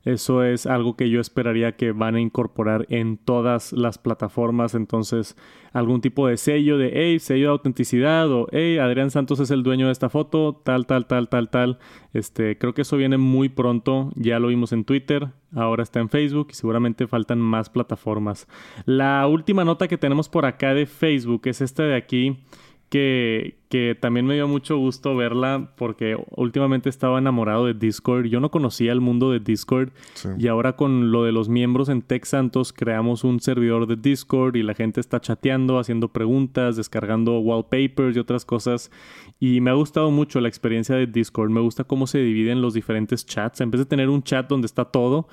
Eso 0.06 0.44
es 0.44 0.68
algo 0.68 0.96
que 0.96 1.10
yo 1.10 1.20
esperaría 1.20 1.76
que 1.76 1.92
van 1.92 2.16
a 2.16 2.22
incorporar 2.22 2.86
en 2.90 3.18
todas 3.18 3.74
las 3.74 3.98
plataformas. 3.98 4.76
Entonces, 4.76 5.36
algún 5.72 6.02
tipo 6.02 6.28
de 6.28 6.38
sello 6.38 6.78
de, 6.78 6.92
hey, 6.94 7.18
sello 7.18 7.48
de 7.48 7.52
autenticidad 7.52 8.32
o, 8.32 8.48
hey, 8.52 8.78
Adrián 8.78 9.10
Santos 9.10 9.40
es 9.40 9.50
el 9.50 9.64
dueño 9.64 9.88
de 9.88 9.92
esta 9.92 10.10
foto, 10.10 10.62
tal, 10.64 10.86
tal, 10.86 11.08
tal, 11.08 11.30
tal, 11.30 11.50
tal. 11.50 11.80
Este, 12.14 12.60
creo 12.60 12.76
que 12.76 12.84
eso 12.84 12.96
viene 12.96 13.18
muy 13.18 13.50
pronto. 13.50 14.12
Ya 14.16 14.38
lo 14.38 14.50
vimos 14.50 14.72
en 14.72 14.84
Twitter, 14.84 15.30
ahora 15.56 15.84
está 15.84 16.00
en 16.00 16.10
Facebook 16.10 16.48
y 16.52 16.54
seguramente 16.54 17.08
faltan 17.08 17.40
más 17.40 17.70
plataformas. 17.70 18.48
La 18.86 19.28
última 19.28 19.64
nota 19.64 19.88
que 19.88 19.98
tenemos 19.98 20.30
por 20.30 20.46
acá 20.46 20.74
de 20.74 20.86
Facebook 20.86 21.42
es 21.46 21.62
esta 21.62 21.84
de 21.84 21.96
aquí 21.96 22.44
que, 22.94 23.58
que, 23.70 23.98
también 24.00 24.28
me 24.28 24.36
dio 24.36 24.48
mucho 24.48 24.78
gusto 24.78 25.16
verla 25.16 25.72
porque 25.78 26.16
últimamente 26.36 26.90
estaba 26.90 27.18
enamorado 27.18 27.66
de 27.66 27.74
Discord. 27.74 28.26
Yo 28.26 28.40
no 28.40 28.52
conocía 28.52 28.92
el 28.92 29.02
mundo 29.02 29.32
de 29.32 29.40
Discord 29.40 29.90
y 30.38 30.46
ahora 30.46 30.76
con 30.76 31.12
lo 31.12 31.24
de 31.24 31.32
los 31.32 31.50
miembros 31.50 31.90
en 31.90 32.04
Tech 32.04 32.24
Santos 32.26 32.72
creamos 32.72 33.24
un 33.24 33.40
servidor 33.40 33.88
de 33.88 33.96
Discord 33.96 34.58
y 34.58 34.62
la 34.62 34.76
gente 34.76 35.02
está 35.02 35.20
chateando, 35.20 35.80
haciendo 35.80 36.10
preguntas, 36.10 36.76
descargando 36.76 37.40
wallpapers 37.40 38.16
y 38.16 38.20
otras 38.20 38.46
cosas. 38.46 38.92
Y 39.40 39.60
me 39.60 39.72
ha 39.72 39.74
gustado 39.74 40.12
mucho 40.12 40.40
la 40.40 40.48
experiencia 40.48 40.96
de 40.96 41.08
Discord. 41.08 41.50
Me 41.50 41.62
gusta 41.62 41.86
cómo 41.86 42.06
se 42.06 42.20
dividen 42.20 42.62
los 42.62 42.76
diferentes 42.76 43.26
chats. 43.26 43.60
En 43.62 43.72
vez 43.72 43.80
de 43.80 43.86
tener 43.86 44.08
un 44.08 44.22
chat 44.22 44.48
donde 44.48 44.68
está 44.68 44.86
todo, 44.86 45.28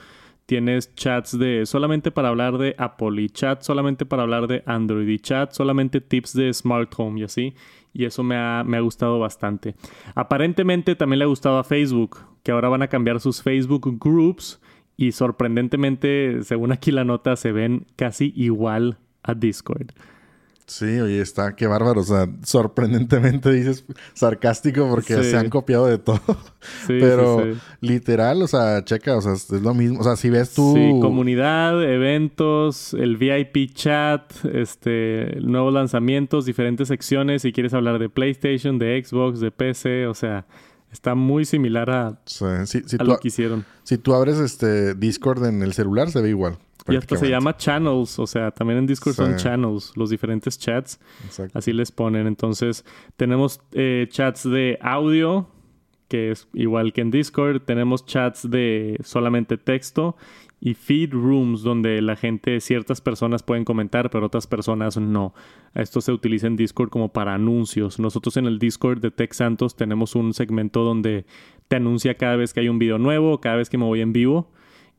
tienes 0.51 0.93
chats 0.97 1.39
de 1.39 1.65
solamente 1.65 2.11
para 2.11 2.31
hablar 2.31 2.59
de 2.59 2.75
Apple 2.77 3.23
y 3.23 3.29
chat 3.29 3.63
solamente 3.63 4.05
para 4.05 4.25
hablar 4.25 4.49
de 4.49 4.65
Android 4.67 5.07
y 5.07 5.21
chat 5.21 5.53
solamente 5.53 6.01
tips 6.01 6.33
de 6.33 6.53
Smart 6.53 6.93
Home 6.97 7.21
y 7.21 7.23
así. 7.23 7.55
Y 7.93 8.05
eso 8.05 8.25
me 8.25 8.35
ha, 8.35 8.65
me 8.67 8.77
ha 8.77 8.81
gustado 8.81 9.21
bastante. 9.21 9.77
Aparentemente 10.17 10.97
también 10.97 11.21
le 11.21 11.25
ha 11.25 11.29
gustado 11.29 11.57
a 11.59 11.63
Facebook, 11.63 12.19
que 12.43 12.51
ahora 12.51 12.69
van 12.69 12.83
a 12.83 12.89
cambiar 12.89 13.21
sus 13.21 13.45
Facebook 13.45 13.97
Groups 14.01 14.61
y 14.97 15.13
sorprendentemente, 15.13 16.43
según 16.43 16.73
aquí 16.73 16.91
la 16.91 17.05
nota, 17.05 17.37
se 17.37 17.53
ven 17.53 17.87
casi 17.95 18.33
igual 18.35 18.99
a 19.23 19.35
Discord. 19.35 19.93
Sí, 20.71 21.01
oye, 21.01 21.21
está, 21.21 21.57
qué 21.57 21.67
bárbaro. 21.67 22.01
O 22.01 22.05
sea, 22.05 22.29
sorprendentemente 22.45 23.51
dices 23.51 23.85
sarcástico 24.15 24.89
porque 24.89 25.25
se 25.25 25.37
han 25.37 25.51
copiado 25.51 25.87
de 25.87 25.99
todo. 25.99 26.21
Sí, 26.87 26.99
Pero 27.01 27.43
literal, 27.81 28.43
o 28.43 28.47
sea, 28.47 28.85
checa, 28.85 29.17
o 29.17 29.23
sea, 29.23 29.33
es 29.33 29.51
lo 29.51 29.73
mismo. 29.73 29.99
O 29.99 30.05
sea, 30.05 30.15
si 30.15 30.29
ves 30.29 30.53
tú. 30.53 30.75
Sí, 30.77 31.01
comunidad, 31.01 31.83
eventos, 31.83 32.93
el 32.93 33.17
VIP 33.17 33.73
chat, 33.73 34.31
este, 34.45 35.39
nuevos 35.41 35.73
lanzamientos, 35.73 36.45
diferentes 36.45 36.89
secciones. 36.89 37.43
Si 37.43 37.53
quieres 37.53 37.73
hablar 37.73 37.99
de 37.99 38.11
PlayStation, 38.11 38.79
de 38.79 39.03
Xbox, 39.03 39.41
de 39.41 39.51
PC, 39.51 40.07
o 40.07 40.15
sea. 40.15 40.47
Está 40.93 41.15
muy 41.15 41.45
similar 41.45 41.89
a, 41.89 42.21
lo 42.99 43.19
que 43.19 43.29
hicieron. 43.29 43.65
Si 43.85 43.97
tú 43.97 44.13
abres 44.13 44.39
este 44.39 44.97
Discord 44.97 45.47
en 45.47 45.63
el 45.63 45.73
celular, 45.73 46.11
se 46.11 46.21
ve 46.21 46.31
igual. 46.31 46.59
Y 46.91 46.97
hasta 46.97 47.17
se 47.17 47.29
llama 47.29 47.57
channels, 47.57 48.19
o 48.19 48.27
sea, 48.27 48.51
también 48.51 48.81
en 48.81 48.87
Discord 48.87 49.15
son 49.15 49.37
channels, 49.37 49.93
los 49.97 50.11
diferentes 50.11 50.59
chats. 50.59 51.01
Así 51.55 51.73
les 51.73 51.93
ponen. 51.93 52.27
Entonces, 52.27 52.85
tenemos 53.17 53.61
eh, 53.73 54.07
chats 54.11 54.49
de 54.49 54.79
audio, 54.81 55.49
que 56.09 56.33
es 56.33 56.49
igual 56.53 56.93
que 56.93 57.01
en 57.01 57.11
Discord. 57.11 57.63
Tenemos 57.63 58.05
chats 58.05 58.51
de 58.51 58.99
solamente 59.03 59.59
texto 59.59 60.17
y 60.61 60.75
feed 60.75 61.13
rooms 61.13 61.63
donde 61.63 62.03
la 62.03 62.17
gente, 62.17 62.61
ciertas 62.61 63.01
personas 63.01 63.43
pueden 63.43 63.65
comentar, 63.65 64.11
pero 64.11 64.27
otras 64.27 64.47
personas 64.47 64.99
no. 64.99 65.35
Esto 65.75 66.01
se 66.01 66.13
utiliza 66.13 66.47
en 66.47 66.57
Discord 66.57 66.91
como 66.91 67.13
para 67.13 67.35
anuncios. 67.35 67.99
Nosotros 67.99 68.37
en 68.37 68.47
el 68.47 68.59
Discord 68.59 69.01
de 69.01 69.11
Tech 69.11 69.33
Santos 69.33 69.75
tenemos 69.75 70.15
un 70.15 70.35
segmento 70.35 70.85
donde 70.85 71.25
te 71.69 71.77
anuncia 71.77 72.15
cada 72.17 72.37
vez 72.37 72.53
que 72.53 72.61
hay 72.61 72.69
un 72.69 72.79
video 72.79 72.99
nuevo, 72.99 73.41
cada 73.41 73.57
vez 73.57 73.71
que 73.71 73.79
me 73.79 73.85
voy 73.85 74.01
en 74.03 74.13
vivo 74.13 74.51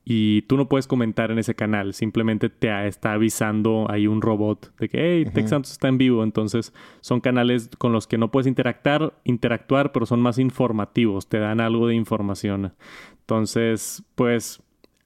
y 0.04 0.42
tú 0.44 0.58
no 0.58 0.68
puedes 0.68 0.88
comentar 0.88 1.32
en 1.32 1.38
ese 1.38 1.54
canal, 1.54 1.94
simplemente 1.94 2.50
te 2.50 2.88
está 2.88 3.14
avisando 3.14 3.86
ahí 3.90 4.08
un 4.08 4.22
robot 4.22 4.76
de 4.80 4.90
que, 4.90 4.98
hey, 5.00 5.32
Tech 5.32 5.48
Santos 5.48 5.72
está 5.72 5.90
en 5.90 6.00
vivo. 6.00 6.24
Entonces, 6.24 6.74
son 7.02 7.22
canales 7.22 7.70
con 7.78 7.94
los 7.94 8.08
que 8.08 8.18
no 8.18 8.32
puedes 8.32 8.48
interactuar, 8.48 9.14
interactuar, 9.24 9.92
pero 9.92 10.06
son 10.06 10.20
más 10.22 10.40
informativos, 10.40 11.28
te 11.28 11.38
dan 11.38 11.62
algo 11.62 11.88
de 11.88 11.96
información. 11.96 12.74
Entonces, 13.20 14.04
pues, 14.16 14.62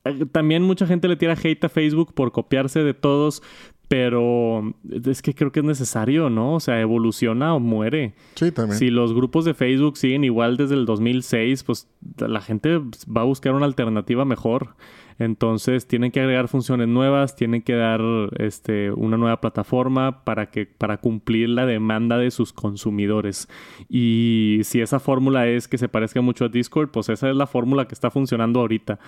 eh, 0.05 0.25
también 0.31 0.63
mucha 0.63 0.87
gente 0.87 1.07
le 1.07 1.17
tira 1.17 1.33
hate 1.33 1.65
a 1.65 1.69
Facebook 1.69 2.13
por 2.13 2.31
copiarse 2.31 2.83
de 2.83 2.93
todos, 2.93 3.43
pero 3.87 4.73
es 5.05 5.21
que 5.21 5.33
creo 5.33 5.51
que 5.51 5.59
es 5.59 5.65
necesario, 5.65 6.29
¿no? 6.29 6.55
O 6.55 6.59
sea, 6.59 6.81
evoluciona 6.81 7.53
o 7.53 7.59
muere. 7.59 8.15
Sí, 8.35 8.51
también. 8.51 8.79
Si 8.79 8.89
los 8.89 9.13
grupos 9.13 9.45
de 9.45 9.53
Facebook 9.53 9.97
siguen 9.97 10.23
igual 10.23 10.57
desde 10.57 10.75
el 10.75 10.85
2006, 10.85 11.63
pues 11.63 11.87
la 12.17 12.41
gente 12.41 12.79
va 12.79 13.21
a 13.21 13.25
buscar 13.25 13.53
una 13.53 13.65
alternativa 13.65 14.25
mejor. 14.25 14.75
Entonces 15.17 15.87
tienen 15.87 16.11
que 16.11 16.19
agregar 16.19 16.49
funciones 16.49 16.89
nuevas, 16.89 17.35
tienen 17.35 17.61
que 17.61 17.73
dar 17.73 18.01
este, 18.37 18.91
una 18.91 19.15
nueva 19.17 19.39
plataforma 19.39 20.25
para, 20.25 20.49
que, 20.49 20.65
para 20.65 20.97
cumplir 20.97 21.49
la 21.49 21.65
demanda 21.65 22.17
de 22.17 22.31
sus 22.31 22.51
consumidores. 22.51 23.47
Y 23.87 24.59
si 24.63 24.81
esa 24.81 24.99
fórmula 24.99 25.47
es 25.47 25.67
que 25.67 25.77
se 25.77 25.87
parezca 25.87 26.19
mucho 26.21 26.45
a 26.45 26.49
Discord, 26.49 26.89
pues 26.89 27.07
esa 27.09 27.29
es 27.29 27.35
la 27.35 27.47
fórmula 27.47 27.87
que 27.87 27.93
está 27.93 28.11
funcionando 28.11 28.59
ahorita. 28.59 28.99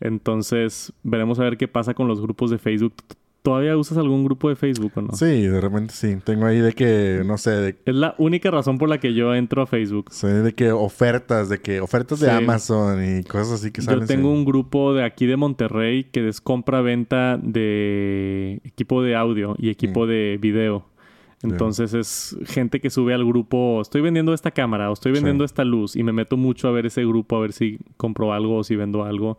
Entonces 0.00 0.92
veremos 1.02 1.40
a 1.40 1.44
ver 1.44 1.56
qué 1.56 1.66
pasa 1.66 1.94
con 1.94 2.06
los 2.06 2.20
grupos 2.20 2.50
de 2.50 2.58
Facebook 2.58 2.94
¿Todavía 3.46 3.76
usas 3.76 3.96
algún 3.96 4.24
grupo 4.24 4.48
de 4.48 4.56
Facebook 4.56 4.90
o 4.96 5.02
no? 5.02 5.12
Sí, 5.12 5.42
de 5.46 5.60
repente 5.60 5.94
sí. 5.94 6.16
Tengo 6.24 6.46
ahí 6.46 6.58
de 6.58 6.72
que, 6.72 7.22
no 7.24 7.38
sé... 7.38 7.76
Es 7.86 7.94
la 7.94 8.16
única 8.18 8.50
razón 8.50 8.76
por 8.76 8.88
la 8.88 8.98
que 8.98 9.14
yo 9.14 9.36
entro 9.36 9.62
a 9.62 9.68
Facebook. 9.68 10.06
Sí, 10.10 10.26
de 10.26 10.52
que 10.52 10.72
ofertas, 10.72 11.48
de 11.48 11.60
que 11.60 11.80
ofertas 11.80 12.18
de 12.18 12.28
Amazon 12.28 13.04
y 13.04 13.22
cosas 13.22 13.60
así 13.60 13.70
que 13.70 13.82
salen. 13.82 14.00
Yo 14.00 14.06
tengo 14.08 14.32
un 14.32 14.44
grupo 14.44 14.94
de 14.94 15.04
aquí 15.04 15.26
de 15.26 15.36
Monterrey 15.36 16.02
que 16.10 16.26
es 16.26 16.40
compra-venta 16.40 17.38
de 17.40 18.60
equipo 18.64 19.00
de 19.00 19.14
audio 19.14 19.54
y 19.58 19.70
equipo 19.70 20.06
mm. 20.06 20.08
de 20.08 20.38
video. 20.40 20.84
Entonces 21.42 21.92
es 21.92 22.36
gente 22.46 22.80
que 22.80 22.88
sube 22.88 23.12
al 23.12 23.24
grupo, 23.24 23.80
estoy 23.82 24.00
vendiendo 24.00 24.32
esta 24.32 24.50
cámara 24.50 24.88
o 24.90 24.94
estoy 24.94 25.12
vendiendo 25.12 25.44
esta 25.44 25.64
luz 25.64 25.94
y 25.94 26.02
me 26.02 26.12
meto 26.12 26.36
mucho 26.36 26.66
a 26.66 26.70
ver 26.70 26.86
ese 26.86 27.04
grupo, 27.04 27.36
a 27.36 27.40
ver 27.40 27.52
si 27.52 27.78
compro 27.98 28.32
algo 28.32 28.56
o 28.56 28.64
si 28.64 28.74
vendo 28.74 29.04
algo. 29.04 29.36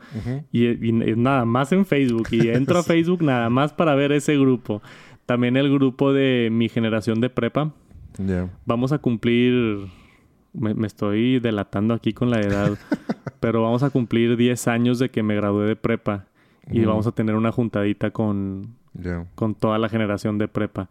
y, 0.51 0.67
nada 0.91 1.45
más 1.45 1.71
en 1.71 1.85
Facebook 1.85 2.27
y 2.31 2.49
entro 2.49 2.79
a 2.79 2.83
Facebook 2.83 3.23
nada 3.23 3.49
más 3.49 3.73
para 3.73 3.95
ver 3.95 4.11
ese 4.11 4.37
grupo. 4.37 4.81
También 5.25 5.57
el 5.57 5.71
grupo 5.73 6.13
de 6.13 6.49
mi 6.51 6.69
generación 6.69 7.19
de 7.19 7.29
prepa. 7.29 7.73
Vamos 8.65 8.91
a 8.91 8.99
cumplir, 8.99 9.87
me, 10.53 10.87
estoy 10.87 11.39
delatando 11.39 11.93
aquí 11.93 12.13
con 12.13 12.29
la 12.29 12.41
edad, 12.41 12.77
pero 13.39 13.63
vamos 13.63 13.81
a 13.81 13.89
cumplir 13.89 14.37
10 14.37 14.67
años 14.67 14.99
de 14.99 15.09
que 15.09 15.23
me 15.23 15.35
gradué 15.35 15.67
de 15.67 15.75
prepa 15.75 16.25
y 16.69 16.83
vamos 16.85 17.07
a 17.07 17.11
tener 17.11 17.35
una 17.35 17.51
juntadita 17.51 18.11
con, 18.11 18.75
con 19.35 19.55
toda 19.55 19.77
la 19.79 19.89
generación 19.89 20.37
de 20.37 20.47
prepa 20.47 20.89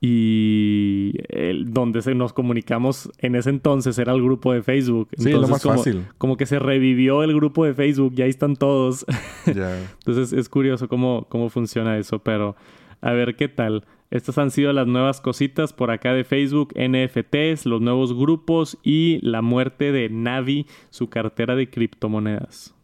y 0.00 1.14
el, 1.28 1.72
donde 1.72 2.02
se 2.02 2.14
nos 2.14 2.32
comunicamos 2.32 3.10
en 3.18 3.34
ese 3.34 3.50
entonces 3.50 3.98
era 3.98 4.12
el 4.12 4.22
grupo 4.22 4.52
de 4.52 4.62
Facebook. 4.62 5.08
Sí, 5.16 5.30
lo 5.32 5.48
más 5.48 5.62
como, 5.62 5.76
fácil. 5.76 6.04
Como 6.18 6.36
que 6.36 6.46
se 6.46 6.58
revivió 6.58 7.22
el 7.22 7.34
grupo 7.34 7.64
de 7.64 7.74
Facebook 7.74 8.14
y 8.16 8.22
ahí 8.22 8.30
están 8.30 8.56
todos. 8.56 9.06
entonces 9.46 10.32
es 10.32 10.48
curioso 10.48 10.88
cómo, 10.88 11.26
cómo 11.28 11.48
funciona 11.48 11.96
eso, 11.98 12.18
pero 12.18 12.56
a 13.00 13.12
ver 13.12 13.36
qué 13.36 13.48
tal. 13.48 13.84
Estas 14.10 14.38
han 14.38 14.50
sido 14.50 14.72
las 14.72 14.86
nuevas 14.86 15.20
cositas 15.20 15.72
por 15.72 15.90
acá 15.90 16.12
de 16.12 16.24
Facebook, 16.24 16.72
NFTs, 16.76 17.66
los 17.66 17.80
nuevos 17.80 18.16
grupos 18.16 18.78
y 18.84 19.18
la 19.22 19.42
muerte 19.42 19.90
de 19.90 20.08
Navi, 20.08 20.66
su 20.90 21.08
cartera 21.08 21.56
de 21.56 21.68
criptomonedas. 21.68 22.75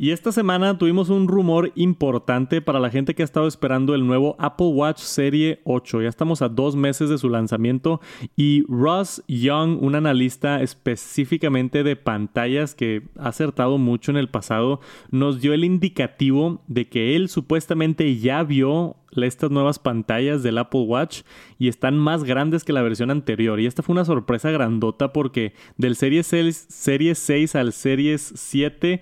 Y 0.00 0.12
esta 0.12 0.30
semana 0.30 0.78
tuvimos 0.78 1.10
un 1.10 1.26
rumor 1.26 1.72
importante 1.74 2.62
para 2.62 2.78
la 2.78 2.88
gente 2.88 3.16
que 3.16 3.22
ha 3.22 3.24
estado 3.24 3.48
esperando 3.48 3.96
el 3.96 4.06
nuevo 4.06 4.36
Apple 4.38 4.68
Watch 4.68 5.00
Serie 5.00 5.60
8. 5.64 6.02
Ya 6.02 6.08
estamos 6.08 6.40
a 6.40 6.48
dos 6.48 6.76
meses 6.76 7.10
de 7.10 7.18
su 7.18 7.28
lanzamiento 7.28 8.00
y 8.36 8.64
Ross 8.68 9.24
Young, 9.26 9.82
un 9.82 9.96
analista 9.96 10.62
específicamente 10.62 11.82
de 11.82 11.96
pantallas 11.96 12.76
que 12.76 13.02
ha 13.18 13.30
acertado 13.30 13.76
mucho 13.78 14.12
en 14.12 14.18
el 14.18 14.28
pasado, 14.28 14.80
nos 15.10 15.40
dio 15.40 15.52
el 15.52 15.64
indicativo 15.64 16.62
de 16.68 16.88
que 16.88 17.16
él 17.16 17.28
supuestamente 17.28 18.18
ya 18.18 18.44
vio 18.44 18.94
estas 19.16 19.50
nuevas 19.50 19.80
pantallas 19.80 20.44
del 20.44 20.58
Apple 20.58 20.82
Watch 20.82 21.22
y 21.58 21.66
están 21.66 21.98
más 21.98 22.22
grandes 22.22 22.62
que 22.62 22.72
la 22.72 22.82
versión 22.82 23.10
anterior. 23.10 23.58
Y 23.58 23.66
esta 23.66 23.82
fue 23.82 23.94
una 23.94 24.04
sorpresa 24.04 24.52
grandota 24.52 25.12
porque 25.12 25.54
del 25.76 25.96
Series 25.96 26.28
6, 26.28 26.66
Series 26.68 27.18
6 27.18 27.56
al 27.56 27.72
Series 27.72 28.32
7 28.36 29.00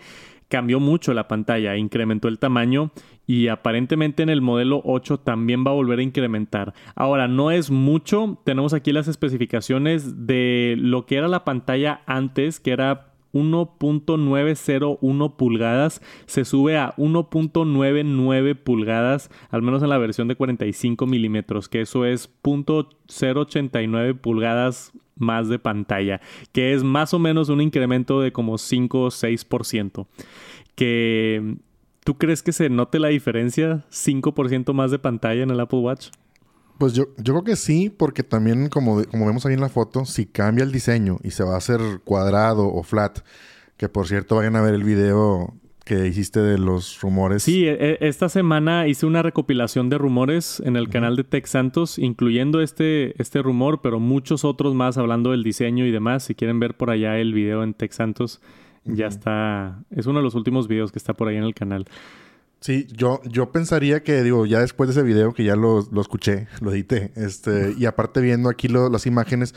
cambió 0.48 0.80
mucho 0.80 1.14
la 1.14 1.28
pantalla, 1.28 1.76
incrementó 1.76 2.28
el 2.28 2.38
tamaño 2.38 2.90
y 3.26 3.48
aparentemente 3.48 4.22
en 4.22 4.28
el 4.28 4.40
modelo 4.40 4.80
8 4.84 5.18
también 5.18 5.64
va 5.66 5.72
a 5.72 5.74
volver 5.74 5.98
a 5.98 6.02
incrementar. 6.02 6.74
Ahora, 6.94 7.28
no 7.28 7.50
es 7.50 7.70
mucho, 7.70 8.38
tenemos 8.44 8.72
aquí 8.72 8.92
las 8.92 9.08
especificaciones 9.08 10.26
de 10.26 10.76
lo 10.78 11.06
que 11.06 11.16
era 11.16 11.28
la 11.28 11.44
pantalla 11.44 12.02
antes, 12.06 12.60
que 12.60 12.70
era 12.70 13.12
1.901 13.32 15.36
pulgadas 15.36 16.00
se 16.26 16.44
sube 16.44 16.78
a 16.78 16.94
1.99 16.96 18.56
pulgadas, 18.56 19.30
al 19.50 19.62
menos 19.62 19.82
en 19.82 19.88
la 19.90 19.98
versión 19.98 20.28
de 20.28 20.36
45 20.36 21.06
milímetros, 21.06 21.68
que 21.68 21.80
eso 21.82 22.06
es 22.06 22.30
0.089 22.42 24.18
pulgadas 24.18 24.92
más 25.16 25.48
de 25.48 25.58
pantalla, 25.58 26.20
que 26.52 26.74
es 26.74 26.84
más 26.84 27.14
o 27.14 27.18
menos 27.18 27.48
un 27.48 27.60
incremento 27.60 28.20
de 28.20 28.32
como 28.32 28.58
5 28.58 29.02
o 29.02 29.08
6%. 29.08 30.06
Que 30.74 31.56
¿Tú 32.06 32.16
crees 32.16 32.40
que 32.40 32.52
se 32.52 32.70
note 32.70 33.00
la 33.00 33.08
diferencia? 33.08 33.84
¿5% 33.90 34.72
más 34.72 34.92
de 34.92 35.00
pantalla 35.00 35.42
en 35.42 35.50
el 35.50 35.58
Apple 35.58 35.80
Watch? 35.80 36.10
Pues 36.78 36.92
yo, 36.92 37.06
yo 37.16 37.32
creo 37.32 37.42
que 37.42 37.56
sí, 37.56 37.90
porque 37.90 38.22
también, 38.22 38.68
como, 38.68 39.02
como 39.06 39.26
vemos 39.26 39.44
ahí 39.44 39.54
en 39.54 39.60
la 39.60 39.68
foto, 39.68 40.04
si 40.04 40.24
cambia 40.24 40.62
el 40.62 40.70
diseño 40.70 41.18
y 41.24 41.32
se 41.32 41.42
va 41.42 41.54
a 41.54 41.58
hacer 41.58 41.80
cuadrado 42.04 42.72
o 42.72 42.84
flat, 42.84 43.18
que 43.76 43.88
por 43.88 44.06
cierto 44.06 44.36
vayan 44.36 44.54
a 44.54 44.62
ver 44.62 44.74
el 44.74 44.84
video 44.84 45.52
que 45.86 46.08
hiciste 46.08 46.40
de 46.40 46.58
los 46.58 47.00
rumores. 47.00 47.44
Sí, 47.44 47.64
e, 47.64 47.76
e, 47.78 47.98
esta 48.00 48.28
semana 48.28 48.88
hice 48.88 49.06
una 49.06 49.22
recopilación 49.22 49.88
de 49.88 49.98
rumores 49.98 50.60
en 50.66 50.74
el 50.74 50.88
canal 50.88 51.14
de 51.14 51.22
Tech 51.22 51.46
Santos, 51.46 52.00
incluyendo 52.00 52.60
este, 52.60 53.14
este 53.22 53.40
rumor, 53.40 53.80
pero 53.82 54.00
muchos 54.00 54.44
otros 54.44 54.74
más 54.74 54.98
hablando 54.98 55.30
del 55.30 55.44
diseño 55.44 55.86
y 55.86 55.92
demás. 55.92 56.24
Si 56.24 56.34
quieren 56.34 56.58
ver 56.58 56.76
por 56.76 56.90
allá 56.90 57.18
el 57.18 57.32
video 57.32 57.62
en 57.62 57.72
Tech 57.72 57.92
Santos, 57.92 58.40
ya 58.84 59.06
está. 59.06 59.84
Es 59.90 60.06
uno 60.06 60.18
de 60.18 60.24
los 60.24 60.34
últimos 60.34 60.66
videos 60.66 60.90
que 60.90 60.98
está 60.98 61.14
por 61.14 61.28
ahí 61.28 61.36
en 61.36 61.44
el 61.44 61.54
canal. 61.54 61.86
Sí, 62.58 62.88
yo, 62.90 63.20
yo 63.22 63.52
pensaría 63.52 64.02
que, 64.02 64.24
digo, 64.24 64.44
ya 64.44 64.58
después 64.58 64.88
de 64.88 64.92
ese 64.92 65.04
video 65.04 65.34
que 65.34 65.44
ya 65.44 65.54
lo, 65.54 65.86
lo 65.92 66.00
escuché, 66.00 66.48
lo 66.60 66.72
edité, 66.72 67.12
este, 67.14 67.76
y 67.78 67.84
aparte 67.84 68.20
viendo 68.20 68.48
aquí 68.48 68.66
las 68.66 69.06
imágenes, 69.06 69.54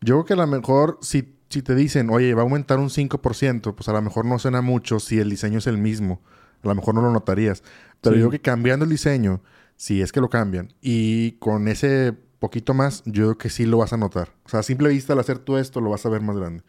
yo 0.00 0.16
creo 0.16 0.24
que 0.24 0.32
a 0.32 0.44
lo 0.44 0.46
mejor 0.48 0.98
si, 1.02 1.37
si 1.48 1.62
te 1.62 1.74
dicen, 1.74 2.10
oye, 2.10 2.34
va 2.34 2.42
a 2.42 2.44
aumentar 2.44 2.78
un 2.78 2.90
5%, 2.90 3.74
pues 3.74 3.88
a 3.88 3.92
lo 3.92 4.02
mejor 4.02 4.24
no 4.24 4.38
suena 4.38 4.60
mucho 4.60 5.00
si 5.00 5.18
el 5.18 5.30
diseño 5.30 5.58
es 5.58 5.66
el 5.66 5.78
mismo. 5.78 6.20
A 6.62 6.68
lo 6.68 6.74
mejor 6.74 6.94
no 6.94 7.02
lo 7.02 7.10
notarías. 7.10 7.62
Pero 8.00 8.16
yo 8.16 8.22
creo 8.22 8.30
que 8.32 8.40
cambiando 8.40 8.84
el 8.84 8.90
diseño, 8.90 9.42
si 9.76 10.02
es 10.02 10.12
que 10.12 10.20
lo 10.20 10.28
cambian, 10.28 10.72
y 10.80 11.32
con 11.32 11.68
ese 11.68 12.14
poquito 12.38 12.74
más, 12.74 13.02
yo 13.06 13.24
creo 13.24 13.38
que 13.38 13.50
sí 13.50 13.64
lo 13.64 13.78
vas 13.78 13.92
a 13.92 13.96
notar. 13.96 14.34
O 14.44 14.48
sea, 14.48 14.60
a 14.60 14.62
simple 14.62 14.88
vista 14.88 15.12
al 15.12 15.20
hacer 15.20 15.38
tú 15.38 15.56
esto, 15.56 15.80
lo 15.80 15.90
vas 15.90 16.04
a 16.04 16.08
ver 16.08 16.20
más 16.20 16.36
grande. 16.36 16.62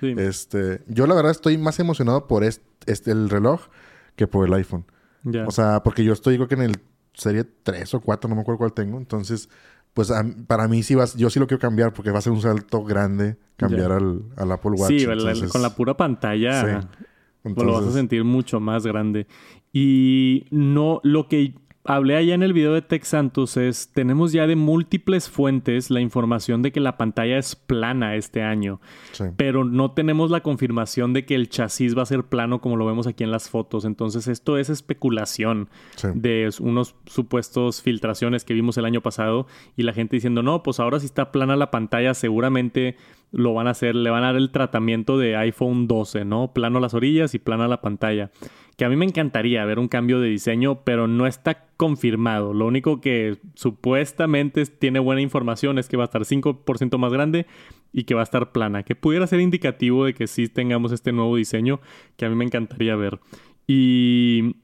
Este, 0.00 0.82
yo 0.88 1.06
la 1.06 1.14
verdad 1.14 1.30
estoy 1.30 1.56
más 1.58 1.78
emocionado 1.78 2.26
por 2.26 2.42
este, 2.42 3.10
el 3.10 3.30
reloj 3.30 3.60
que 4.16 4.26
por 4.26 4.46
el 4.46 4.54
iPhone. 4.54 4.84
O 5.46 5.52
sea, 5.52 5.84
porque 5.84 6.02
yo 6.02 6.12
estoy, 6.12 6.36
creo 6.36 6.48
que 6.48 6.56
en 6.56 6.62
el 6.62 6.80
serie 7.14 7.44
3 7.44 7.94
o 7.94 8.00
4, 8.00 8.28
no 8.28 8.34
me 8.34 8.42
acuerdo 8.42 8.58
cuál 8.58 8.72
tengo. 8.72 8.98
Entonces, 8.98 9.48
pues 9.94 10.12
para 10.46 10.68
mí 10.68 10.82
sí 10.82 10.94
va, 10.94 11.04
yo 11.16 11.28
sí 11.28 11.38
lo 11.38 11.46
quiero 11.46 11.60
cambiar 11.60 11.92
porque 11.92 12.10
va 12.10 12.18
a 12.18 12.22
ser 12.22 12.32
un 12.32 12.40
salto 12.40 12.82
grande 12.82 13.36
cambiar 13.56 13.92
al, 13.92 14.22
Apple 14.36 14.72
Watch. 14.72 14.88
Sí, 14.88 15.06
con 15.48 15.62
la 15.62 15.74
pura 15.74 15.96
pantalla 15.96 16.88
lo 17.44 17.72
vas 17.72 17.86
a 17.86 17.92
sentir 17.92 18.24
mucho 18.24 18.60
más 18.60 18.86
grande. 18.86 19.26
Y 19.72 20.46
no, 20.50 21.00
lo 21.02 21.28
que 21.28 21.54
hablé 21.84 22.16
allá 22.16 22.34
en 22.34 22.42
el 22.42 22.52
video 22.52 22.74
de 22.74 22.82
Tech 22.82 23.04
Santos 23.04 23.56
es, 23.56 23.90
tenemos 23.92 24.32
ya 24.32 24.46
de 24.46 24.56
múltiples 24.56 25.28
fuentes 25.28 25.90
la 25.90 26.00
información 26.00 26.62
de 26.62 26.70
que 26.70 26.80
la 26.80 26.96
pantalla 26.96 27.38
es 27.38 27.56
plana 27.56 28.14
este 28.14 28.42
año, 28.42 28.80
pero 29.36 29.64
no 29.64 29.90
tenemos 29.90 30.30
la 30.30 30.42
confirmación 30.42 31.12
de 31.12 31.24
que 31.24 31.34
el 31.34 31.48
chasis 31.48 31.96
va 31.96 32.02
a 32.02 32.06
ser 32.06 32.24
plano 32.24 32.60
como 32.60 32.76
lo 32.76 32.86
vemos 32.86 33.06
aquí 33.06 33.24
en 33.24 33.30
las 33.30 33.50
fotos. 33.50 33.84
Entonces 33.84 34.28
esto 34.28 34.58
es 34.58 34.70
especulación 34.70 35.68
de 36.14 36.50
unos 36.60 36.94
supuestos 37.06 37.82
filtraciones 37.82 38.44
que 38.44 38.54
vimos 38.54 38.78
el 38.78 38.84
año 38.84 39.00
pasado 39.00 39.46
y 39.76 39.82
la 39.82 39.92
gente 39.92 40.16
diciendo, 40.16 40.42
no, 40.42 40.62
pues 40.62 40.78
ahora 40.78 41.00
si 41.00 41.06
está 41.06 41.32
plana 41.32 41.56
la 41.56 41.70
pantalla 41.70 42.14
seguramente 42.14 42.96
lo 43.32 43.54
van 43.54 43.66
a 43.66 43.70
hacer, 43.70 43.94
le 43.94 44.10
van 44.10 44.24
a 44.24 44.26
dar 44.26 44.36
el 44.36 44.50
tratamiento 44.50 45.18
de 45.18 45.36
iPhone 45.36 45.88
12, 45.88 46.26
¿no? 46.26 46.52
Plano 46.52 46.80
las 46.80 46.94
orillas 46.94 47.34
y 47.34 47.38
plana 47.38 47.66
la 47.66 47.80
pantalla 47.80 48.30
que 48.76 48.84
a 48.84 48.88
mí 48.88 48.96
me 48.96 49.04
encantaría 49.04 49.64
ver 49.64 49.78
un 49.78 49.88
cambio 49.88 50.20
de 50.20 50.28
diseño, 50.28 50.82
pero 50.84 51.06
no 51.06 51.26
está 51.26 51.66
confirmado. 51.76 52.54
Lo 52.54 52.66
único 52.66 53.00
que 53.00 53.38
supuestamente 53.54 54.64
tiene 54.66 54.98
buena 54.98 55.20
información 55.20 55.78
es 55.78 55.88
que 55.88 55.96
va 55.96 56.04
a 56.04 56.06
estar 56.06 56.22
5% 56.22 56.98
más 56.98 57.12
grande 57.12 57.46
y 57.92 58.04
que 58.04 58.14
va 58.14 58.20
a 58.20 58.24
estar 58.24 58.52
plana, 58.52 58.82
que 58.82 58.94
pudiera 58.94 59.26
ser 59.26 59.40
indicativo 59.40 60.04
de 60.06 60.14
que 60.14 60.26
sí 60.26 60.48
tengamos 60.48 60.92
este 60.92 61.12
nuevo 61.12 61.36
diseño 61.36 61.80
que 62.16 62.24
a 62.24 62.30
mí 62.30 62.34
me 62.34 62.44
encantaría 62.44 62.96
ver. 62.96 63.20
Y 63.66 64.56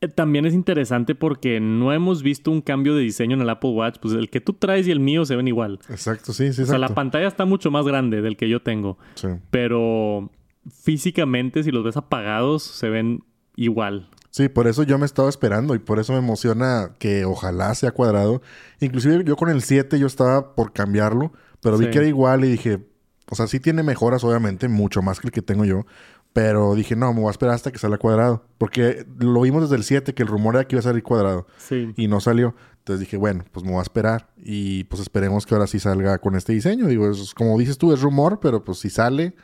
eh, 0.00 0.08
también 0.08 0.46
es 0.46 0.54
interesante 0.54 1.14
porque 1.14 1.60
no 1.60 1.92
hemos 1.92 2.22
visto 2.22 2.50
un 2.50 2.60
cambio 2.60 2.94
de 2.94 3.02
diseño 3.02 3.34
en 3.34 3.42
el 3.42 3.50
Apple 3.50 3.70
Watch. 3.70 3.98
Pues 4.00 4.14
el 4.14 4.30
que 4.30 4.40
tú 4.40 4.52
traes 4.52 4.86
y 4.86 4.90
el 4.90 5.00
mío 5.00 5.24
se 5.24 5.36
ven 5.36 5.48
igual. 5.48 5.80
Exacto, 5.88 6.32
sí, 6.32 6.52
sí. 6.52 6.62
O 6.62 6.66
sea, 6.66 6.78
la 6.78 6.90
pantalla 6.90 7.26
está 7.26 7.44
mucho 7.44 7.70
más 7.70 7.86
grande 7.86 8.22
del 8.22 8.36
que 8.36 8.48
yo 8.48 8.60
tengo. 8.60 8.98
Sí. 9.14 9.28
Pero 9.50 10.30
físicamente, 10.70 11.62
si 11.62 11.70
los 11.70 11.84
ves 11.84 11.96
apagados, 11.96 12.62
se 12.62 12.88
ven 12.88 13.22
igual. 13.56 14.08
Sí, 14.30 14.48
por 14.48 14.66
eso 14.66 14.82
yo 14.82 14.98
me 14.98 15.06
estaba 15.06 15.28
esperando 15.28 15.74
y 15.74 15.78
por 15.78 15.98
eso 15.98 16.12
me 16.12 16.18
emociona 16.18 16.90
que 16.98 17.24
ojalá 17.24 17.74
sea 17.74 17.90
cuadrado. 17.90 18.42
Inclusive 18.80 19.24
yo 19.24 19.34
con 19.36 19.48
el 19.48 19.62
7 19.62 19.98
yo 19.98 20.06
estaba 20.06 20.54
por 20.54 20.72
cambiarlo, 20.72 21.32
pero 21.60 21.78
vi 21.78 21.90
que 21.90 21.98
era 21.98 22.06
igual 22.06 22.44
y 22.44 22.48
dije, 22.48 22.86
o 23.30 23.34
sea, 23.34 23.46
sí 23.46 23.60
tiene 23.60 23.82
mejoras 23.82 24.24
obviamente, 24.24 24.68
mucho 24.68 25.00
más 25.00 25.20
que 25.20 25.28
el 25.28 25.32
que 25.32 25.42
tengo 25.42 25.64
yo, 25.64 25.86
pero 26.34 26.74
dije, 26.74 26.96
no, 26.96 27.14
me 27.14 27.20
voy 27.20 27.28
a 27.28 27.30
esperar 27.30 27.54
hasta 27.54 27.72
que 27.72 27.78
salga 27.78 27.96
cuadrado, 27.96 28.44
porque 28.58 29.06
lo 29.18 29.40
vimos 29.40 29.62
desde 29.62 29.76
el 29.76 29.84
7 29.84 30.12
que 30.12 30.22
el 30.22 30.28
rumor 30.28 30.56
era 30.56 30.68
que 30.68 30.76
iba 30.76 30.80
a 30.80 30.82
salir 30.82 31.02
cuadrado 31.02 31.46
sí. 31.56 31.94
y 31.96 32.08
no 32.08 32.20
salió. 32.20 32.54
Entonces 32.80 33.00
dije, 33.00 33.16
bueno, 33.16 33.42
pues 33.52 33.64
me 33.64 33.72
voy 33.72 33.80
a 33.80 33.82
esperar 33.82 34.28
y 34.36 34.84
pues 34.84 35.00
esperemos 35.00 35.46
que 35.46 35.54
ahora 35.54 35.66
sí 35.66 35.80
salga 35.80 36.18
con 36.18 36.36
este 36.36 36.52
diseño. 36.52 36.88
Digo, 36.88 37.10
es, 37.10 37.32
como 37.32 37.58
dices 37.58 37.78
tú, 37.78 37.90
es 37.92 38.02
rumor, 38.02 38.38
pero 38.38 38.62
pues 38.62 38.80
si 38.80 38.90
sale, 38.90 39.34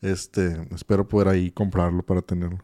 este, 0.00 0.66
espero 0.74 1.06
poder 1.06 1.28
ahí 1.28 1.52
comprarlo 1.52 2.02
para 2.02 2.22
tenerlo. 2.22 2.58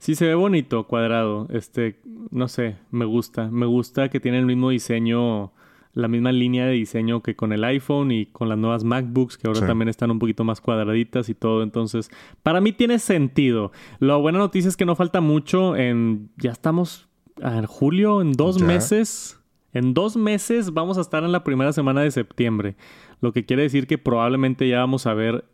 Sí, 0.00 0.14
se 0.14 0.26
ve 0.26 0.34
bonito, 0.34 0.84
cuadrado. 0.86 1.46
Este, 1.50 2.00
no 2.30 2.48
sé, 2.48 2.78
me 2.90 3.04
gusta. 3.04 3.50
Me 3.50 3.66
gusta 3.66 4.08
que 4.08 4.18
tiene 4.18 4.38
el 4.38 4.46
mismo 4.46 4.70
diseño, 4.70 5.52
la 5.92 6.08
misma 6.08 6.32
línea 6.32 6.64
de 6.64 6.72
diseño 6.72 7.22
que 7.22 7.36
con 7.36 7.52
el 7.52 7.62
iPhone 7.64 8.10
y 8.10 8.24
con 8.24 8.48
las 8.48 8.56
nuevas 8.56 8.82
MacBooks, 8.82 9.36
que 9.36 9.46
ahora 9.46 9.66
también 9.66 9.90
están 9.90 10.10
un 10.10 10.18
poquito 10.18 10.42
más 10.42 10.62
cuadraditas 10.62 11.28
y 11.28 11.34
todo. 11.34 11.62
Entonces, 11.62 12.10
para 12.42 12.62
mí 12.62 12.72
tiene 12.72 12.98
sentido. 12.98 13.72
La 13.98 14.16
buena 14.16 14.38
noticia 14.38 14.70
es 14.70 14.76
que 14.78 14.86
no 14.86 14.96
falta 14.96 15.20
mucho. 15.20 15.76
En, 15.76 16.30
ya 16.38 16.52
estamos 16.52 17.10
en 17.36 17.66
julio, 17.66 18.22
en 18.22 18.32
dos 18.32 18.58
meses. 18.58 19.38
En 19.74 19.92
dos 19.92 20.16
meses 20.16 20.72
vamos 20.72 20.96
a 20.96 21.02
estar 21.02 21.24
en 21.24 21.32
la 21.32 21.44
primera 21.44 21.74
semana 21.74 22.00
de 22.00 22.10
septiembre. 22.10 22.74
Lo 23.20 23.34
que 23.34 23.44
quiere 23.44 23.64
decir 23.64 23.86
que 23.86 23.98
probablemente 23.98 24.66
ya 24.66 24.78
vamos 24.78 25.06
a 25.06 25.12
ver 25.12 25.44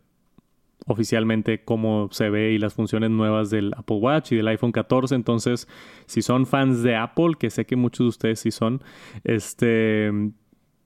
oficialmente 0.87 1.63
cómo 1.63 2.09
se 2.11 2.29
ve 2.29 2.51
y 2.53 2.57
las 2.57 2.73
funciones 2.73 3.11
nuevas 3.11 3.49
del 3.49 3.73
Apple 3.75 3.97
Watch 3.97 4.31
y 4.31 4.37
del 4.37 4.47
iPhone 4.47 4.71
14. 4.71 5.13
Entonces, 5.13 5.67
si 6.05 6.21
son 6.21 6.45
fans 6.45 6.81
de 6.81 6.95
Apple, 6.95 7.33
que 7.37 7.49
sé 7.49 7.65
que 7.65 7.75
muchos 7.75 8.05
de 8.05 8.09
ustedes 8.09 8.39
sí 8.39 8.51
son, 8.51 8.81
este, 9.23 10.11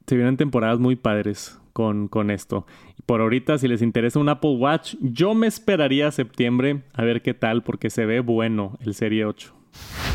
se 0.07 0.15
vienen 0.15 0.37
temporadas 0.37 0.79
muy 0.79 0.95
padres 0.95 1.59
con, 1.73 2.07
con 2.07 2.31
esto. 2.31 2.65
Por 3.05 3.21
ahorita, 3.21 3.57
si 3.57 3.67
les 3.67 3.81
interesa 3.81 4.19
un 4.19 4.29
Apple 4.29 4.55
Watch, 4.57 4.95
yo 4.99 5.33
me 5.33 5.47
esperaría 5.47 6.07
a 6.07 6.11
septiembre 6.11 6.83
a 6.93 7.03
ver 7.03 7.21
qué 7.21 7.33
tal, 7.33 7.63
porque 7.63 7.89
se 7.89 8.05
ve 8.05 8.19
bueno 8.19 8.77
el 8.81 8.93
Serie 8.93 9.25
8. 9.25 9.53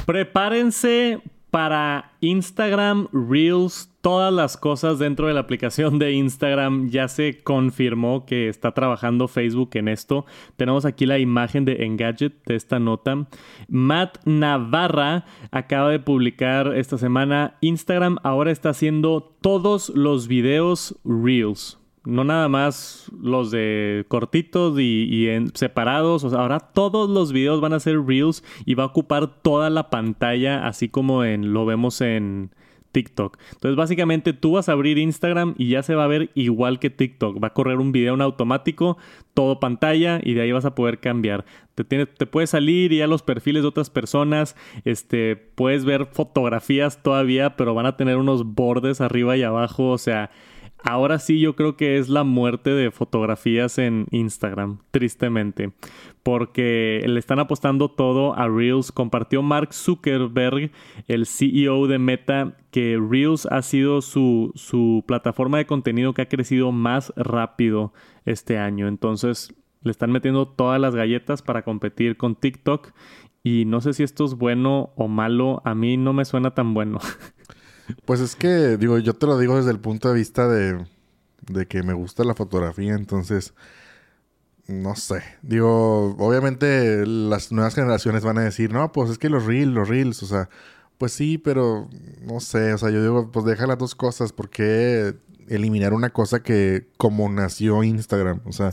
Prepárense 0.05 1.21
para 1.57 2.13
Instagram 2.21 3.09
Reels, 3.15 3.91
todas 4.03 4.31
las 4.31 4.59
cosas 4.59 4.99
dentro 4.99 5.27
de 5.27 5.33
la 5.33 5.41
aplicación 5.41 5.99
de 5.99 6.13
Instagram. 6.13 6.91
Ya 6.91 7.09
se 7.09 7.43
confirmó 7.43 8.27
que 8.27 8.51
está 8.51 8.73
trabajando 8.73 9.27
Facebook 9.27 9.71
en 9.73 9.89
esto. 9.89 10.27
Tenemos 10.57 10.85
aquí 10.85 11.07
la 11.07 11.19
imagen 11.19 11.65
de 11.65 11.87
Engadget 11.87 12.45
de 12.45 12.57
esta 12.57 12.79
nota. 12.79 13.27
Matt 13.69 14.19
Navarra 14.27 15.25
acaba 15.51 15.89
de 15.89 15.99
publicar 15.99 16.77
esta 16.77 16.99
semana. 16.99 17.57
Instagram 17.63 18.19
ahora 18.23 18.51
está 18.51 18.69
haciendo 18.69 19.23
todos 19.41 19.89
los 19.89 20.29
videos 20.29 20.95
Reels 21.07 21.79
no 22.07 22.25
nada 22.25 22.49
más 22.49 23.11
los 23.21 23.51
de 23.51 24.05
cortitos 24.09 24.79
y, 24.79 25.29
en 25.29 25.55
separados. 25.55 26.25
O 26.25 26.31
sea, 26.31 26.41
ahora 26.41 26.61
todos 26.61 27.11
los 27.11 27.33
videos 27.33 27.61
van 27.61 27.73
a 27.73 27.81
ser 27.81 28.01
reels 28.01 28.45
y 28.65 28.75
va 28.75 28.85
a 28.85 28.87
ocupar 28.87 29.43
toda 29.43 29.69
la 29.71 29.91
pantalla, 29.91 30.67
así 30.67 30.89
como 30.89 31.25
en 31.25 31.53
lo 31.53 31.67
vemos 31.67 32.01
en 32.01 32.51
TikTok. 32.93 33.37
Entonces, 33.53 33.77
básicamente 33.77 34.33
tú 34.33 34.53
vas 34.53 34.69
a 34.69 34.73
abrir 34.73 34.97
Instagram 34.97 35.55
y 35.59 35.69
ya 35.69 35.83
se 35.83 35.95
va 35.95 36.05
a 36.05 36.09
ver 36.09 36.31
igual 36.35 36.79
que 36.79 36.89
TikTok. 36.89 37.43
Va 37.43 37.49
a 37.49 37.53
correr 37.53 37.79
un 37.79 37.93
video 37.93 38.15
en 38.15 38.23
automático, 38.23 38.97
todo 39.35 39.61
pantalla, 39.61 40.21
y 40.23 40.33
de 40.35 40.43
ahí 40.43 40.53
vas 40.53 40.65
a 40.65 40.75
poder 40.75 41.01
cambiar. 41.01 41.45
Te, 41.75 41.85
te 41.85 42.27
puedes 42.27 42.51
salir 42.51 42.93
y 42.93 43.03
a 43.03 43.07
los 43.07 43.23
perfiles 43.23 43.63
de 43.63 43.69
otras 43.69 43.91
personas. 43.91 44.57
Este, 44.85 45.37
puedes 45.37 45.85
ver 45.85 46.07
fotografías 46.07 47.03
todavía, 47.03 47.57
pero 47.57 47.75
van 47.75 47.85
a 47.85 47.97
tener 47.97 48.17
unos 48.17 48.47
bordes 48.47 49.03
arriba 49.03 49.37
y 49.37 49.43
abajo. 49.43 49.91
O 49.91 49.99
sea 49.99 50.31
Ahora 50.83 51.19
sí 51.19 51.41
yo 51.41 51.57
creo 51.57 51.77
que 51.77 51.99
es 51.99 52.09
la 52.09 52.23
muerte 52.23 52.71
de 52.71 52.91
fotografías 52.91 53.79
en 53.79 54.07
Instagram, 54.13 54.79
tristemente, 54.93 55.73
porque 56.23 57.03
le 57.07 57.19
están 57.19 57.39
apostando 57.41 57.91
todo 57.91 58.39
a 58.39 58.49
Reels. 58.49 58.93
Compartió 58.93 59.43
Mark 59.43 59.75
Zuckerberg, 59.75 60.71
el 61.09 61.27
CEO 61.27 61.87
de 61.89 61.99
Meta, 61.99 62.57
que 62.71 63.01
Reels 63.01 63.47
ha 63.47 63.63
sido 63.63 64.01
su, 64.01 64.53
su 64.55 65.03
plataforma 65.07 65.59
de 65.59 65.67
contenido 65.67 66.15
que 66.15 66.23
ha 66.23 66.29
crecido 66.29 66.71
más 66.71 67.13
rápido 67.17 67.93
este 68.25 68.59
año. 68.59 68.87
Entonces 68.87 69.55
le 69.83 69.91
están 69.91 70.13
metiendo 70.13 70.49
todas 70.49 70.81
las 70.81 70.95
galletas 70.95 71.43
para 71.43 71.63
competir 71.63 72.17
con 72.17 72.35
TikTok. 72.37 72.93
Y 73.43 73.65
no 73.65 73.81
sé 73.81 73.93
si 73.93 74.03
esto 74.03 74.25
es 74.25 74.35
bueno 74.35 74.93
o 74.97 75.07
malo, 75.07 75.63
a 75.65 75.75
mí 75.75 75.97
no 75.97 76.13
me 76.13 76.25
suena 76.25 76.53
tan 76.53 76.75
bueno. 76.75 76.99
Pues 78.05 78.21
es 78.21 78.37
que, 78.37 78.77
digo, 78.77 78.99
yo 78.99 79.15
te 79.15 79.27
lo 79.27 79.39
digo 79.39 79.57
desde 79.57 79.71
el 79.71 79.81
punto 79.81 80.09
de 80.09 80.15
vista 80.15 80.49
de, 80.49 80.85
de 81.49 81.67
que 81.67 81.83
me 81.83 81.93
gusta 81.93 82.25
la 82.25 82.35
fotografía, 82.35 82.95
entonces, 82.95 83.55
no 84.67 84.97
sé. 84.97 85.23
Digo, 85.43 86.17
obviamente 86.19 87.07
las 87.07 87.53
nuevas 87.53 87.75
generaciones 87.75 88.25
van 88.25 88.39
a 88.39 88.43
decir, 88.43 88.73
no, 88.73 88.93
pues 88.93 89.11
es 89.11 89.19
que 89.19 89.29
los 89.29 89.47
reels, 89.47 89.73
los 89.73 89.89
reels, 89.89 90.23
o 90.23 90.27
sea, 90.27 90.49
pues 90.99 91.13
sí, 91.13 91.39
pero 91.39 91.89
no 92.23 92.41
sé, 92.41 92.73
o 92.73 92.79
sea, 92.79 92.91
yo 92.91 93.03
digo, 93.03 93.31
pues 93.31 93.45
deja 93.45 93.67
las 93.67 93.79
dos 93.79 93.95
cosas, 93.95 94.33
porque 94.33 95.15
eliminar 95.49 95.93
una 95.93 96.11
cosa 96.11 96.43
que 96.43 96.89
como 96.97 97.29
nació 97.29 97.85
Instagram, 97.85 98.41
o 98.45 98.53
sea, 98.53 98.73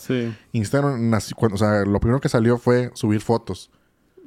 Instagram 0.52 1.10
nació, 1.10 1.36
cuando, 1.36 1.56
o 1.56 1.58
sea, 1.58 1.86
lo 1.86 2.00
primero 2.00 2.20
que 2.20 2.30
salió 2.30 2.58
fue 2.58 2.92
subir 2.94 3.22
fotos. 3.22 3.70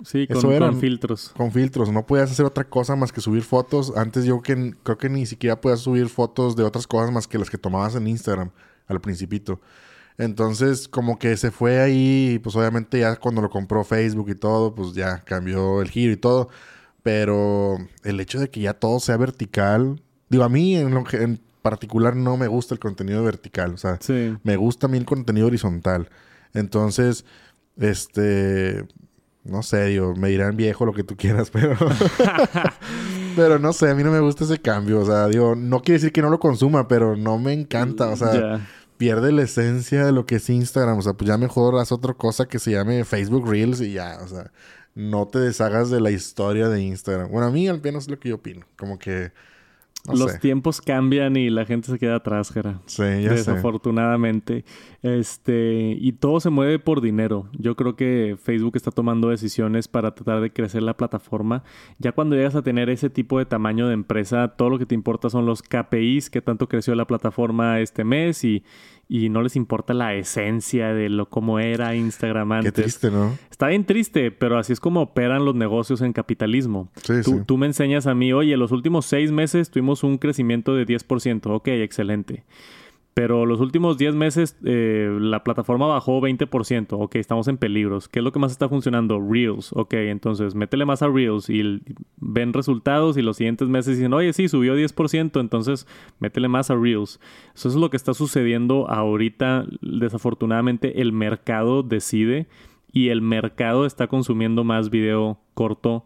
Sí, 0.05 0.27
con, 0.27 0.79
filtros. 0.79 1.31
Con 1.37 1.51
filtros. 1.53 1.91
No 1.91 2.07
podías 2.07 2.31
hacer 2.31 2.45
otra 2.45 2.65
cosa 2.65 2.97
más 2.97 3.13
que 3.13 3.21
subir 3.21 3.43
fotos. 3.43 3.93
Antes 3.97 4.25
yo 4.25 4.43
que, 4.43 4.75
creo 4.83 4.99
que 4.99 5.09
ni 5.09 5.27
siquiera 5.27 5.61
podías 5.61 5.81
subir 5.81 6.09
fotos 6.09 6.55
de 6.55 6.65
otras 6.65 6.87
cosas 6.87 7.11
más 7.11 7.27
que 7.27 7.39
las 7.39 7.51
que 7.51 7.59
tomabas 7.59 7.95
en 7.95 8.07
Instagram 8.07 8.51
al 8.87 9.01
principito. 9.01 9.61
Entonces, 10.19 10.89
como 10.89 11.19
que 11.19 11.37
se 11.37 11.51
fue 11.51 11.81
ahí, 11.81 12.41
pues 12.43 12.57
obviamente 12.57 13.01
ya 13.01 13.17
cuando 13.17 13.43
lo 13.43 13.51
compró 13.51 13.85
Facebook 13.85 14.31
y 14.31 14.35
todo, 14.35 14.75
pues 14.75 14.95
ya 14.95 15.21
cambió 15.21 15.83
el 15.83 15.91
giro 15.91 16.13
y 16.13 16.17
todo. 16.17 16.49
Pero 17.03 17.77
el 18.05 18.21
hecho 18.21 18.41
de 18.41 18.51
que 18.51 18.61
ya 18.61 18.75
todo 18.75 18.99
sea 19.01 19.17
vertical, 19.17 20.03
digo, 20.29 20.45
a 20.45 20.49
mí 20.49 20.77
en, 20.77 21.05
en 21.13 21.41
particular 21.63 22.17
no 22.17 22.37
me 22.37 22.49
gusta 22.49 22.75
el 22.75 22.81
contenido 22.81 23.23
vertical, 23.25 23.75
o 23.75 23.77
sea, 23.77 23.99
me 24.43 24.57
gusta 24.57 24.87
a 24.87 24.91
mí 24.91 24.99
el 24.99 25.05
contenido 25.05 25.47
horizontal. 25.47 26.09
Entonces, 26.55 27.25
este, 27.77 28.87
no 29.49 29.63
sé, 29.63 29.87
digo, 29.87 30.15
me 30.15 30.29
dirán 30.29 30.57
viejo 30.57 30.85
lo 30.87 30.93
que 30.93 31.05
tú 31.05 31.17
quieras, 31.17 31.51
pero. 31.53 31.77
pero 33.37 33.59
no 33.59 33.73
sé, 33.73 33.91
a 33.91 33.95
mí 33.95 34.03
no 34.03 34.11
me 34.11 34.21
gusta 34.21 34.45
ese 34.45 34.59
cambio. 34.59 35.01
O 35.01 35.07
sea, 35.07 35.29
digo, 35.29 35.55
no 35.55 35.81
quiere 35.81 35.99
decir 35.99 36.13
que 36.13 36.23
no 36.23 36.31
lo 36.31 36.39
consuma, 36.39 36.89
pero 36.89 37.17
no 37.17 37.39
me 37.39 37.53
encanta. 37.53 38.09
O 38.09 38.17
sea, 38.17 38.67
pierde 38.97 39.33
la 39.33 39.43
esencia 39.43 40.05
de 40.05 40.13
lo 40.13 40.27
que 40.27 40.37
es 40.37 40.51
Instagram. 40.51 40.99
O 40.99 41.03
sea, 41.03 41.15
pues 41.15 41.29
ya 41.29 41.39
mejor 41.39 41.79
haz 41.79 41.93
otra 41.93 42.15
cosa 42.15 42.47
que 42.47 42.59
se 42.59 42.73
llame 42.73 43.05
Facebook 43.05 43.49
Reels 43.49 43.81
y 43.81 43.93
ya. 43.93 44.19
O 44.23 44.29
sea, 44.29 44.51
no 44.95 45.27
te 45.27 45.39
deshagas 45.39 45.91
de 45.91 46.01
la 46.01 46.11
historia 46.11 46.69
de 46.69 46.83
Instagram. 46.83 47.31
Bueno, 47.31 47.47
a 47.47 47.51
mí 47.51 47.69
al 47.69 47.81
menos 47.83 48.05
es 48.05 48.11
lo 48.11 48.19
que 48.19 48.31
yo 48.31 48.37
opino. 48.37 48.67
Como 48.77 48.99
que 48.99 49.33
los 50.15 50.39
tiempos 50.39 50.81
cambian 50.81 51.37
y 51.37 51.51
la 51.51 51.65
gente 51.65 51.91
se 51.91 51.99
queda 51.99 52.17
atrás, 52.17 52.51
Jera. 52.51 52.81
Sí, 52.87 53.03
ya 53.03 53.31
Desafortunadamente. 53.33 54.65
Este, 55.07 55.97
y 56.01 56.13
todo 56.15 56.41
se 56.41 56.51
mueve 56.51 56.81
por 56.81 57.01
dinero. 57.01 57.49
Yo 57.53 57.77
creo 57.77 57.95
que 57.95 58.37
Facebook 58.43 58.75
está 58.75 58.91
tomando 58.91 59.29
decisiones 59.29 59.87
para 59.87 60.17
tratar 60.17 60.41
de 60.41 60.51
crecer 60.53 60.83
la 60.83 60.97
plataforma. 60.97 61.63
Ya 62.01 62.11
cuando 62.11 62.35
llegas 62.35 62.57
a 62.57 62.63
tener 62.63 62.91
ese 62.91 63.09
tipo 63.09 63.39
de 63.39 63.47
tamaño 63.47 63.87
de 63.87 63.95
empresa, 63.95 64.49
todo 64.57 64.69
lo 64.69 64.81
que 64.81 64.87
te 64.87 64.97
importa 64.97 65.31
son 65.31 65.47
los 65.47 65.63
KPIs, 65.63 66.29
que 66.29 66.43
tanto 66.43 66.69
creció 66.69 66.97
la 66.97 67.05
plataforma 67.05 67.79
este 67.79 68.03
mes 68.03 68.43
y, 68.43 68.65
y 69.09 69.29
no 69.29 69.43
les 69.43 69.55
importa 69.55 69.95
la 69.95 70.13
esencia 70.15 70.93
de 70.93 71.09
lo 71.09 71.29
como 71.29 71.61
era 71.61 71.95
Instagram 71.95 72.51
antes. 72.51 72.73
Qué 72.73 72.83
triste, 72.83 73.13
¿no? 73.13 73.39
Está 73.49 73.69
bien 73.69 73.85
triste, 73.85 74.33
pero 74.33 74.59
así 74.59 74.73
es 74.73 74.81
como 74.81 75.03
operan 75.03 75.45
los 75.45 75.55
negocios 75.55 76.01
en 76.01 76.15
capitalismo. 76.15 76.89
Sí, 76.97 77.23
tú, 77.23 77.31
sí. 77.31 77.41
tú 77.47 77.59
me 77.59 77.67
enseñas 77.67 78.09
a 78.09 78.15
mí, 78.17 78.33
oye, 78.33 78.57
los 78.57 78.73
últimos 78.73 79.07
seis 79.07 79.31
meses 79.31 79.71
tuvimos 79.71 80.03
un 80.03 80.19
crecimiento 80.19 80.75
de 80.75 80.85
10%. 80.85 81.47
Ok, 81.55 81.69
excelente. 81.69 82.43
Pero 83.17 83.47
los 83.47 83.61
últimos 83.61 83.97
10 83.97 84.15
meses 84.15 84.59
eh, 84.63 85.09
la 85.19 85.43
plataforma 85.43 85.87
bajó 85.87 86.21
20%. 86.21 86.89
Ok, 86.91 87.15
estamos 87.15 87.49
en 87.49 87.57
peligros. 87.57 88.11
¿Qué 88.11 88.19
es 88.19 88.23
lo 88.23 88.31
que 88.31 88.39
más 88.39 88.53
está 88.53 88.69
funcionando? 88.69 89.19
Reels. 89.19 89.73
Ok, 89.73 89.95
entonces 89.95 90.55
métele 90.55 90.85
más 90.85 91.01
a 91.01 91.09
Reels 91.09 91.49
y 91.49 91.81
ven 92.19 92.53
resultados 92.53 93.17
y 93.17 93.23
los 93.23 93.39
siguientes 93.39 93.71
meses 93.71 93.97
dicen, 93.97 94.13
oye, 94.13 94.35
sí, 94.35 94.49
subió 94.49 94.77
10%, 94.77 95.41
entonces 95.41 95.87
métele 96.19 96.49
más 96.49 96.71
a 96.71 96.75
Reels. 96.75 97.19
Eso 97.55 97.71
es 97.71 97.75
lo 97.75 97.89
que 97.89 97.97
está 97.97 98.13
sucediendo 98.13 98.87
ahorita. 98.91 99.65
Desafortunadamente 99.81 101.01
el 101.01 101.15
mercado 101.15 101.83
decide 101.83 102.49
y 102.93 103.09
el 103.09 103.23
mercado 103.23 103.87
está 103.87 104.09
consumiendo 104.09 104.63
más 104.63 104.91
video 104.91 105.41
corto 105.55 106.05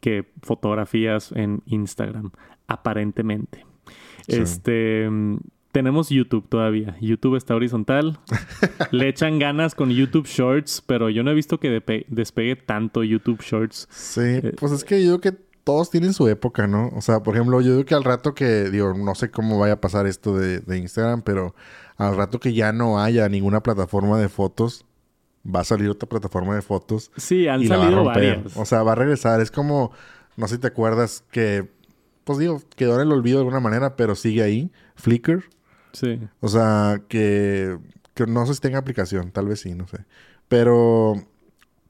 que 0.00 0.32
fotografías 0.40 1.32
en 1.32 1.60
Instagram, 1.66 2.30
aparentemente. 2.66 3.66
Sí. 4.26 4.36
Este 4.36 5.06
tenemos 5.72 6.08
YouTube 6.08 6.48
todavía. 6.48 6.96
YouTube 7.00 7.36
está 7.36 7.54
horizontal. 7.54 8.18
Le 8.90 9.08
echan 9.08 9.38
ganas 9.38 9.74
con 9.74 9.90
YouTube 9.90 10.26
Shorts, 10.26 10.82
pero 10.86 11.10
yo 11.10 11.22
no 11.22 11.30
he 11.30 11.34
visto 11.34 11.58
que 11.60 11.82
despegue 12.08 12.56
tanto 12.56 13.02
YouTube 13.02 13.40
Shorts. 13.42 13.88
Sí, 13.90 14.20
eh, 14.20 14.54
pues 14.58 14.72
es 14.72 14.84
que 14.84 15.04
yo 15.04 15.18
creo 15.18 15.32
que 15.34 15.40
todos 15.64 15.90
tienen 15.90 16.12
su 16.12 16.26
época, 16.28 16.66
¿no? 16.66 16.88
O 16.96 17.00
sea, 17.00 17.22
por 17.22 17.34
ejemplo, 17.34 17.60
yo 17.60 17.72
digo 17.72 17.84
que 17.84 17.94
al 17.94 18.04
rato 18.04 18.34
que, 18.34 18.70
digo, 18.70 18.94
no 18.94 19.14
sé 19.14 19.30
cómo 19.30 19.58
vaya 19.58 19.74
a 19.74 19.80
pasar 19.80 20.06
esto 20.06 20.36
de, 20.36 20.60
de 20.60 20.78
Instagram, 20.78 21.22
pero 21.22 21.54
al 21.96 22.16
rato 22.16 22.40
que 22.40 22.54
ya 22.54 22.72
no 22.72 23.00
haya 23.00 23.28
ninguna 23.28 23.62
plataforma 23.62 24.18
de 24.18 24.28
fotos, 24.28 24.86
va 25.44 25.60
a 25.60 25.64
salir 25.64 25.88
otra 25.88 26.08
plataforma 26.08 26.54
de 26.54 26.62
fotos. 26.62 27.10
Sí, 27.16 27.48
han 27.48 27.66
salido 27.66 28.04
varias. 28.04 28.56
O 28.56 28.64
sea, 28.64 28.82
va 28.82 28.92
a 28.92 28.94
regresar. 28.94 29.40
Es 29.40 29.50
como, 29.50 29.92
no 30.36 30.48
sé 30.48 30.56
si 30.56 30.60
te 30.60 30.68
acuerdas 30.68 31.24
que, 31.30 31.70
pues 32.24 32.38
digo, 32.38 32.60
quedó 32.76 32.96
en 32.96 33.02
el 33.02 33.12
olvido 33.12 33.38
de 33.38 33.42
alguna 33.42 33.60
manera, 33.60 33.96
pero 33.96 34.14
sigue 34.14 34.42
ahí. 34.42 34.70
Flickr. 34.94 35.44
Sí. 35.92 36.20
O 36.40 36.48
sea, 36.48 37.02
que, 37.08 37.78
que 38.14 38.26
no 38.26 38.46
sé 38.46 38.54
si 38.54 38.60
tenga 38.60 38.78
aplicación, 38.78 39.30
tal 39.30 39.46
vez 39.46 39.60
sí, 39.60 39.74
no 39.74 39.86
sé. 39.86 40.04
Pero, 40.48 41.14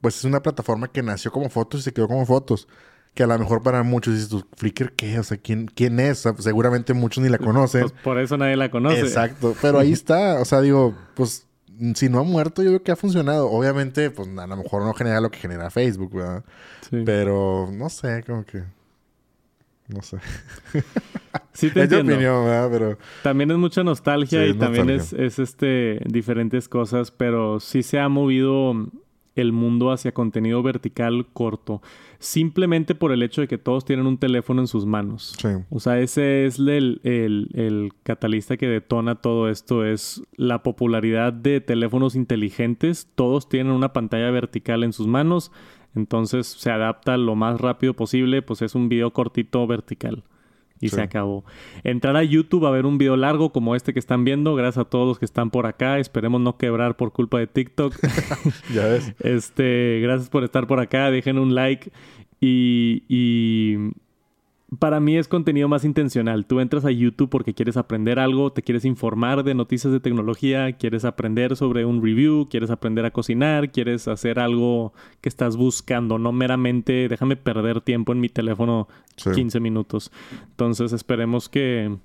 pues 0.01 0.17
es 0.17 0.23
una 0.23 0.41
plataforma 0.41 0.87
que 0.87 1.03
nació 1.03 1.31
como 1.31 1.49
fotos 1.49 1.81
y 1.81 1.83
se 1.83 1.93
quedó 1.93 2.07
como 2.07 2.25
fotos. 2.25 2.67
Que 3.13 3.23
a 3.23 3.27
lo 3.27 3.37
mejor 3.37 3.61
para 3.61 3.83
muchos 3.83 4.13
dices, 4.13 4.29
¿tú, 4.29 4.45
Flickr 4.55 4.93
qué? 4.93 5.19
O 5.19 5.23
sea, 5.23 5.35
¿quién, 5.35 5.65
quién 5.67 5.99
es? 5.99 6.25
O 6.25 6.33
sea, 6.33 6.41
seguramente 6.41 6.93
muchos 6.93 7.21
ni 7.21 7.29
la 7.29 7.39
conocen. 7.39 7.81
Pues 7.81 7.93
por 8.03 8.17
eso 8.17 8.37
nadie 8.37 8.55
la 8.55 8.71
conoce. 8.71 9.01
Exacto. 9.01 9.53
Pero 9.61 9.79
ahí 9.79 9.91
está. 9.91 10.39
O 10.39 10.45
sea, 10.45 10.61
digo, 10.61 10.95
pues 11.13 11.45
si 11.95 12.09
no 12.09 12.19
ha 12.19 12.23
muerto, 12.23 12.61
yo 12.63 12.69
creo 12.69 12.83
que 12.83 12.91
ha 12.91 12.95
funcionado. 12.95 13.49
Obviamente, 13.49 14.11
pues 14.11 14.29
a 14.29 14.47
lo 14.47 14.55
mejor 14.55 14.83
no 14.83 14.93
genera 14.93 15.19
lo 15.19 15.29
que 15.29 15.39
genera 15.39 15.69
Facebook, 15.69 16.13
¿verdad? 16.13 16.43
Sí. 16.89 17.03
Pero 17.05 17.69
no 17.73 17.89
sé, 17.89 18.23
como 18.25 18.45
que. 18.45 18.63
No 19.93 20.01
sé. 20.01 20.17
Sí 21.53 21.69
te 21.69 21.79
es 21.81 21.91
entiendo. 21.91 22.13
opinión, 22.13 22.45
¿verdad? 22.45 22.69
Pero... 22.71 22.97
También 23.23 23.51
es 23.51 23.57
mucha 23.57 23.83
nostalgia 23.83 24.43
Sí, 24.43 24.51
y 24.51 24.53
también 24.53 24.87
nostalgia. 24.87 25.25
es, 25.27 25.33
es 25.33 25.39
este 25.39 26.01
diferentes 26.05 26.67
cosas, 26.69 27.11
pero 27.11 27.59
sí 27.59 27.83
se 27.83 27.99
ha 27.99 28.07
movido 28.09 28.73
el 29.35 29.51
mundo 29.53 29.91
hacia 29.91 30.13
contenido 30.13 30.61
vertical 30.63 31.25
corto. 31.33 31.81
Simplemente 32.19 32.95
por 32.95 33.11
el 33.11 33.23
hecho 33.23 33.41
de 33.41 33.47
que 33.47 33.57
todos 33.57 33.83
tienen 33.85 34.05
un 34.07 34.17
teléfono 34.17 34.61
en 34.61 34.67
sus 34.67 34.85
manos. 34.85 35.33
Sí. 35.41 35.47
O 35.69 35.79
sea, 35.79 35.99
ese 35.99 36.45
es 36.45 36.59
el, 36.59 36.99
el, 37.03 37.49
el 37.53 37.91
catalista 38.03 38.57
que 38.57 38.67
detona 38.67 39.15
todo 39.15 39.49
esto. 39.49 39.85
Es 39.85 40.21
la 40.35 40.63
popularidad 40.63 41.33
de 41.33 41.59
teléfonos 41.61 42.15
inteligentes. 42.15 43.07
Todos 43.15 43.47
tienen 43.49 43.73
una 43.73 43.91
pantalla 43.93 44.31
vertical 44.31 44.83
en 44.83 44.93
sus 44.93 45.07
manos. 45.07 45.51
Entonces 45.95 46.47
se 46.47 46.71
adapta 46.71 47.17
lo 47.17 47.35
más 47.35 47.59
rápido 47.59 47.93
posible. 47.93 48.41
Pues 48.41 48.61
es 48.61 48.75
un 48.75 48.89
video 48.89 49.11
cortito 49.11 49.65
vertical. 49.67 50.23
Y 50.83 50.89
Sí. 50.89 50.95
se 50.95 51.01
acabó. 51.03 51.45
Entrar 51.83 52.15
a 52.15 52.23
YouTube 52.23 52.65
a 52.65 52.71
ver 52.71 52.87
un 52.87 52.97
video 52.97 53.15
largo 53.15 53.51
como 53.51 53.75
este 53.75 53.93
que 53.93 53.99
están 53.99 54.23
viendo. 54.23 54.55
Gracias 54.55 54.79
a 54.85 54.89
todos 54.89 55.07
los 55.07 55.19
que 55.19 55.25
están 55.25 55.51
por 55.51 55.67
acá. 55.67 55.99
Esperemos 55.99 56.41
no 56.41 56.57
quebrar 56.57 56.97
por 56.97 57.11
culpa 57.11 57.37
de 57.37 57.45
TikTok. 57.47 57.93
Ya 58.73 58.85
ves. 58.87 59.13
Este, 59.19 59.99
gracias 60.01 60.29
por 60.29 60.43
estar 60.43 60.65
por 60.65 60.79
acá. 60.79 61.11
Dejen 61.11 61.37
un 61.37 61.53
like. 61.53 61.91
Y, 62.39 63.03
y 63.07 63.91
para 64.79 65.01
mí 65.01 65.17
es 65.17 65.27
contenido 65.27 65.67
más 65.67 65.83
intencional. 65.83 66.45
Tú 66.45 66.61
entras 66.61 66.85
a 66.85 66.91
YouTube 66.91 67.29
porque 67.29 67.53
quieres 67.53 67.75
aprender 67.75 68.19
algo, 68.19 68.53
te 68.53 68.61
quieres 68.61 68.85
informar 68.85 69.43
de 69.43 69.53
noticias 69.53 69.91
de 69.91 69.99
tecnología, 69.99 70.71
quieres 70.73 71.03
aprender 71.03 71.57
sobre 71.57 71.83
un 71.85 72.01
review, 72.01 72.47
quieres 72.49 72.71
aprender 72.71 73.05
a 73.05 73.11
cocinar, 73.11 73.71
quieres 73.71 74.07
hacer 74.07 74.39
algo 74.39 74.93
que 75.19 75.27
estás 75.27 75.57
buscando, 75.57 76.17
no 76.17 76.31
meramente 76.31 77.09
déjame 77.09 77.35
perder 77.35 77.81
tiempo 77.81 78.13
en 78.13 78.21
mi 78.21 78.29
teléfono 78.29 78.87
Sí. 79.17 79.31
15 79.31 79.59
minutos. 79.59 80.11
Entonces 80.51 80.93
esperemos 80.93 81.49
que, 81.49 81.97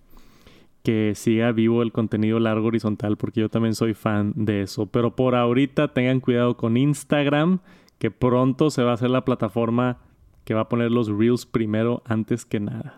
que 0.83 1.13
siga 1.15 1.53
vivo 1.53 1.83
el 1.83 1.93
contenido 1.93 2.41
largo 2.41 2.67
horizontal 2.67 3.17
porque 3.17 3.41
yo 3.41 3.49
también 3.49 3.75
soy 3.75 3.95
fan 3.95 4.33
de 4.35 4.63
eso. 4.63 4.87
Pero 4.87 5.15
por 5.17 5.35
ahorita 5.35 5.95
tengan 5.95 6.21
cuidado 6.21 6.57
con 6.57 6.77
Instagram, 6.77 7.61
que 7.99 8.11
pronto 8.11 8.71
se 8.71 8.83
va 8.83 8.91
a 8.91 8.95
hacer 8.95 9.11
la 9.11 9.25
plataforma 9.25 9.99
que 10.47 10.55
va 10.55 10.63
a 10.63 10.69
poner 10.69 10.93
los 10.93 11.09
reels 11.09 11.45
primero 11.45 12.03
antes 12.07 12.45
que 12.47 12.61
nada. 12.61 12.97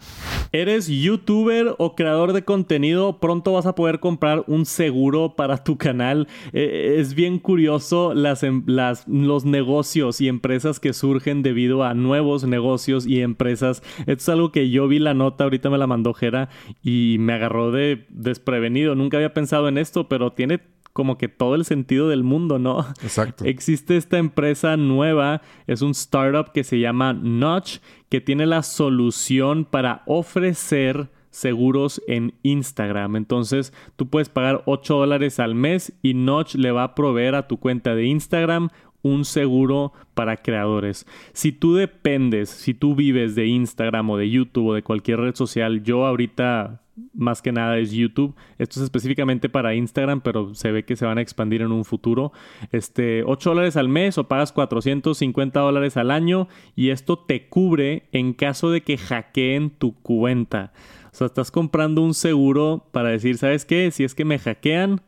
¿Eres 0.53 0.86
youtuber 0.86 1.74
o 1.78 1.96
creador 1.96 2.32
de 2.34 2.44
contenido? 2.44 3.18
Pronto 3.20 3.55
vas 3.55 3.64
a 3.66 3.74
poder 3.74 4.01
comprar 4.01 4.44
un 4.46 4.66
seguro 4.66 5.34
para 5.34 5.64
tu 5.64 5.78
canal. 5.78 6.28
Eh, 6.53 6.96
es 6.99 7.14
bien 7.14 7.38
curioso 7.38 8.12
las, 8.14 8.42
em- 8.42 8.64
las- 8.66 9.09
los 9.09 9.46
negocios 9.46 10.20
y 10.20 10.28
empresas 10.28 10.78
que 10.78 10.92
surgen 10.92 11.42
debido 11.42 11.84
a 11.84 11.94
nuevos 11.94 12.44
negocios 12.44 13.07
y 13.07 13.22
empresas. 13.22 13.82
Esto 14.01 14.12
es 14.12 14.28
algo 14.28 14.53
que 14.53 14.68
yo 14.70 14.86
vi 14.86 14.99
la 14.99 15.14
nota, 15.14 15.44
ahorita 15.44 15.70
me 15.70 15.78
la 15.78 15.86
mandó 15.86 16.12
Jera 16.12 16.51
y 16.82 17.16
me 17.18 17.32
agarró 17.32 17.70
de 17.72 18.07
desprevenido. 18.11 18.94
Nunca 18.94 19.16
había 19.16 19.32
pensado 19.32 19.68
en 19.68 19.78
esto, 19.78 20.07
pero 20.09 20.32
tiene 20.32 20.61
como 20.99 21.16
que 21.16 21.28
todo 21.28 21.55
el 21.55 21.64
sentido 21.64 22.09
del 22.09 22.24
mundo, 22.24 22.59
¿no? 22.59 22.80
Exacto. 23.05 23.44
Existe 23.46 23.96
esta 23.96 24.18
empresa 24.18 24.76
nueva, 24.76 25.42
es 25.68 25.80
un 25.80 25.92
startup 25.92 26.51
que 26.51 26.64
se 26.64 26.80
llama 26.80 27.12
Notch, 27.12 27.78
que 28.09 28.20
tiene 28.20 28.46
la 28.46 28.64
solución 28.64 29.64
para 29.64 30.03
ofrecer 30.07 31.09
seguros 31.30 32.03
en 32.09 32.34
Instagram. 32.42 33.14
Entonces, 33.14 33.72
tú 33.94 34.09
puedes 34.09 34.28
pagar 34.28 34.64
8 34.66 34.96
dólares 34.96 35.38
al 35.38 35.55
mes 35.55 35.92
y 36.03 36.14
Notch 36.14 36.57
le 36.57 36.72
va 36.72 36.82
a 36.82 36.94
proveer 36.96 37.36
a 37.36 37.46
tu 37.46 37.59
cuenta 37.59 37.94
de 37.94 38.07
Instagram 38.07 38.70
un 39.03 39.24
seguro 39.24 39.92
para 40.14 40.38
creadores. 40.38 41.07
Si 41.32 41.53
tú 41.53 41.76
dependes, 41.76 42.51
si 42.51 42.74
tú 42.74 42.96
vives 42.96 43.36
de 43.36 43.46
Instagram 43.46 44.11
o 44.11 44.16
de 44.16 44.30
YouTube 44.30 44.66
o 44.66 44.74
de 44.74 44.82
cualquier 44.82 45.20
red 45.20 45.36
social, 45.36 45.84
yo 45.84 46.07
ahorita 46.07 46.82
más 47.14 47.42
que 47.42 47.53
nada 47.53 47.78
es 47.78 47.92
YouTube. 47.92 48.34
Esto 48.59 48.80
es 48.80 48.84
específicamente 48.84 49.49
para 49.49 49.74
Instagram, 49.74 50.20
pero 50.20 50.55
se 50.55 50.72
ve 50.72 50.84
que 50.84 50.96
se 50.96 51.07
van 51.07 51.18
a 51.18 51.20
expandir 51.20 51.62
en 51.62 51.72
un 51.72 51.84
futuro. 51.84 52.32
Este, 52.72 53.22
8 53.24 53.51
dólares 53.51 53.76
al 53.76 53.88
mes 53.88 54.18
o 54.18 54.28
pagas 54.28 54.53
450 54.53 55.61
dólares 55.61 55.96
al 55.96 56.11
año 56.11 56.49
y 56.74 56.90
esto 56.90 57.18
te 57.18 57.49
cubre 57.49 58.09
en 58.12 58.32
caso 58.32 58.70
de 58.70 58.82
que 58.82 58.99
hackeen 58.99 59.70
tu 59.70 59.94
cuenta. 59.94 60.72
O 61.12 61.14
sea, 61.14 61.26
estás 61.26 61.51
comprando 61.51 62.03
un 62.03 62.14
seguro 62.14 62.86
para 62.92 63.09
decir, 63.09 63.38
¿sabes 63.38 63.64
qué? 63.64 63.90
Si 63.90 64.05
es 64.05 64.14
que 64.14 64.24
me 64.24 64.38
hackean, 64.38 65.01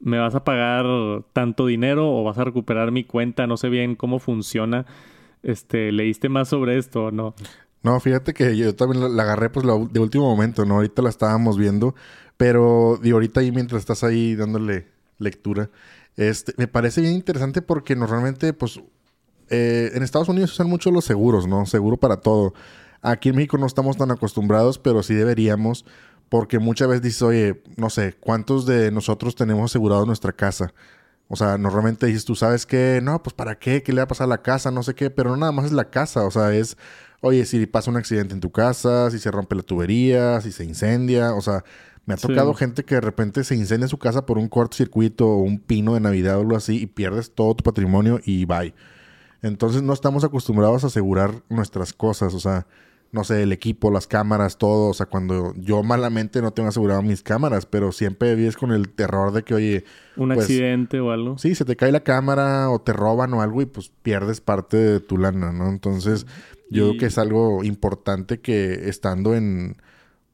me 0.00 0.18
vas 0.18 0.34
a 0.34 0.44
pagar 0.44 0.86
tanto 1.32 1.66
dinero 1.66 2.12
o 2.12 2.24
vas 2.24 2.38
a 2.38 2.44
recuperar 2.44 2.92
mi 2.92 3.04
cuenta. 3.04 3.46
No 3.46 3.56
sé 3.56 3.68
bien 3.68 3.94
cómo 3.94 4.18
funciona. 4.18 4.86
Este, 5.42 5.92
¿leíste 5.92 6.28
más 6.28 6.48
sobre 6.48 6.76
esto 6.78 7.06
o 7.06 7.10
no? 7.10 7.34
No, 7.86 8.00
fíjate 8.00 8.34
que 8.34 8.56
yo 8.56 8.74
también 8.74 9.16
la, 9.16 9.22
agarré 9.22 9.48
pues 9.48 9.64
de 9.64 10.00
último 10.00 10.24
momento, 10.24 10.64
¿no? 10.64 10.74
Ahorita 10.74 11.02
la 11.02 11.08
estábamos 11.08 11.56
viendo, 11.56 11.94
pero 12.36 12.98
de 13.00 13.12
ahorita 13.12 13.38
ahí 13.38 13.52
mientras 13.52 13.78
estás 13.78 14.02
ahí 14.02 14.34
dándole 14.34 14.88
lectura, 15.18 15.70
este, 16.16 16.52
me 16.56 16.66
parece 16.66 17.00
bien 17.00 17.14
interesante 17.14 17.62
porque 17.62 17.94
normalmente 17.94 18.52
pues 18.52 18.80
eh, 19.50 19.92
en 19.94 20.02
Estados 20.02 20.28
Unidos 20.28 20.52
usan 20.52 20.68
mucho 20.68 20.90
los 20.90 21.04
seguros, 21.04 21.46
¿no? 21.46 21.64
Seguro 21.64 21.96
para 21.96 22.16
todo. 22.16 22.54
Aquí 23.02 23.28
en 23.28 23.36
México 23.36 23.56
no 23.56 23.66
estamos 23.66 23.96
tan 23.96 24.10
acostumbrados, 24.10 24.80
pero 24.80 25.04
sí 25.04 25.14
deberíamos, 25.14 25.84
porque 26.28 26.58
muchas 26.58 26.88
veces 26.88 27.02
dices, 27.02 27.22
oye, 27.22 27.62
no 27.76 27.88
sé, 27.88 28.16
¿cuántos 28.18 28.66
de 28.66 28.90
nosotros 28.90 29.36
tenemos 29.36 29.70
asegurado 29.70 30.06
nuestra 30.06 30.32
casa? 30.32 30.74
O 31.28 31.36
sea, 31.36 31.56
normalmente 31.56 32.06
dices, 32.06 32.24
tú 32.24 32.34
sabes 32.34 32.66
que, 32.66 32.98
no, 33.00 33.22
pues 33.22 33.34
para 33.34 33.60
qué, 33.60 33.84
qué 33.84 33.92
le 33.92 33.98
va 33.98 34.04
a 34.04 34.08
pasar 34.08 34.24
a 34.24 34.28
la 34.28 34.42
casa, 34.42 34.72
no 34.72 34.82
sé 34.82 34.96
qué, 34.96 35.10
pero 35.10 35.30
no 35.30 35.36
nada 35.36 35.52
más 35.52 35.66
es 35.66 35.72
la 35.72 35.88
casa, 35.90 36.24
o 36.24 36.32
sea, 36.32 36.52
es 36.52 36.76
oye, 37.20 37.44
si 37.44 37.66
pasa 37.66 37.90
un 37.90 37.96
accidente 37.96 38.34
en 38.34 38.40
tu 38.40 38.50
casa, 38.50 39.10
si 39.10 39.18
se 39.18 39.30
rompe 39.30 39.54
la 39.54 39.62
tubería, 39.62 40.40
si 40.40 40.52
se 40.52 40.64
incendia, 40.64 41.34
o 41.34 41.40
sea, 41.40 41.64
me 42.06 42.14
ha 42.14 42.16
tocado 42.16 42.54
gente 42.54 42.84
que 42.84 42.94
de 42.94 43.00
repente 43.00 43.42
se 43.42 43.56
incendia 43.56 43.88
su 43.88 43.98
casa 43.98 44.26
por 44.26 44.38
un 44.38 44.48
cortocircuito 44.48 45.26
o 45.26 45.38
un 45.38 45.58
pino 45.58 45.94
de 45.94 46.00
Navidad 46.00 46.38
o 46.38 46.40
algo 46.40 46.56
así 46.56 46.82
y 46.82 46.86
pierdes 46.86 47.32
todo 47.34 47.54
tu 47.54 47.64
patrimonio 47.64 48.20
y 48.24 48.44
bye. 48.44 48.74
Entonces 49.42 49.82
no 49.82 49.92
estamos 49.92 50.24
acostumbrados 50.24 50.84
a 50.84 50.86
asegurar 50.86 51.42
nuestras 51.48 51.92
cosas, 51.92 52.32
o 52.34 52.40
sea, 52.40 52.66
no 53.12 53.24
sé, 53.24 53.42
el 53.42 53.52
equipo, 53.52 53.90
las 53.90 54.06
cámaras, 54.06 54.58
todo. 54.58 54.90
O 54.90 54.94
sea, 54.94 55.06
cuando 55.06 55.54
yo 55.56 55.82
malamente 55.82 56.42
no 56.42 56.52
tengo 56.52 56.68
asegurado 56.68 57.02
mis 57.02 57.22
cámaras, 57.22 57.66
pero 57.66 57.92
siempre 57.92 58.34
vives 58.34 58.56
con 58.56 58.72
el 58.72 58.90
terror 58.90 59.32
de 59.32 59.42
que, 59.42 59.54
oye. 59.54 59.84
Un 60.16 60.28
pues, 60.28 60.40
accidente 60.40 61.00
o 61.00 61.10
algo. 61.10 61.38
Sí, 61.38 61.54
se 61.54 61.64
te 61.64 61.76
cae 61.76 61.92
la 61.92 62.00
cámara 62.00 62.70
o 62.70 62.80
te 62.80 62.92
roban 62.92 63.32
o 63.34 63.42
algo 63.42 63.62
y 63.62 63.66
pues 63.66 63.90
pierdes 64.02 64.40
parte 64.40 64.76
de 64.76 65.00
tu 65.00 65.18
lana, 65.18 65.52
¿no? 65.52 65.68
Entonces, 65.68 66.26
yo 66.70 66.88
creo 66.88 66.98
que 66.98 67.06
es 67.06 67.18
algo 67.18 67.64
importante 67.64 68.40
que 68.40 68.88
estando 68.88 69.34
en. 69.34 69.76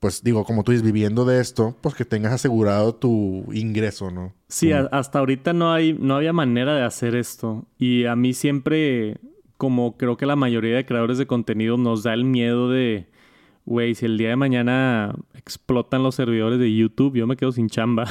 Pues 0.01 0.25
digo, 0.25 0.45
como 0.45 0.65
tú 0.65 0.73
dices, 0.73 0.85
viviendo 0.85 1.25
de 1.25 1.41
esto, 1.41 1.77
pues 1.81 1.95
que 1.95 2.05
tengas 2.05 2.33
asegurado 2.33 2.97
tu 2.97 3.45
ingreso, 3.53 4.11
¿no? 4.11 4.35
Sí, 4.49 4.73
hasta 4.73 5.21
ahorita 5.21 5.53
no 5.53 5.73
hay, 5.73 5.93
no 5.93 6.17
había 6.17 6.33
manera 6.33 6.75
de 6.75 6.83
hacer 6.83 7.15
esto. 7.15 7.67
Y 7.79 8.07
a 8.07 8.17
mí 8.17 8.35
siempre 8.35 9.21
como 9.63 9.97
creo 9.97 10.17
que 10.17 10.27
la 10.27 10.35
mayoría 10.35 10.75
de 10.75 10.85
creadores 10.85 11.19
de 11.19 11.29
contenido 11.29 11.77
nos 11.77 12.03
da 12.03 12.15
el 12.15 12.25
miedo 12.25 12.69
de, 12.69 13.07
güey, 13.65 13.95
si 13.95 14.07
el 14.07 14.19
día 14.19 14.31
de 14.31 14.35
mañana 14.35 15.15
explotan 15.35 16.03
los 16.03 16.17
servidores 16.17 16.59
de 16.59 16.75
YouTube, 16.75 17.15
yo 17.15 17.29
me 17.29 17.37
quedo 17.37 17.53
sin 17.53 17.69
chamba. 17.69 18.09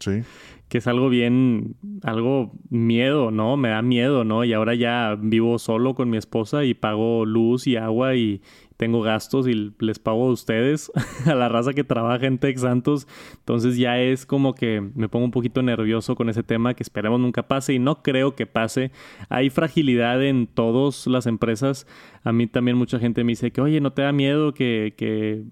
Sí. 0.00 0.22
es 0.76 0.86
algo 0.86 1.08
bien, 1.08 1.76
algo 2.02 2.52
miedo, 2.70 3.30
¿no? 3.30 3.56
Me 3.56 3.68
da 3.68 3.82
miedo, 3.82 4.24
¿no? 4.24 4.44
Y 4.44 4.52
ahora 4.52 4.74
ya 4.74 5.16
vivo 5.20 5.58
solo 5.58 5.94
con 5.94 6.10
mi 6.10 6.16
esposa 6.16 6.64
y 6.64 6.74
pago 6.74 7.24
luz 7.24 7.66
y 7.66 7.76
agua 7.76 8.14
y, 8.14 8.42
tengo 8.76 9.00
gastos 9.00 9.48
y 9.48 9.72
les 9.78 9.98
pago 9.98 10.28
a 10.28 10.32
ustedes, 10.32 10.92
a 11.26 11.34
la 11.34 11.48
raza 11.48 11.72
que 11.72 11.84
trabaja 11.84 12.26
en 12.26 12.38
Tech 12.38 12.56
Santos. 12.58 13.08
Entonces 13.38 13.76
ya 13.76 14.00
es 14.00 14.26
como 14.26 14.54
que 14.54 14.80
me 14.94 15.08
pongo 15.08 15.24
un 15.24 15.30
poquito 15.30 15.62
nervioso 15.62 16.14
con 16.14 16.28
ese 16.28 16.42
tema 16.42 16.74
que 16.74 16.82
esperemos 16.82 17.20
nunca 17.20 17.48
pase 17.48 17.74
y 17.74 17.78
no 17.78 18.02
creo 18.02 18.34
que 18.34 18.46
pase. 18.46 18.92
Hay 19.28 19.50
fragilidad 19.50 20.22
en 20.22 20.46
todas 20.46 21.06
las 21.06 21.26
empresas. 21.26 21.86
A 22.22 22.32
mí 22.32 22.46
también 22.46 22.76
mucha 22.76 22.98
gente 22.98 23.24
me 23.24 23.32
dice 23.32 23.50
que, 23.50 23.60
oye, 23.60 23.80
¿no 23.80 23.92
te 23.92 24.02
da 24.02 24.12
miedo 24.12 24.52
que, 24.52 24.94
que 24.96 25.44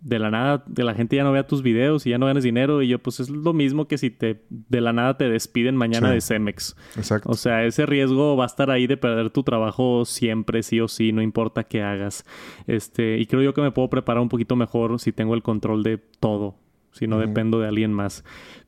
de 0.00 0.20
la 0.20 0.30
nada 0.30 0.62
de 0.66 0.84
la 0.84 0.94
gente 0.94 1.16
ya 1.16 1.24
no 1.24 1.32
vea 1.32 1.48
tus 1.48 1.62
videos 1.62 2.06
y 2.06 2.10
ya 2.10 2.18
no 2.18 2.26
ganes 2.26 2.44
dinero 2.44 2.80
y 2.80 2.88
yo 2.88 3.00
pues 3.00 3.18
es 3.18 3.28
lo 3.28 3.52
mismo 3.52 3.88
que 3.88 3.98
si 3.98 4.10
te 4.10 4.44
de 4.48 4.80
la 4.80 4.92
nada 4.92 5.16
te 5.16 5.28
despiden 5.28 5.76
mañana 5.76 6.10
de 6.10 6.20
Cemex. 6.20 6.76
Exacto. 6.96 7.28
O 7.30 7.34
sea, 7.34 7.64
ese 7.64 7.86
riesgo 7.86 8.36
va 8.36 8.44
a 8.44 8.46
estar 8.46 8.70
ahí 8.70 8.86
de 8.86 8.96
perder 8.96 9.30
tu 9.30 9.42
trabajo 9.42 10.04
siempre 10.04 10.62
sí 10.62 10.80
o 10.80 10.86
sí, 10.86 11.12
no 11.12 11.22
importa 11.22 11.64
qué 11.64 11.82
hagas. 11.82 12.24
Este, 12.68 13.18
y 13.18 13.26
creo 13.26 13.42
yo 13.42 13.52
que 13.52 13.62
me 13.62 13.72
puedo 13.72 13.90
preparar 13.90 14.22
un 14.22 14.28
poquito 14.28 14.54
mejor 14.54 15.00
si 15.00 15.12
tengo 15.12 15.34
el 15.34 15.42
control 15.42 15.82
de 15.82 15.98
todo, 15.98 16.54
si 16.92 17.08
no 17.08 17.18
dependo 17.18 17.58
de 17.58 17.66
alguien 17.66 17.92
más. 17.92 18.24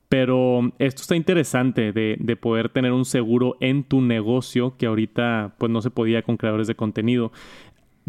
Pero 0.09 0.73
esto 0.79 1.03
está 1.03 1.17
interesante 1.17 1.93
de, 1.93 2.17
de, 2.19 2.37
poder 2.37 2.71
tener 2.71 2.93
un 2.93 3.05
seguro 3.05 3.57
en 3.61 3.85
tu 3.85 4.01
negocio 4.01 4.75
que 4.79 4.87
ahorita 4.87 5.57
pues 5.59 5.71
no 5.71 5.83
se 5.83 5.91
podía 5.91 6.23
con 6.23 6.39
creadores 6.39 6.67
de 6.67 6.75
contenido. 6.75 7.31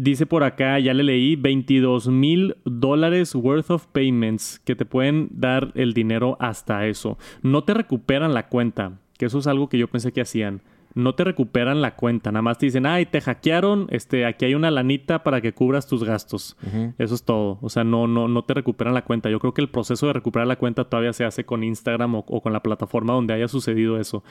Dice 0.02 0.24
por 0.24 0.44
acá, 0.44 0.78
ya 0.78 0.94
le 0.94 1.02
leí, 1.02 1.36
22 1.36 2.08
mil 2.08 2.56
dólares 2.64 3.34
worth 3.34 3.70
of 3.70 3.86
payments 3.88 4.58
que 4.64 4.74
te 4.74 4.86
pueden 4.86 5.28
dar 5.30 5.72
el 5.74 5.92
dinero 5.92 6.38
hasta 6.40 6.86
eso. 6.86 7.18
No 7.42 7.64
te 7.64 7.74
recuperan 7.74 8.32
la 8.32 8.48
cuenta, 8.48 8.98
que 9.18 9.26
eso 9.26 9.38
es 9.38 9.46
algo 9.46 9.68
que 9.68 9.76
yo 9.76 9.88
pensé 9.88 10.10
que 10.10 10.22
hacían 10.22 10.62
no 10.94 11.14
te 11.14 11.24
recuperan 11.24 11.80
la 11.80 11.94
cuenta, 11.94 12.32
nada 12.32 12.42
más 12.42 12.58
te 12.58 12.66
dicen, 12.66 12.86
ay, 12.86 13.06
te 13.06 13.20
hackearon, 13.20 13.86
este, 13.90 14.26
aquí 14.26 14.44
hay 14.44 14.54
una 14.54 14.70
lanita 14.70 15.22
para 15.22 15.40
que 15.40 15.52
cubras 15.52 15.86
tus 15.86 16.04
gastos. 16.04 16.56
Eso 16.98 17.14
es 17.14 17.22
todo. 17.22 17.58
O 17.60 17.68
sea, 17.68 17.84
no, 17.84 18.06
no, 18.06 18.28
no 18.28 18.44
te 18.44 18.54
recuperan 18.54 18.94
la 18.94 19.04
cuenta. 19.04 19.30
Yo 19.30 19.38
creo 19.38 19.54
que 19.54 19.62
el 19.62 19.68
proceso 19.68 20.06
de 20.06 20.12
recuperar 20.12 20.46
la 20.46 20.56
cuenta 20.56 20.84
todavía 20.84 21.12
se 21.12 21.24
hace 21.24 21.44
con 21.44 21.62
Instagram 21.62 22.16
o, 22.16 22.24
con 22.24 22.52
la 22.52 22.62
plataforma 22.62 23.14
donde 23.14 23.34
haya 23.34 23.48
sucedido 23.48 23.98
eso. 23.98 24.24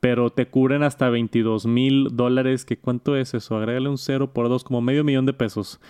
Pero 0.00 0.30
te 0.30 0.46
cubren 0.48 0.82
hasta 0.82 1.10
22 1.10 1.66
mil 1.66 2.08
dólares, 2.12 2.64
que 2.64 2.78
cuánto 2.78 3.16
es 3.16 3.34
eso, 3.34 3.56
agrégale 3.56 3.88
un 3.88 3.98
cero 3.98 4.32
por 4.32 4.48
dos, 4.48 4.64
como 4.64 4.80
medio 4.80 5.04
millón 5.04 5.26
de 5.26 5.32
pesos. 5.32 5.80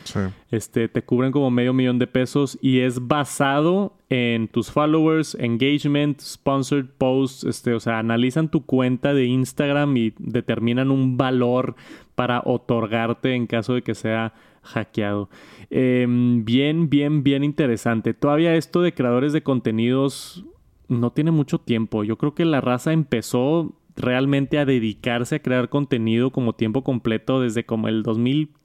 Este, 0.50 0.88
te 0.88 1.02
cubren 1.02 1.32
como 1.32 1.50
medio 1.50 1.72
millón 1.72 1.98
de 1.98 2.06
pesos 2.06 2.58
y 2.60 2.80
es 2.80 3.06
basado 3.06 3.99
en 4.10 4.48
tus 4.48 4.72
followers, 4.72 5.36
engagement, 5.36 6.20
sponsored 6.20 6.86
posts, 6.98 7.44
este, 7.44 7.74
o 7.74 7.80
sea, 7.80 8.00
analizan 8.00 8.50
tu 8.50 8.66
cuenta 8.66 9.14
de 9.14 9.26
Instagram 9.26 9.96
y 9.96 10.12
determinan 10.18 10.90
un 10.90 11.16
valor 11.16 11.76
para 12.16 12.42
otorgarte 12.44 13.34
en 13.34 13.46
caso 13.46 13.74
de 13.74 13.82
que 13.82 13.94
sea 13.94 14.34
hackeado. 14.62 15.30
Em, 15.70 16.44
bien, 16.44 16.90
bien, 16.90 17.22
bien 17.22 17.44
interesante. 17.44 18.12
Todavía 18.12 18.56
esto 18.56 18.82
de 18.82 18.92
creadores 18.92 19.32
de 19.32 19.44
contenidos 19.44 20.44
no 20.88 21.12
tiene 21.12 21.30
mucho 21.30 21.58
tiempo. 21.58 22.02
Yo 22.02 22.18
creo 22.18 22.34
que 22.34 22.44
la 22.44 22.60
raza 22.60 22.92
empezó 22.92 23.72
realmente 23.96 24.58
a 24.58 24.64
dedicarse 24.64 25.36
a 25.36 25.42
crear 25.42 25.68
contenido 25.68 26.30
como 26.30 26.54
tiempo 26.54 26.82
completo 26.82 27.40
desde 27.40 27.64
como 27.64 27.86
el 27.86 28.02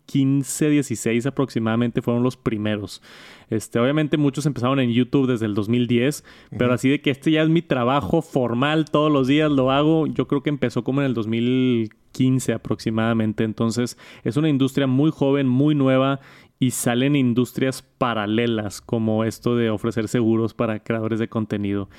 2015, 0.06 0.70
16 0.70 1.26
aproximadamente 1.26 2.02
fueron 2.02 2.24
los 2.24 2.38
primeros. 2.38 3.02
Este, 3.50 3.80
obviamente 3.80 4.18
muchos 4.18 4.46
empezaron 4.46 4.80
en 4.80 4.92
YouTube 4.92 5.28
desde 5.28 5.46
el 5.46 5.54
2010, 5.54 6.24
pero 6.58 6.74
así 6.74 6.90
de 6.90 7.02
que 7.02 7.12
este 7.12 7.32
ya 7.32 7.44
es 7.44 7.50
mi 7.50 7.62
trabajo 7.62 8.22
formal, 8.22 8.86
todos 8.86 9.12
los 9.12 9.28
días 9.28 9.52
lo 9.52 9.72
hago, 9.72 10.08
yo 10.08 10.28
creo 10.28 10.42
que 10.42 10.50
empezó 10.50 10.84
como 10.84 11.02
en 11.02 11.08
el 11.08 11.14
2015 11.14 12.54
aproximadamente. 12.54 13.44
Entonces 13.44 13.98
es 14.24 14.38
una 14.38 14.50
industria 14.50 14.88
muy 14.88 15.12
joven, 15.12 15.48
muy 15.48 15.76
nueva 15.76 16.20
y 16.60 16.72
salen 16.72 17.16
industrias 17.16 17.82
paralelas 17.82 18.82
como 18.82 19.24
esto 19.24 19.56
de 19.56 19.70
ofrecer 19.70 20.08
seguros 20.08 20.54
para 20.54 20.80
creadores 20.80 21.20
de 21.20 21.28
contenido. 21.28 21.90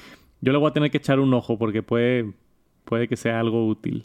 Yo 0.41 0.53
le 0.53 0.59
voy 0.59 0.69
a 0.69 0.73
tener 0.73 0.91
que 0.91 0.99
echar 0.99 1.21
un 1.21 1.33
ojo 1.35 1.59
porque 1.59 1.83
puede, 1.83 2.35
puede 2.87 3.09
que 3.09 3.17
sea 3.17 3.41
algo 3.41 3.67
útil. 3.67 4.05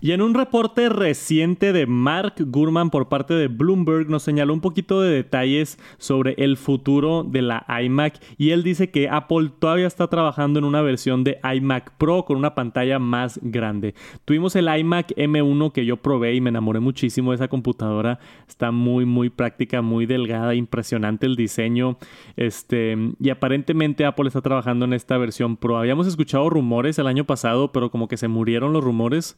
Y 0.00 0.12
en 0.12 0.22
un 0.22 0.32
reporte 0.32 0.88
reciente 0.88 1.74
de 1.74 1.86
Mark 1.86 2.34
Gurman 2.38 2.88
por 2.88 3.08
parte 3.08 3.34
de 3.34 3.48
Bloomberg 3.48 4.08
nos 4.08 4.22
señaló 4.22 4.54
un 4.54 4.62
poquito 4.62 5.02
de 5.02 5.10
detalles 5.10 5.78
sobre 5.98 6.34
el 6.38 6.56
futuro 6.56 7.24
de 7.24 7.42
la 7.42 7.66
iMac 7.82 8.18
y 8.38 8.50
él 8.50 8.62
dice 8.62 8.90
que 8.90 9.10
Apple 9.10 9.50
todavía 9.58 9.86
está 9.86 10.06
trabajando 10.08 10.58
en 10.58 10.64
una 10.64 10.80
versión 10.80 11.24
de 11.24 11.38
iMac 11.42 11.92
Pro 11.98 12.24
con 12.24 12.38
una 12.38 12.54
pantalla 12.54 12.98
más 12.98 13.38
grande. 13.42 13.94
Tuvimos 14.24 14.56
el 14.56 14.68
iMac 14.74 15.08
M1 15.16 15.72
que 15.72 15.84
yo 15.84 15.98
probé 15.98 16.34
y 16.34 16.40
me 16.40 16.50
enamoré 16.50 16.80
muchísimo 16.80 17.32
de 17.32 17.36
esa 17.36 17.48
computadora. 17.48 18.20
Está 18.48 18.70
muy 18.70 19.04
muy 19.04 19.28
práctica, 19.28 19.82
muy 19.82 20.06
delgada, 20.06 20.54
impresionante 20.54 21.26
el 21.26 21.36
diseño. 21.36 21.98
Este, 22.36 22.96
y 23.18 23.30
aparentemente 23.30 24.04
Apple 24.04 24.28
está 24.28 24.40
trabajando 24.40 24.84
en 24.84 24.92
esta 24.92 25.18
versión 25.18 25.56
Pro. 25.56 25.78
Habíamos 25.78 26.06
escuchado 26.06 26.48
rumores 26.48 26.98
el 26.98 27.06
año 27.06 27.24
pasado, 27.24 27.72
pero 27.72 27.90
como 27.90 28.08
que 28.08 28.16
se 28.20 28.28
murieron 28.28 28.72
los 28.72 28.84
rumores 28.84 29.36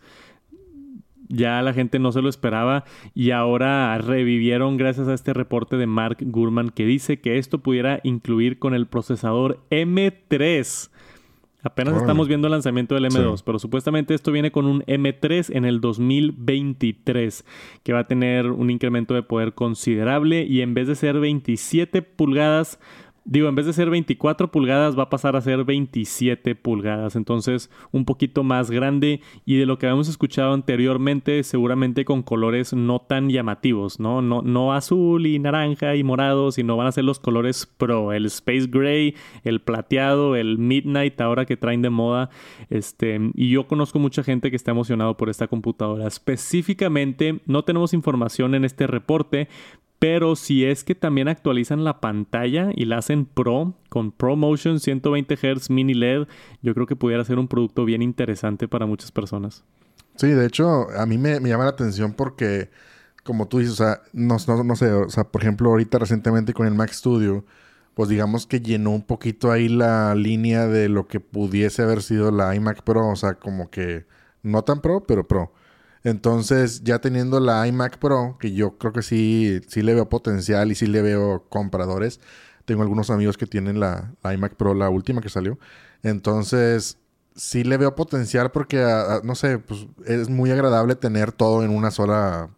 ya 1.32 1.62
la 1.62 1.72
gente 1.72 1.98
no 1.98 2.12
se 2.12 2.20
lo 2.20 2.28
esperaba 2.28 2.84
y 3.14 3.30
ahora 3.30 3.96
revivieron 3.98 4.76
gracias 4.76 5.08
a 5.08 5.14
este 5.14 5.32
reporte 5.32 5.76
de 5.76 5.86
Mark 5.86 6.18
Gurman 6.20 6.68
que 6.68 6.84
dice 6.84 7.20
que 7.20 7.38
esto 7.38 7.58
pudiera 7.58 8.00
incluir 8.04 8.58
con 8.58 8.74
el 8.74 8.86
procesador 8.86 9.60
M3. 9.70 10.90
Apenas 11.64 11.96
estamos 11.96 12.26
viendo 12.26 12.48
el 12.48 12.52
lanzamiento 12.52 12.96
del 12.96 13.04
M2, 13.04 13.42
pero 13.46 13.60
supuestamente 13.60 14.14
esto 14.14 14.32
viene 14.32 14.50
con 14.50 14.66
un 14.66 14.82
M3 14.82 15.54
en 15.54 15.64
el 15.64 15.80
2023, 15.80 17.44
que 17.84 17.92
va 17.92 18.00
a 18.00 18.08
tener 18.08 18.50
un 18.50 18.68
incremento 18.68 19.14
de 19.14 19.22
poder 19.22 19.54
considerable 19.54 20.42
y 20.42 20.60
en 20.60 20.74
vez 20.74 20.88
de 20.88 20.96
ser 20.96 21.20
27 21.20 22.02
pulgadas, 22.02 22.80
Digo, 23.24 23.48
en 23.48 23.54
vez 23.54 23.66
de 23.66 23.72
ser 23.72 23.88
24 23.88 24.50
pulgadas 24.50 24.98
va 24.98 25.04
a 25.04 25.10
pasar 25.10 25.36
a 25.36 25.40
ser 25.40 25.64
27 25.64 26.56
pulgadas, 26.56 27.14
entonces 27.14 27.70
un 27.92 28.04
poquito 28.04 28.42
más 28.42 28.70
grande 28.70 29.20
y 29.44 29.56
de 29.56 29.66
lo 29.66 29.78
que 29.78 29.86
habíamos 29.86 30.08
escuchado 30.08 30.52
anteriormente, 30.52 31.44
seguramente 31.44 32.04
con 32.04 32.22
colores 32.22 32.72
no 32.72 32.98
tan 33.00 33.30
llamativos, 33.30 34.00
¿no? 34.00 34.22
No, 34.22 34.42
no 34.42 34.72
azul 34.72 35.26
y 35.26 35.38
naranja 35.38 35.94
y 35.94 36.02
morado, 36.02 36.50
sino 36.50 36.76
van 36.76 36.88
a 36.88 36.92
ser 36.92 37.04
los 37.04 37.20
colores 37.20 37.66
pro, 37.66 38.12
el 38.12 38.26
space 38.26 38.66
gray, 38.68 39.14
el 39.44 39.60
plateado, 39.60 40.34
el 40.34 40.58
midnight 40.58 41.20
ahora 41.20 41.46
que 41.46 41.56
traen 41.56 41.82
de 41.82 41.90
moda, 41.90 42.30
este, 42.70 43.20
y 43.34 43.50
yo 43.50 43.68
conozco 43.68 44.00
mucha 44.00 44.24
gente 44.24 44.50
que 44.50 44.56
está 44.56 44.72
emocionado 44.72 45.16
por 45.16 45.30
esta 45.30 45.46
computadora. 45.46 46.08
Específicamente, 46.08 47.40
no 47.46 47.62
tenemos 47.62 47.94
información 47.94 48.54
en 48.54 48.64
este 48.64 48.86
reporte, 48.86 49.48
pero 50.02 50.34
si 50.34 50.64
es 50.64 50.82
que 50.82 50.96
también 50.96 51.28
actualizan 51.28 51.84
la 51.84 52.00
pantalla 52.00 52.70
y 52.74 52.86
la 52.86 52.98
hacen 52.98 53.24
Pro 53.24 53.74
con 53.88 54.10
ProMotion 54.10 54.80
120 54.80 55.36
Hz 55.36 55.70
mini 55.70 55.94
LED, 55.94 56.26
yo 56.60 56.74
creo 56.74 56.88
que 56.88 56.96
pudiera 56.96 57.24
ser 57.24 57.38
un 57.38 57.46
producto 57.46 57.84
bien 57.84 58.02
interesante 58.02 58.66
para 58.66 58.84
muchas 58.84 59.12
personas. 59.12 59.62
Sí, 60.16 60.26
de 60.26 60.44
hecho, 60.44 60.88
a 60.90 61.06
mí 61.06 61.18
me, 61.18 61.38
llama 61.38 61.62
la 61.62 61.70
atención 61.70 62.14
porque, 62.14 62.70
como 63.22 63.46
tú 63.46 63.60
dices, 63.60 63.74
o 63.74 63.76
sea, 63.76 64.00
no, 64.12 64.38
no, 64.64 64.74
sé, 64.74 64.90
o 64.90 65.08
sea, 65.08 65.22
por 65.22 65.40
ejemplo, 65.40 65.70
ahorita 65.70 66.00
recientemente 66.00 66.52
con 66.52 66.66
el 66.66 66.74
Mac 66.74 66.90
Studio, 66.90 67.44
pues 67.94 68.08
digamos 68.08 68.48
que 68.48 68.58
llenó 68.58 68.90
un 68.90 69.02
poquito 69.02 69.52
ahí 69.52 69.68
la 69.68 70.16
línea 70.16 70.66
de 70.66 70.88
lo 70.88 71.06
que 71.06 71.20
pudiese 71.20 71.80
haber 71.80 72.02
sido 72.02 72.32
la 72.32 72.56
iMac 72.56 72.82
Pro, 72.82 73.06
o 73.06 73.14
sea, 73.14 73.34
como 73.34 73.70
que 73.70 74.06
no 74.42 74.62
tan 74.64 74.80
Pro, 74.80 75.04
pero 75.06 75.28
Pro. 75.28 75.52
Entonces, 76.04 76.82
ya 76.82 77.00
teniendo 77.00 77.38
la 77.38 77.66
iMac 77.66 77.98
Pro, 77.98 78.36
que 78.40 78.52
yo 78.52 78.76
creo 78.78 78.92
que 78.92 79.02
sí, 79.02 79.60
sí 79.68 79.82
le 79.82 79.94
veo 79.94 80.08
potencial 80.08 80.72
y 80.72 80.74
sí 80.74 80.86
le 80.86 81.00
veo 81.00 81.44
compradores. 81.48 82.20
Tengo 82.64 82.82
algunos 82.82 83.10
amigos 83.10 83.36
que 83.36 83.46
tienen 83.46 83.78
la, 83.78 84.12
iMac 84.24 84.54
Pro, 84.54 84.74
la 84.74 84.90
última 84.90 85.20
que 85.20 85.28
salió. 85.28 85.58
Entonces, 86.02 86.98
sí 87.36 87.62
le 87.62 87.76
veo 87.76 87.94
potencial 87.94 88.50
porque, 88.50 88.84
no 89.22 89.34
sé, 89.36 89.58
pues 89.58 89.86
es 90.06 90.28
muy 90.28 90.50
agradable 90.50 90.96
tener 90.96 91.30
todo 91.30 91.62
en 91.62 91.70
una 91.70 91.92
sola 91.92 92.50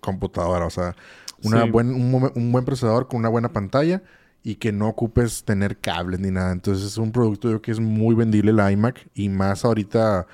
computadora. 0.00 0.64
O 0.64 0.70
sea, 0.70 0.96
una 1.42 1.64
buen, 1.64 1.90
un, 1.90 2.32
un, 2.34 2.52
buen 2.52 2.64
procesador 2.64 3.06
con 3.08 3.20
una 3.20 3.28
buena 3.28 3.52
pantalla 3.52 4.02
y 4.42 4.56
que 4.56 4.72
no 4.72 4.88
ocupes 4.88 5.44
tener 5.44 5.76
cables 5.78 6.20
ni 6.20 6.30
nada. 6.30 6.52
Entonces, 6.52 6.86
es 6.86 6.96
un 6.96 7.12
producto 7.12 7.50
yo 7.50 7.60
que 7.60 7.70
es 7.70 7.80
muy 7.80 8.14
vendible 8.14 8.54
la 8.54 8.72
iMac 8.72 9.08
y 9.14 9.28
más 9.28 9.66
ahorita 9.66 10.26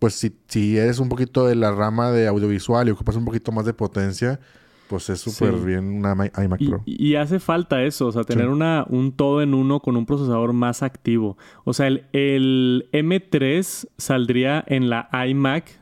pues 0.00 0.14
si, 0.14 0.34
si 0.48 0.76
eres 0.78 0.98
un 0.98 1.08
poquito 1.08 1.46
de 1.46 1.54
la 1.54 1.70
rama 1.70 2.10
de 2.10 2.26
audiovisual 2.26 2.88
y 2.88 2.90
ocupas 2.90 3.14
un 3.16 3.24
poquito 3.24 3.52
más 3.52 3.66
de 3.66 3.74
potencia, 3.74 4.40
pues 4.88 5.08
es 5.10 5.20
súper 5.20 5.54
bien 5.54 5.84
una 5.84 6.14
iMac 6.14 6.66
Pro. 6.66 6.82
Y, 6.84 7.14
hace 7.14 7.38
falta 7.38 7.84
eso, 7.84 8.08
o 8.08 8.12
sea, 8.12 8.24
tener 8.24 8.48
una, 8.48 8.84
un 8.88 9.12
todo 9.12 9.40
en 9.40 9.54
uno 9.54 9.78
con 9.78 9.96
un 9.96 10.06
procesador 10.06 10.52
más 10.52 10.82
activo. 10.82 11.38
O 11.64 11.74
sea, 11.74 11.86
el, 11.86 12.06
el 12.12 12.88
M3 12.92 13.88
saldría 13.98 14.64
en 14.66 14.90
la 14.90 15.08
iMac, 15.28 15.78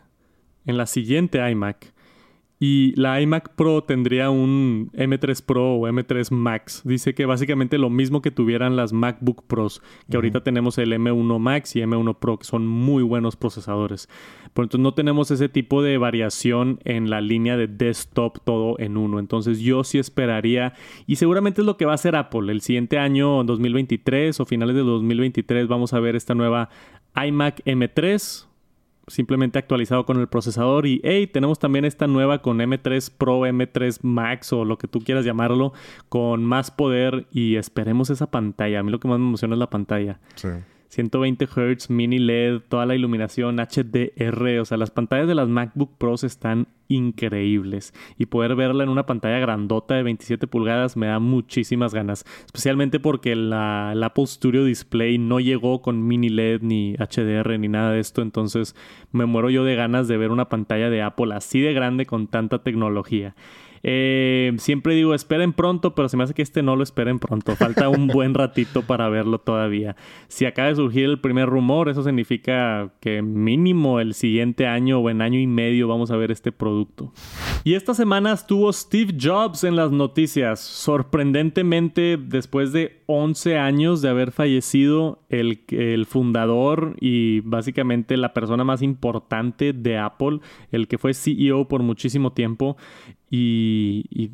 en 0.66 0.76
la 0.76 0.84
siguiente 0.86 1.38
iMac. 1.50 1.94
Y 2.60 2.92
la 3.00 3.20
iMac 3.20 3.54
Pro 3.54 3.84
tendría 3.84 4.30
un 4.30 4.90
M3 4.92 5.44
Pro 5.44 5.74
o 5.74 5.88
M3 5.88 6.32
Max. 6.32 6.82
Dice 6.84 7.14
que 7.14 7.24
básicamente 7.24 7.78
lo 7.78 7.88
mismo 7.88 8.20
que 8.20 8.32
tuvieran 8.32 8.74
las 8.74 8.92
MacBook 8.92 9.44
Pros, 9.46 9.80
que 10.10 10.16
ahorita 10.16 10.42
tenemos 10.42 10.76
el 10.78 10.92
M1 10.92 11.38
Max 11.38 11.76
y 11.76 11.80
M1 11.80 12.16
Pro, 12.18 12.38
que 12.38 12.44
son 12.44 12.66
muy 12.66 13.04
buenos 13.04 13.36
procesadores. 13.36 14.08
Por 14.54 14.64
entonces 14.64 14.82
no 14.82 14.92
tenemos 14.94 15.30
ese 15.30 15.48
tipo 15.48 15.82
de 15.82 15.98
variación 15.98 16.80
en 16.84 17.10
la 17.10 17.20
línea 17.20 17.56
de 17.56 17.68
desktop 17.68 18.40
todo 18.44 18.76
en 18.80 18.96
uno. 18.96 19.20
Entonces 19.20 19.60
yo 19.60 19.84
sí 19.84 19.98
esperaría, 19.98 20.72
y 21.06 21.16
seguramente 21.16 21.60
es 21.60 21.66
lo 21.66 21.76
que 21.76 21.86
va 21.86 21.92
a 21.92 21.94
hacer 21.94 22.16
Apple. 22.16 22.50
El 22.50 22.60
siguiente 22.60 22.98
año, 22.98 23.44
2023 23.44 24.40
o 24.40 24.44
finales 24.44 24.74
de 24.74 24.82
2023, 24.82 25.68
vamos 25.68 25.92
a 25.92 26.00
ver 26.00 26.16
esta 26.16 26.34
nueva 26.34 26.70
iMac 27.14 27.62
M3 27.64 28.47
simplemente 29.08 29.58
actualizado 29.58 30.06
con 30.06 30.18
el 30.18 30.28
procesador 30.28 30.86
y 30.86 31.00
hey, 31.04 31.26
tenemos 31.26 31.58
también 31.58 31.84
esta 31.84 32.06
nueva 32.06 32.42
con 32.42 32.58
M3 32.58 33.12
Pro, 33.16 33.40
M3 33.40 33.98
Max 34.02 34.52
o 34.52 34.64
lo 34.64 34.78
que 34.78 34.88
tú 34.88 35.00
quieras 35.00 35.24
llamarlo, 35.24 35.72
con 36.08 36.44
más 36.44 36.70
poder 36.70 37.26
y 37.32 37.56
esperemos 37.56 38.10
esa 38.10 38.30
pantalla. 38.30 38.80
A 38.80 38.82
mí 38.82 38.90
lo 38.90 39.00
que 39.00 39.08
más 39.08 39.18
me 39.18 39.26
emociona 39.26 39.54
es 39.54 39.58
la 39.58 39.70
pantalla. 39.70 40.20
Sí. 40.34 40.48
120 40.88 41.46
Hz, 41.46 41.90
mini 41.90 42.18
LED, 42.18 42.60
toda 42.68 42.86
la 42.86 42.94
iluminación 42.94 43.56
HDR, 43.58 44.60
o 44.60 44.64
sea, 44.64 44.78
las 44.78 44.90
pantallas 44.90 45.28
de 45.28 45.34
las 45.34 45.48
MacBook 45.48 45.96
Pros 45.98 46.24
están 46.24 46.68
increíbles 46.88 47.92
y 48.16 48.26
poder 48.26 48.54
verla 48.56 48.84
en 48.84 48.88
una 48.88 49.04
pantalla 49.04 49.38
grandota 49.38 49.94
de 49.94 50.02
27 50.02 50.46
pulgadas 50.46 50.96
me 50.96 51.08
da 51.08 51.18
muchísimas 51.18 51.92
ganas, 51.92 52.24
especialmente 52.46 52.98
porque 52.98 53.36
la, 53.36 53.90
el 53.92 54.02
Apple 54.02 54.26
Studio 54.26 54.64
Display 54.64 55.18
no 55.18 55.40
llegó 55.40 55.82
con 55.82 56.06
mini 56.06 56.30
LED 56.30 56.62
ni 56.62 56.94
HDR 56.94 57.58
ni 57.58 57.68
nada 57.68 57.92
de 57.92 58.00
esto, 58.00 58.22
entonces 58.22 58.74
me 59.12 59.26
muero 59.26 59.50
yo 59.50 59.64
de 59.64 59.76
ganas 59.76 60.08
de 60.08 60.16
ver 60.16 60.30
una 60.30 60.48
pantalla 60.48 60.88
de 60.88 61.02
Apple 61.02 61.34
así 61.34 61.60
de 61.60 61.74
grande 61.74 62.06
con 62.06 62.26
tanta 62.26 62.62
tecnología. 62.62 63.34
Eh, 63.82 64.52
siempre 64.58 64.94
digo, 64.94 65.14
esperen 65.14 65.52
pronto, 65.52 65.94
pero 65.94 66.08
se 66.08 66.16
me 66.16 66.24
hace 66.24 66.34
que 66.34 66.42
este 66.42 66.62
no 66.62 66.76
lo 66.76 66.82
esperen 66.82 67.18
pronto. 67.18 67.56
Falta 67.56 67.88
un 67.88 68.06
buen 68.08 68.34
ratito 68.34 68.82
para 68.82 69.08
verlo 69.08 69.38
todavía. 69.38 69.96
Si 70.28 70.44
acaba 70.46 70.68
de 70.68 70.76
surgir 70.76 71.04
el 71.04 71.20
primer 71.20 71.48
rumor, 71.48 71.88
eso 71.88 72.02
significa 72.02 72.92
que 73.00 73.22
mínimo 73.22 74.00
el 74.00 74.14
siguiente 74.14 74.66
año 74.66 74.98
o 74.98 75.10
en 75.10 75.22
año 75.22 75.38
y 75.38 75.46
medio 75.46 75.88
vamos 75.88 76.10
a 76.10 76.16
ver 76.16 76.30
este 76.30 76.52
producto. 76.52 77.12
Y 77.64 77.74
esta 77.74 77.94
semana 77.94 78.32
estuvo 78.32 78.72
Steve 78.72 79.14
Jobs 79.20 79.64
en 79.64 79.76
las 79.76 79.90
noticias. 79.90 80.60
Sorprendentemente, 80.60 82.16
después 82.16 82.72
de 82.72 83.02
11 83.06 83.58
años 83.58 84.02
de 84.02 84.08
haber 84.08 84.32
fallecido, 84.32 85.22
el, 85.28 85.64
el 85.68 86.06
fundador 86.06 86.96
y 87.00 87.40
básicamente 87.40 88.16
la 88.16 88.34
persona 88.34 88.64
más 88.64 88.82
importante 88.82 89.72
de 89.72 89.98
Apple, 89.98 90.40
el 90.72 90.88
que 90.88 90.98
fue 90.98 91.14
CEO 91.14 91.68
por 91.68 91.82
muchísimo 91.82 92.32
tiempo, 92.32 92.76
y, 93.30 94.30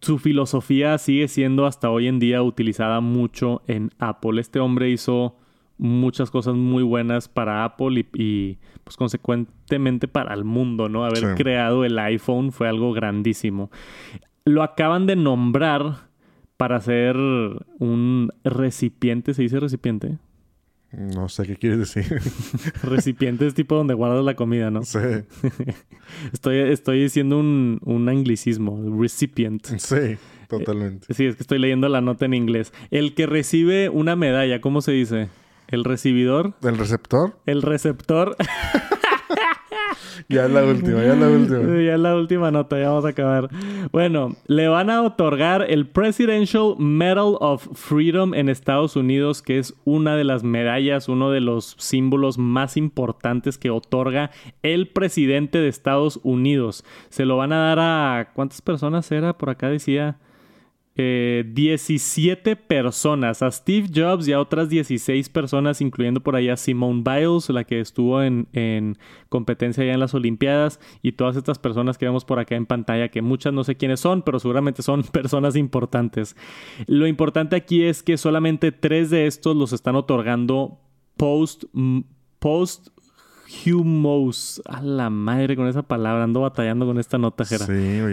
su 0.00 0.18
filosofía 0.18 0.98
sigue 0.98 1.26
siendo 1.26 1.66
hasta 1.66 1.90
hoy 1.90 2.06
en 2.06 2.20
día 2.20 2.44
utilizada 2.44 3.00
mucho 3.00 3.62
en 3.66 3.90
Apple. 3.98 4.40
Este 4.40 4.60
hombre 4.60 4.88
hizo 4.90 5.36
muchas 5.78 6.30
cosas 6.30 6.54
muy 6.54 6.84
buenas 6.84 7.28
para 7.28 7.64
Apple 7.64 8.06
y, 8.14 8.58
pues 8.84 8.96
consecuentemente 8.96 10.06
para 10.06 10.32
el 10.32 10.44
mundo, 10.44 10.88
¿no? 10.88 11.04
Haber 11.04 11.34
creado 11.34 11.84
el 11.84 11.98
iPhone 11.98 12.52
fue 12.52 12.68
algo 12.68 12.92
grandísimo. 12.92 13.72
Lo 14.44 14.62
acaban 14.62 15.06
de 15.06 15.16
nombrar 15.16 16.08
para 16.56 16.80
ser 16.80 17.16
un 17.16 18.30
recipiente, 18.44 19.34
¿se 19.34 19.42
dice 19.42 19.58
recipiente? 19.58 20.18
No 20.98 21.28
sé 21.28 21.44
qué 21.44 21.56
quieres 21.56 21.78
decir. 21.78 22.20
Recipiente 22.82 23.46
es 23.46 23.54
tipo 23.54 23.74
donde 23.74 23.94
guardas 23.94 24.24
la 24.24 24.34
comida, 24.34 24.70
¿no? 24.70 24.82
Sí. 24.84 24.98
estoy, 26.32 26.58
estoy 26.58 27.02
diciendo 27.02 27.38
un, 27.38 27.80
un 27.84 28.08
anglicismo, 28.08 28.80
recipient. 29.00 29.64
Sí, 29.78 30.16
totalmente. 30.48 31.12
sí, 31.14 31.26
es 31.26 31.36
que 31.36 31.42
estoy 31.42 31.58
leyendo 31.58 31.88
la 31.88 32.00
nota 32.00 32.24
en 32.24 32.34
inglés. 32.34 32.72
El 32.90 33.14
que 33.14 33.26
recibe 33.26 33.88
una 33.88 34.16
medalla, 34.16 34.60
¿cómo 34.60 34.80
se 34.80 34.92
dice? 34.92 35.28
¿El 35.68 35.84
recibidor? 35.84 36.54
¿El 36.62 36.78
receptor? 36.78 37.38
El 37.46 37.62
receptor. 37.62 38.36
ya 40.28 40.46
es 40.46 40.50
la 40.50 40.64
última, 40.64 41.02
ya 41.02 41.12
es 41.12 41.18
la 41.18 41.28
última. 41.28 41.82
Ya 41.82 41.94
es 41.94 42.00
la 42.00 42.14
última 42.14 42.50
nota, 42.50 42.78
ya 42.78 42.88
vamos 42.88 43.04
a 43.04 43.08
acabar. 43.08 43.48
Bueno, 43.92 44.36
le 44.46 44.68
van 44.68 44.90
a 44.90 45.02
otorgar 45.02 45.66
el 45.68 45.86
Presidential 45.86 46.74
Medal 46.78 47.36
of 47.40 47.66
Freedom 47.74 48.34
en 48.34 48.48
Estados 48.48 48.96
Unidos, 48.96 49.42
que 49.42 49.58
es 49.58 49.74
una 49.84 50.16
de 50.16 50.24
las 50.24 50.42
medallas, 50.42 51.08
uno 51.08 51.30
de 51.30 51.40
los 51.40 51.76
símbolos 51.78 52.38
más 52.38 52.76
importantes 52.76 53.58
que 53.58 53.70
otorga 53.70 54.30
el 54.62 54.88
presidente 54.88 55.58
de 55.58 55.68
Estados 55.68 56.20
Unidos. 56.22 56.84
Se 57.08 57.24
lo 57.24 57.36
van 57.36 57.52
a 57.52 57.74
dar 57.74 57.78
a... 57.80 58.32
¿Cuántas 58.34 58.60
personas 58.60 59.10
era? 59.12 59.36
Por 59.36 59.50
acá 59.50 59.68
decía... 59.68 60.18
17 60.96 62.50
eh, 62.50 62.56
personas, 62.56 63.42
a 63.42 63.50
Steve 63.50 63.88
Jobs 63.92 64.28
y 64.28 64.32
a 64.32 64.40
otras 64.40 64.68
16 64.68 65.28
personas, 65.28 65.80
incluyendo 65.80 66.20
por 66.20 66.36
ahí 66.36 66.48
a 66.48 66.56
Simone 66.56 67.02
Biles, 67.04 67.48
la 67.50 67.64
que 67.64 67.80
estuvo 67.80 68.22
en, 68.22 68.46
en, 68.52 68.96
competencia 69.28 69.84
ya 69.84 69.92
en 69.92 69.98
las 69.98 70.14
Olimpiadas, 70.14 70.78
y 71.02 71.12
todas 71.12 71.36
estas 71.36 71.58
personas 71.58 71.98
que 71.98 72.06
vemos 72.06 72.24
por 72.24 72.38
acá 72.38 72.54
en 72.54 72.66
pantalla, 72.66 73.08
que 73.08 73.22
muchas 73.22 73.52
no 73.52 73.64
sé 73.64 73.74
quiénes 73.74 73.98
son, 73.98 74.22
pero 74.22 74.38
seguramente 74.38 74.82
son 74.82 75.02
personas 75.12 75.56
importantes. 75.56 76.36
Lo 76.86 77.08
importante 77.08 77.56
aquí 77.56 77.82
es 77.82 78.04
que 78.04 78.16
solamente 78.16 78.70
tres 78.70 79.10
de 79.10 79.26
estos 79.26 79.56
los 79.56 79.72
están 79.72 79.96
otorgando 79.96 80.78
post, 81.16 81.64
post 82.38 82.94
Humos. 83.66 84.62
A 84.66 84.82
la 84.82 85.10
madre 85.10 85.56
con 85.56 85.66
esa 85.66 85.82
palabra. 85.82 86.24
Ando 86.24 86.40
batallando 86.40 86.86
con 86.86 86.98
esta 86.98 87.18
nota, 87.18 87.44
Jera. 87.44 87.66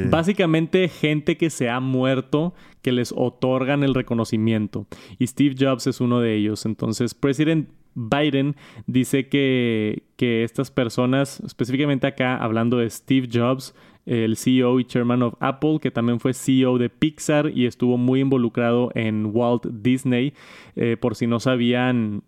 Básicamente, 0.09 0.87
gente 0.89 1.37
que 1.37 1.49
se 1.49 1.69
ha 1.69 1.79
muerto 1.79 2.53
que 2.81 2.91
les 2.91 3.13
otorgan 3.15 3.83
el 3.83 3.93
reconocimiento. 3.93 4.85
Y 5.19 5.27
Steve 5.27 5.55
Jobs 5.57 5.87
es 5.87 6.01
uno 6.01 6.19
de 6.19 6.35
ellos. 6.35 6.65
Entonces, 6.65 7.13
President 7.13 7.69
Biden 7.95 8.55
dice 8.87 9.27
que, 9.27 10.03
que 10.15 10.43
estas 10.43 10.71
personas, 10.71 11.39
específicamente 11.41 12.07
acá 12.07 12.37
hablando 12.37 12.77
de 12.77 12.89
Steve 12.89 13.27
Jobs, 13.31 13.75
el 14.05 14.35
CEO 14.35 14.79
y 14.79 14.85
chairman 14.85 15.21
of 15.21 15.35
Apple, 15.39 15.79
que 15.81 15.91
también 15.91 16.19
fue 16.19 16.33
CEO 16.33 16.77
de 16.77 16.89
Pixar 16.89 17.51
y 17.53 17.65
estuvo 17.65 17.97
muy 17.97 18.21
involucrado 18.21 18.91
en 18.95 19.29
Walt 19.31 19.65
Disney. 19.65 20.33
Eh, 20.75 20.97
por 20.99 21.15
si 21.15 21.27
no 21.27 21.39
sabían, 21.39 22.23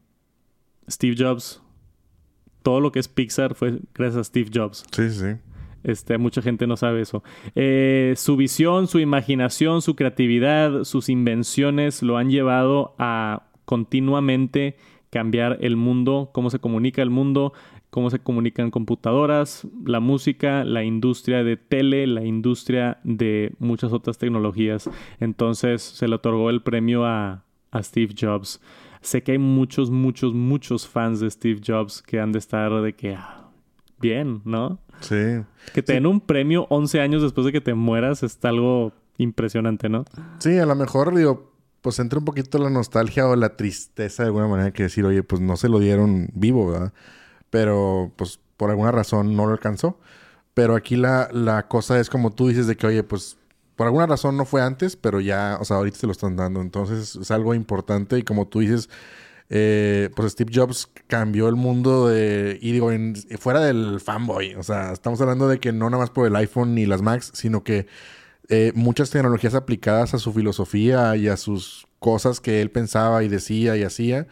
Steve 0.87 1.15
Jobs 1.17 1.63
todo 2.63 2.79
lo 2.79 2.91
que 2.91 2.99
es 2.99 3.07
Pixar 3.07 3.53
fue 3.53 3.79
gracias 3.93 4.21
a 4.21 4.23
Steve 4.23 4.49
Jobs. 4.51 4.85
Sí, 4.91 5.09
sí. 5.11 5.35
Este, 5.83 6.17
mucha 6.17 6.41
gente 6.41 6.67
no 6.67 6.77
sabe 6.77 7.01
eso. 7.01 7.23
Eh, 7.55 8.13
su 8.17 8.35
visión, 8.37 8.87
su 8.87 8.99
imaginación, 8.99 9.81
su 9.81 9.95
creatividad, 9.95 10.83
sus 10.83 11.09
invenciones 11.09 12.01
lo 12.03 12.17
han 12.17 12.29
llevado 12.29 12.95
a 12.97 13.43
continuamente 13.65 14.75
cambiar 15.09 15.59
el 15.61 15.75
mundo, 15.75 16.31
cómo 16.33 16.49
se 16.49 16.59
comunica 16.59 17.01
el 17.01 17.09
mundo, 17.09 17.53
cómo 17.91 18.09
se 18.09 18.17
comunican 18.17 18.71
computadoras, 18.71 19.67
la 19.85 19.99
música, 19.99 20.63
la 20.65 20.83
industria 20.83 21.43
de 21.43 21.57
tele, 21.57 22.07
la 22.07 22.25
industria 22.25 22.97
de 23.03 23.53
muchas 23.59 23.93
otras 23.93 24.17
tecnologías. 24.17 24.89
Entonces 25.19 25.83
se 25.83 26.07
le 26.07 26.15
otorgó 26.15 26.49
el 26.49 26.63
premio 26.63 27.05
a, 27.05 27.43
a 27.69 27.83
Steve 27.83 28.15
Jobs. 28.19 28.59
Sé 29.01 29.21
que 29.21 29.33
hay 29.33 29.37
muchos, 29.37 29.91
muchos, 29.91 30.33
muchos 30.33 30.87
fans 30.87 31.19
de 31.19 31.29
Steve 31.29 31.61
Jobs 31.63 32.01
que 32.01 32.19
han 32.19 32.31
de 32.31 32.39
estar 32.39 32.81
de 32.81 32.93
que, 32.93 33.13
ah, 33.13 33.42
bien, 34.03 34.41
¿no? 34.45 34.79
Sí. 34.99 35.41
Que 35.73 35.81
te 35.81 35.93
den 35.93 36.05
un 36.05 36.21
premio 36.21 36.67
11 36.69 36.99
años 36.99 37.21
después 37.23 37.45
de 37.45 37.51
que 37.51 37.61
te 37.61 37.73
mueras 37.73 38.21
está 38.21 38.49
algo 38.49 38.93
impresionante, 39.17 39.89
¿no? 39.89 40.05
Sí, 40.39 40.59
a 40.59 40.65
lo 40.65 40.75
mejor, 40.75 41.15
digo, 41.15 41.51
pues 41.81 41.99
entra 41.99 42.19
un 42.19 42.25
poquito 42.25 42.57
la 42.59 42.69
nostalgia 42.69 43.27
o 43.27 43.35
la 43.35 43.55
tristeza 43.55 44.23
de 44.23 44.27
alguna 44.27 44.47
manera 44.47 44.71
que 44.71 44.83
decir, 44.83 45.05
oye, 45.05 45.23
pues 45.23 45.41
no 45.41 45.57
se 45.57 45.69
lo 45.69 45.79
dieron 45.79 46.29
vivo, 46.33 46.71
¿verdad? 46.71 46.93
Pero 47.49 48.11
pues 48.15 48.39
por 48.57 48.69
alguna 48.69 48.91
razón 48.91 49.35
no 49.35 49.45
lo 49.45 49.53
alcanzó. 49.53 49.97
Pero 50.53 50.75
aquí 50.75 50.95
la, 50.95 51.29
la 51.31 51.67
cosa 51.67 51.99
es 51.99 52.09
como 52.09 52.31
tú 52.31 52.47
dices 52.47 52.67
de 52.67 52.75
que, 52.77 52.85
oye, 52.85 53.03
pues 53.03 53.37
por 53.75 53.87
alguna 53.87 54.05
razón 54.05 54.37
no 54.37 54.45
fue 54.45 54.61
antes, 54.61 54.95
pero 54.95 55.19
ya, 55.19 55.57
o 55.59 55.65
sea, 55.65 55.77
ahorita 55.77 55.97
se 55.97 56.05
lo 56.05 56.11
están 56.11 56.35
dando. 56.35 56.61
Entonces 56.61 57.15
es 57.15 57.31
algo 57.31 57.53
importante 57.53 58.17
y 58.19 58.23
como 58.23 58.47
tú 58.47 58.59
dices, 58.59 58.89
eh, 59.55 60.09
pues 60.15 60.31
Steve 60.31 60.51
Jobs 60.51 60.89
cambió 61.05 61.47
el 61.47 61.55
mundo 61.55 62.07
de, 62.07 62.57
y 62.59 62.71
digo, 62.71 62.91
en, 62.91 63.13
fuera 63.37 63.59
del 63.59 63.99
fanboy. 63.99 64.55
O 64.55 64.63
sea, 64.63 64.91
estamos 64.91 65.21
hablando 65.21 65.47
de 65.47 65.59
que 65.59 65.71
no 65.71 65.91
nada 65.91 66.01
más 66.01 66.09
por 66.09 66.25
el 66.25 66.35
iPhone 66.35 66.73
ni 66.73 66.87
las 66.87 67.03
Macs, 67.03 67.29
sino 67.35 67.63
que 67.63 67.85
eh, 68.49 68.71
muchas 68.73 69.11
tecnologías 69.11 69.53
aplicadas 69.53 70.15
a 70.15 70.17
su 70.17 70.33
filosofía 70.33 71.15
y 71.17 71.27
a 71.27 71.37
sus 71.37 71.85
cosas 71.99 72.39
que 72.39 72.61
él 72.61 72.71
pensaba 72.71 73.23
y 73.23 73.27
decía 73.27 73.77
y 73.77 73.83
hacía, 73.83 74.25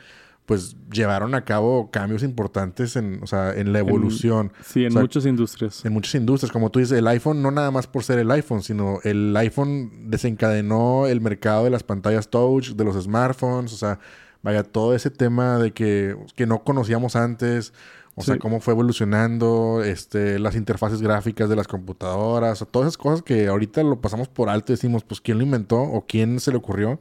pues 0.48 0.76
llevaron 0.92 1.36
a 1.36 1.46
cabo 1.46 1.92
cambios 1.92 2.24
importantes 2.24 2.96
en, 2.96 3.22
o 3.22 3.28
sea, 3.28 3.54
en 3.54 3.74
la 3.74 3.78
evolución. 3.78 4.52
sí, 4.66 4.86
en 4.86 4.94
muchas 4.96 5.28
industrias. 5.28 5.86
En 5.86 5.94
muchas 5.94 6.16
industrias. 6.16 6.52
Como 6.52 6.72
tú 6.72 6.80
dices, 6.80 6.98
el 6.98 7.08
iPhone 7.08 7.44
no 7.44 7.52
nada 7.52 7.70
más 7.70 7.86
por 7.86 8.04
ser 8.04 8.18
el 8.18 8.32
iPhone, 8.32 8.64
sino 8.64 8.98
el 9.04 9.38
iPhone 9.38 10.10
desencadenó 10.10 11.06
el 11.06 11.22
mercado 11.22 11.66
de 11.66 11.70
las 11.70 11.84
pantallas 11.84 12.28
touch, 12.28 12.70
de 12.70 12.84
los 12.84 13.00
smartphones, 13.04 13.72
o 13.72 13.78
sea, 13.78 14.00
vaya, 14.44 14.64
todo 14.64 14.96
ese 14.96 15.10
tema 15.10 15.58
de 15.58 15.72
que, 15.72 16.16
que 16.36 16.46
no 16.46 16.64
conocíamos 16.64 17.16
antes. 17.16 17.74
O 18.16 18.24
sea, 18.24 18.38
cómo 18.38 18.60
fue 18.60 18.74
evolucionando, 18.74 19.82
este, 19.84 20.38
las 20.38 20.56
interfaces 20.56 21.02
gráficas 21.02 21.50
de 21.50 21.56
las 21.56 21.68
computadoras, 21.68 22.62
o 22.62 22.66
todas 22.66 22.90
esas 22.90 22.98
cosas 22.98 23.22
que 23.22 23.48
ahorita 23.48 23.84
lo 23.84 24.02
pasamos 24.02 24.28
por 24.28 24.50
alto 24.50 24.74
y 24.74 24.76
decimos, 24.76 25.04
pues, 25.04 25.22
¿quién 25.22 25.38
lo 25.38 25.46
inventó 25.46 25.82
o 25.82 26.06
quién 26.06 26.40
se 26.42 26.52
le 26.52 26.58
ocurrió? 26.58 27.00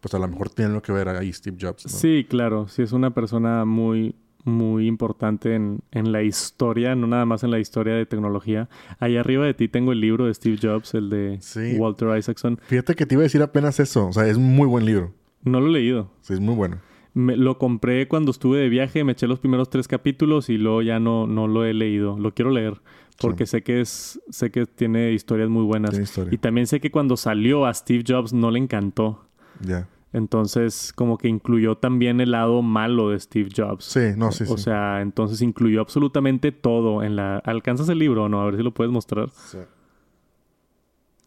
Pues 0.00 0.12
a 0.14 0.18
lo 0.18 0.26
mejor 0.26 0.50
tiene 0.50 0.72
lo 0.72 0.82
que 0.82 0.92
ver 0.92 1.08
ahí 1.08 1.32
Steve 1.32 1.56
Jobs. 1.60 1.82
Sí, 1.82 2.26
claro. 2.28 2.66
Sí, 2.68 2.82
es 2.82 2.92
una 2.92 3.10
persona 3.14 3.64
muy, 3.64 4.16
muy 4.44 4.86
importante 4.86 5.54
en, 5.54 5.80
en, 5.92 6.10
la 6.10 6.22
historia, 6.22 6.94
no 6.96 7.06
nada 7.06 7.26
más 7.26 7.44
en 7.44 7.50
la 7.50 7.60
historia 7.60 7.94
de 7.94 8.06
tecnología. 8.06 8.68
Ahí 8.98 9.16
arriba 9.16 9.44
de 9.44 9.54
ti 9.54 9.68
tengo 9.68 9.92
el 9.92 10.00
libro 10.00 10.26
de 10.26 10.34
Steve 10.34 10.58
Jobs, 10.60 10.94
el 10.94 11.10
de 11.10 11.38
Walter 11.78 12.16
Isaacson. 12.18 12.58
Fíjate 12.62 12.94
que 12.94 13.06
te 13.06 13.14
iba 13.14 13.22
a 13.22 13.24
decir 13.24 13.42
apenas 13.42 13.78
eso. 13.78 14.08
O 14.08 14.12
sea, 14.12 14.26
es 14.26 14.36
un 14.36 14.54
muy 14.54 14.66
buen 14.66 14.84
libro. 14.84 15.12
No 15.42 15.60
lo 15.60 15.68
he 15.68 15.72
leído. 15.72 16.10
Sí, 16.20 16.34
es 16.34 16.40
muy 16.40 16.54
bueno. 16.54 16.78
Me, 17.12 17.36
lo 17.36 17.58
compré 17.58 18.06
cuando 18.06 18.30
estuve 18.30 18.58
de 18.58 18.68
viaje, 18.68 19.02
me 19.04 19.12
eché 19.12 19.26
los 19.26 19.40
primeros 19.40 19.68
tres 19.68 19.88
capítulos 19.88 20.48
y 20.48 20.58
luego 20.58 20.82
ya 20.82 21.00
no, 21.00 21.26
no 21.26 21.48
lo 21.48 21.64
he 21.64 21.74
leído. 21.74 22.18
Lo 22.18 22.34
quiero 22.34 22.50
leer 22.50 22.80
porque 23.20 23.46
sé 23.46 23.62
que 23.62 23.80
es 23.80 24.20
sé 24.30 24.50
que 24.50 24.66
tiene 24.66 25.12
historias 25.12 25.48
muy 25.48 25.64
buenas. 25.64 26.18
Y 26.30 26.38
también 26.38 26.66
sé 26.66 26.80
que 26.80 26.90
cuando 26.90 27.16
salió 27.16 27.66
a 27.66 27.74
Steve 27.74 28.04
Jobs 28.06 28.32
no 28.32 28.50
le 28.50 28.58
encantó. 28.58 29.24
Ya. 29.60 29.88
Entonces, 30.12 30.92
como 30.92 31.18
que 31.18 31.28
incluyó 31.28 31.76
también 31.76 32.20
el 32.20 32.32
lado 32.32 32.62
malo 32.62 33.10
de 33.10 33.20
Steve 33.20 33.50
Jobs. 33.54 33.84
Sí, 33.84 34.00
no, 34.16 34.32
sí, 34.32 34.44
o, 34.48 34.58
sea, 34.58 35.02
entonces 35.02 35.40
incluyó 35.40 35.80
absolutamente 35.80 36.50
todo 36.50 37.04
en 37.04 37.14
la... 37.14 37.38
¿Alcanzas 37.38 37.88
el 37.90 38.00
libro 38.00 38.24
o 38.24 38.28
no? 38.28 38.40
A 38.40 38.46
ver 38.46 38.56
si 38.56 38.62
lo 38.64 38.74
puedes 38.74 38.92
mostrar. 38.92 39.30
Sí. 39.30 39.58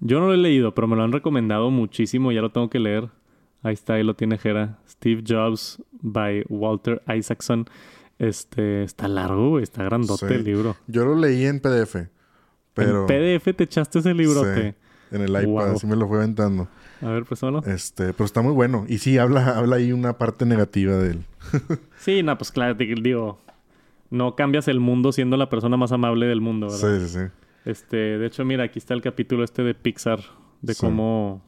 Yo 0.01 0.19
no 0.19 0.27
lo 0.27 0.33
he 0.33 0.37
leído, 0.37 0.73
pero 0.75 0.87
me 0.87 0.97
lo 0.97 1.03
han 1.03 1.13
recomendado 1.13 1.69
muchísimo. 1.69 2.33
Ya 2.33 2.41
lo 2.41 2.51
tengo 2.51 2.69
que 2.69 2.79
leer. 2.79 3.09
Ahí 3.63 3.73
está, 3.73 3.93
ahí 3.93 4.03
lo 4.03 4.15
tiene 4.15 4.37
Jera. 4.37 4.77
Steve 4.87 5.23
Jobs 5.27 5.81
by 6.01 6.43
Walter 6.49 7.01
Isaacson. 7.07 7.65
Este, 8.19 8.83
está 8.83 9.07
largo, 9.07 9.59
Está 9.59 9.83
grandote 9.83 10.35
el 10.35 10.43
libro. 10.43 10.75
Yo 10.87 11.05
lo 11.05 11.15
leí 11.15 11.45
en 11.45 11.59
PDF. 11.59 11.95
Pero... 12.73 13.07
¿En 13.07 13.07
PDF 13.07 13.55
te 13.55 13.63
echaste 13.63 13.99
ese 13.99 14.13
librote? 14.13 14.71
Sí, 14.71 15.15
en 15.15 15.21
el 15.21 15.29
iPad, 15.29 15.71
así 15.71 15.87
me 15.87 15.95
lo 15.95 16.07
fue 16.07 16.17
aventando. 16.17 16.67
A 17.01 17.07
ver, 17.07 17.25
pues 17.25 17.39
solo. 17.39 17.61
Este, 17.65 18.13
pero 18.13 18.25
está 18.25 18.41
muy 18.41 18.53
bueno. 18.53 18.85
Y 18.87 18.97
sí, 18.99 19.17
habla, 19.17 19.57
habla 19.57 19.75
ahí 19.77 19.91
una 19.91 20.17
parte 20.17 20.45
negativa 20.45 20.95
de 20.95 21.11
él. 21.11 21.25
sí, 21.97 22.23
no, 22.23 22.37
pues 22.37 22.51
claro, 22.51 22.75
digo, 22.75 23.39
no 24.09 24.35
cambias 24.35 24.67
el 24.67 24.79
mundo 24.79 25.11
siendo 25.11 25.37
la 25.37 25.49
persona 25.49 25.77
más 25.77 25.91
amable 25.91 26.25
del 26.27 26.41
mundo, 26.41 26.67
¿verdad? 26.67 26.99
Sí, 26.99 27.07
sí, 27.07 27.19
sí. 27.19 27.25
Este, 27.65 27.97
de 27.97 28.25
hecho, 28.25 28.43
mira, 28.45 28.63
aquí 28.63 28.79
está 28.79 28.93
el 28.93 29.01
capítulo 29.01 29.43
este 29.43 29.63
de 29.63 29.73
Pixar, 29.73 30.19
de 30.61 30.75
cómo, 30.75 31.41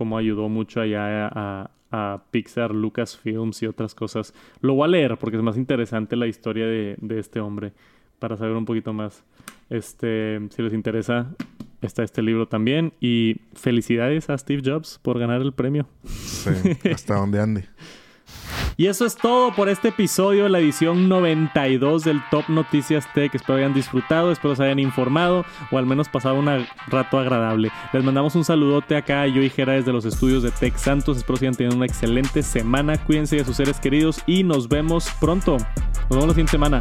cómo 0.00 0.16
ayudó 0.16 0.48
mucho 0.48 0.80
allá 0.80 1.28
a, 1.30 1.70
a 1.92 2.22
Pixar, 2.30 2.74
Lucasfilms 2.74 3.62
y 3.62 3.66
otras 3.66 3.94
cosas. 3.94 4.32
Lo 4.62 4.72
voy 4.72 4.86
a 4.86 4.88
leer 4.88 5.18
porque 5.18 5.36
es 5.36 5.42
más 5.42 5.58
interesante 5.58 6.16
la 6.16 6.26
historia 6.26 6.64
de, 6.64 6.96
de 7.02 7.18
este 7.18 7.38
hombre 7.38 7.74
para 8.18 8.38
saber 8.38 8.56
un 8.56 8.64
poquito 8.64 8.94
más. 8.94 9.22
Este, 9.68 10.40
si 10.48 10.62
les 10.62 10.72
interesa, 10.72 11.34
está 11.82 12.02
este 12.02 12.22
libro 12.22 12.48
también. 12.48 12.94
Y 12.98 13.42
felicidades 13.52 14.30
a 14.30 14.38
Steve 14.38 14.62
Jobs 14.64 14.98
por 15.02 15.18
ganar 15.18 15.42
el 15.42 15.52
premio. 15.52 15.86
Sí, 16.06 16.50
hasta 16.90 17.16
donde 17.16 17.38
ande. 17.38 17.64
Y 18.80 18.86
eso 18.86 19.04
es 19.04 19.14
todo 19.14 19.54
por 19.54 19.68
este 19.68 19.88
episodio, 19.88 20.48
la 20.48 20.58
edición 20.58 21.06
92 21.06 22.02
del 22.02 22.22
Top 22.30 22.48
Noticias 22.48 23.06
Tech. 23.12 23.34
Espero 23.34 23.58
hayan 23.58 23.74
disfrutado, 23.74 24.32
espero 24.32 24.56
se 24.56 24.62
hayan 24.62 24.78
informado 24.78 25.44
o 25.70 25.76
al 25.76 25.84
menos 25.84 26.08
pasado 26.08 26.36
un 26.36 26.48
rato 26.86 27.18
agradable. 27.18 27.70
Les 27.92 28.02
mandamos 28.02 28.36
un 28.36 28.44
saludote 28.46 28.96
acá, 28.96 29.26
yo 29.26 29.42
y 29.42 29.50
Jera 29.50 29.74
desde 29.74 29.92
los 29.92 30.06
estudios 30.06 30.42
de 30.42 30.50
Tech 30.50 30.78
Santos. 30.78 31.18
Espero 31.18 31.38
que 31.38 31.44
hayan 31.44 31.56
tenido 31.56 31.76
una 31.76 31.84
excelente 31.84 32.42
semana. 32.42 32.96
Cuídense 32.96 33.36
de 33.36 33.44
sus 33.44 33.56
seres 33.58 33.78
queridos 33.78 34.22
y 34.26 34.44
nos 34.44 34.66
vemos 34.66 35.10
pronto. 35.20 35.58
Nos 35.58 36.08
vemos 36.08 36.28
la 36.28 36.32
siguiente 36.32 36.52
semana. 36.52 36.80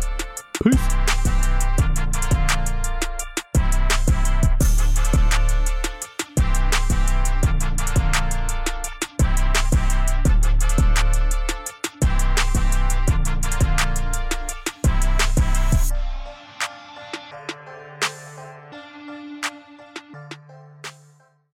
Peace. 0.64 1.09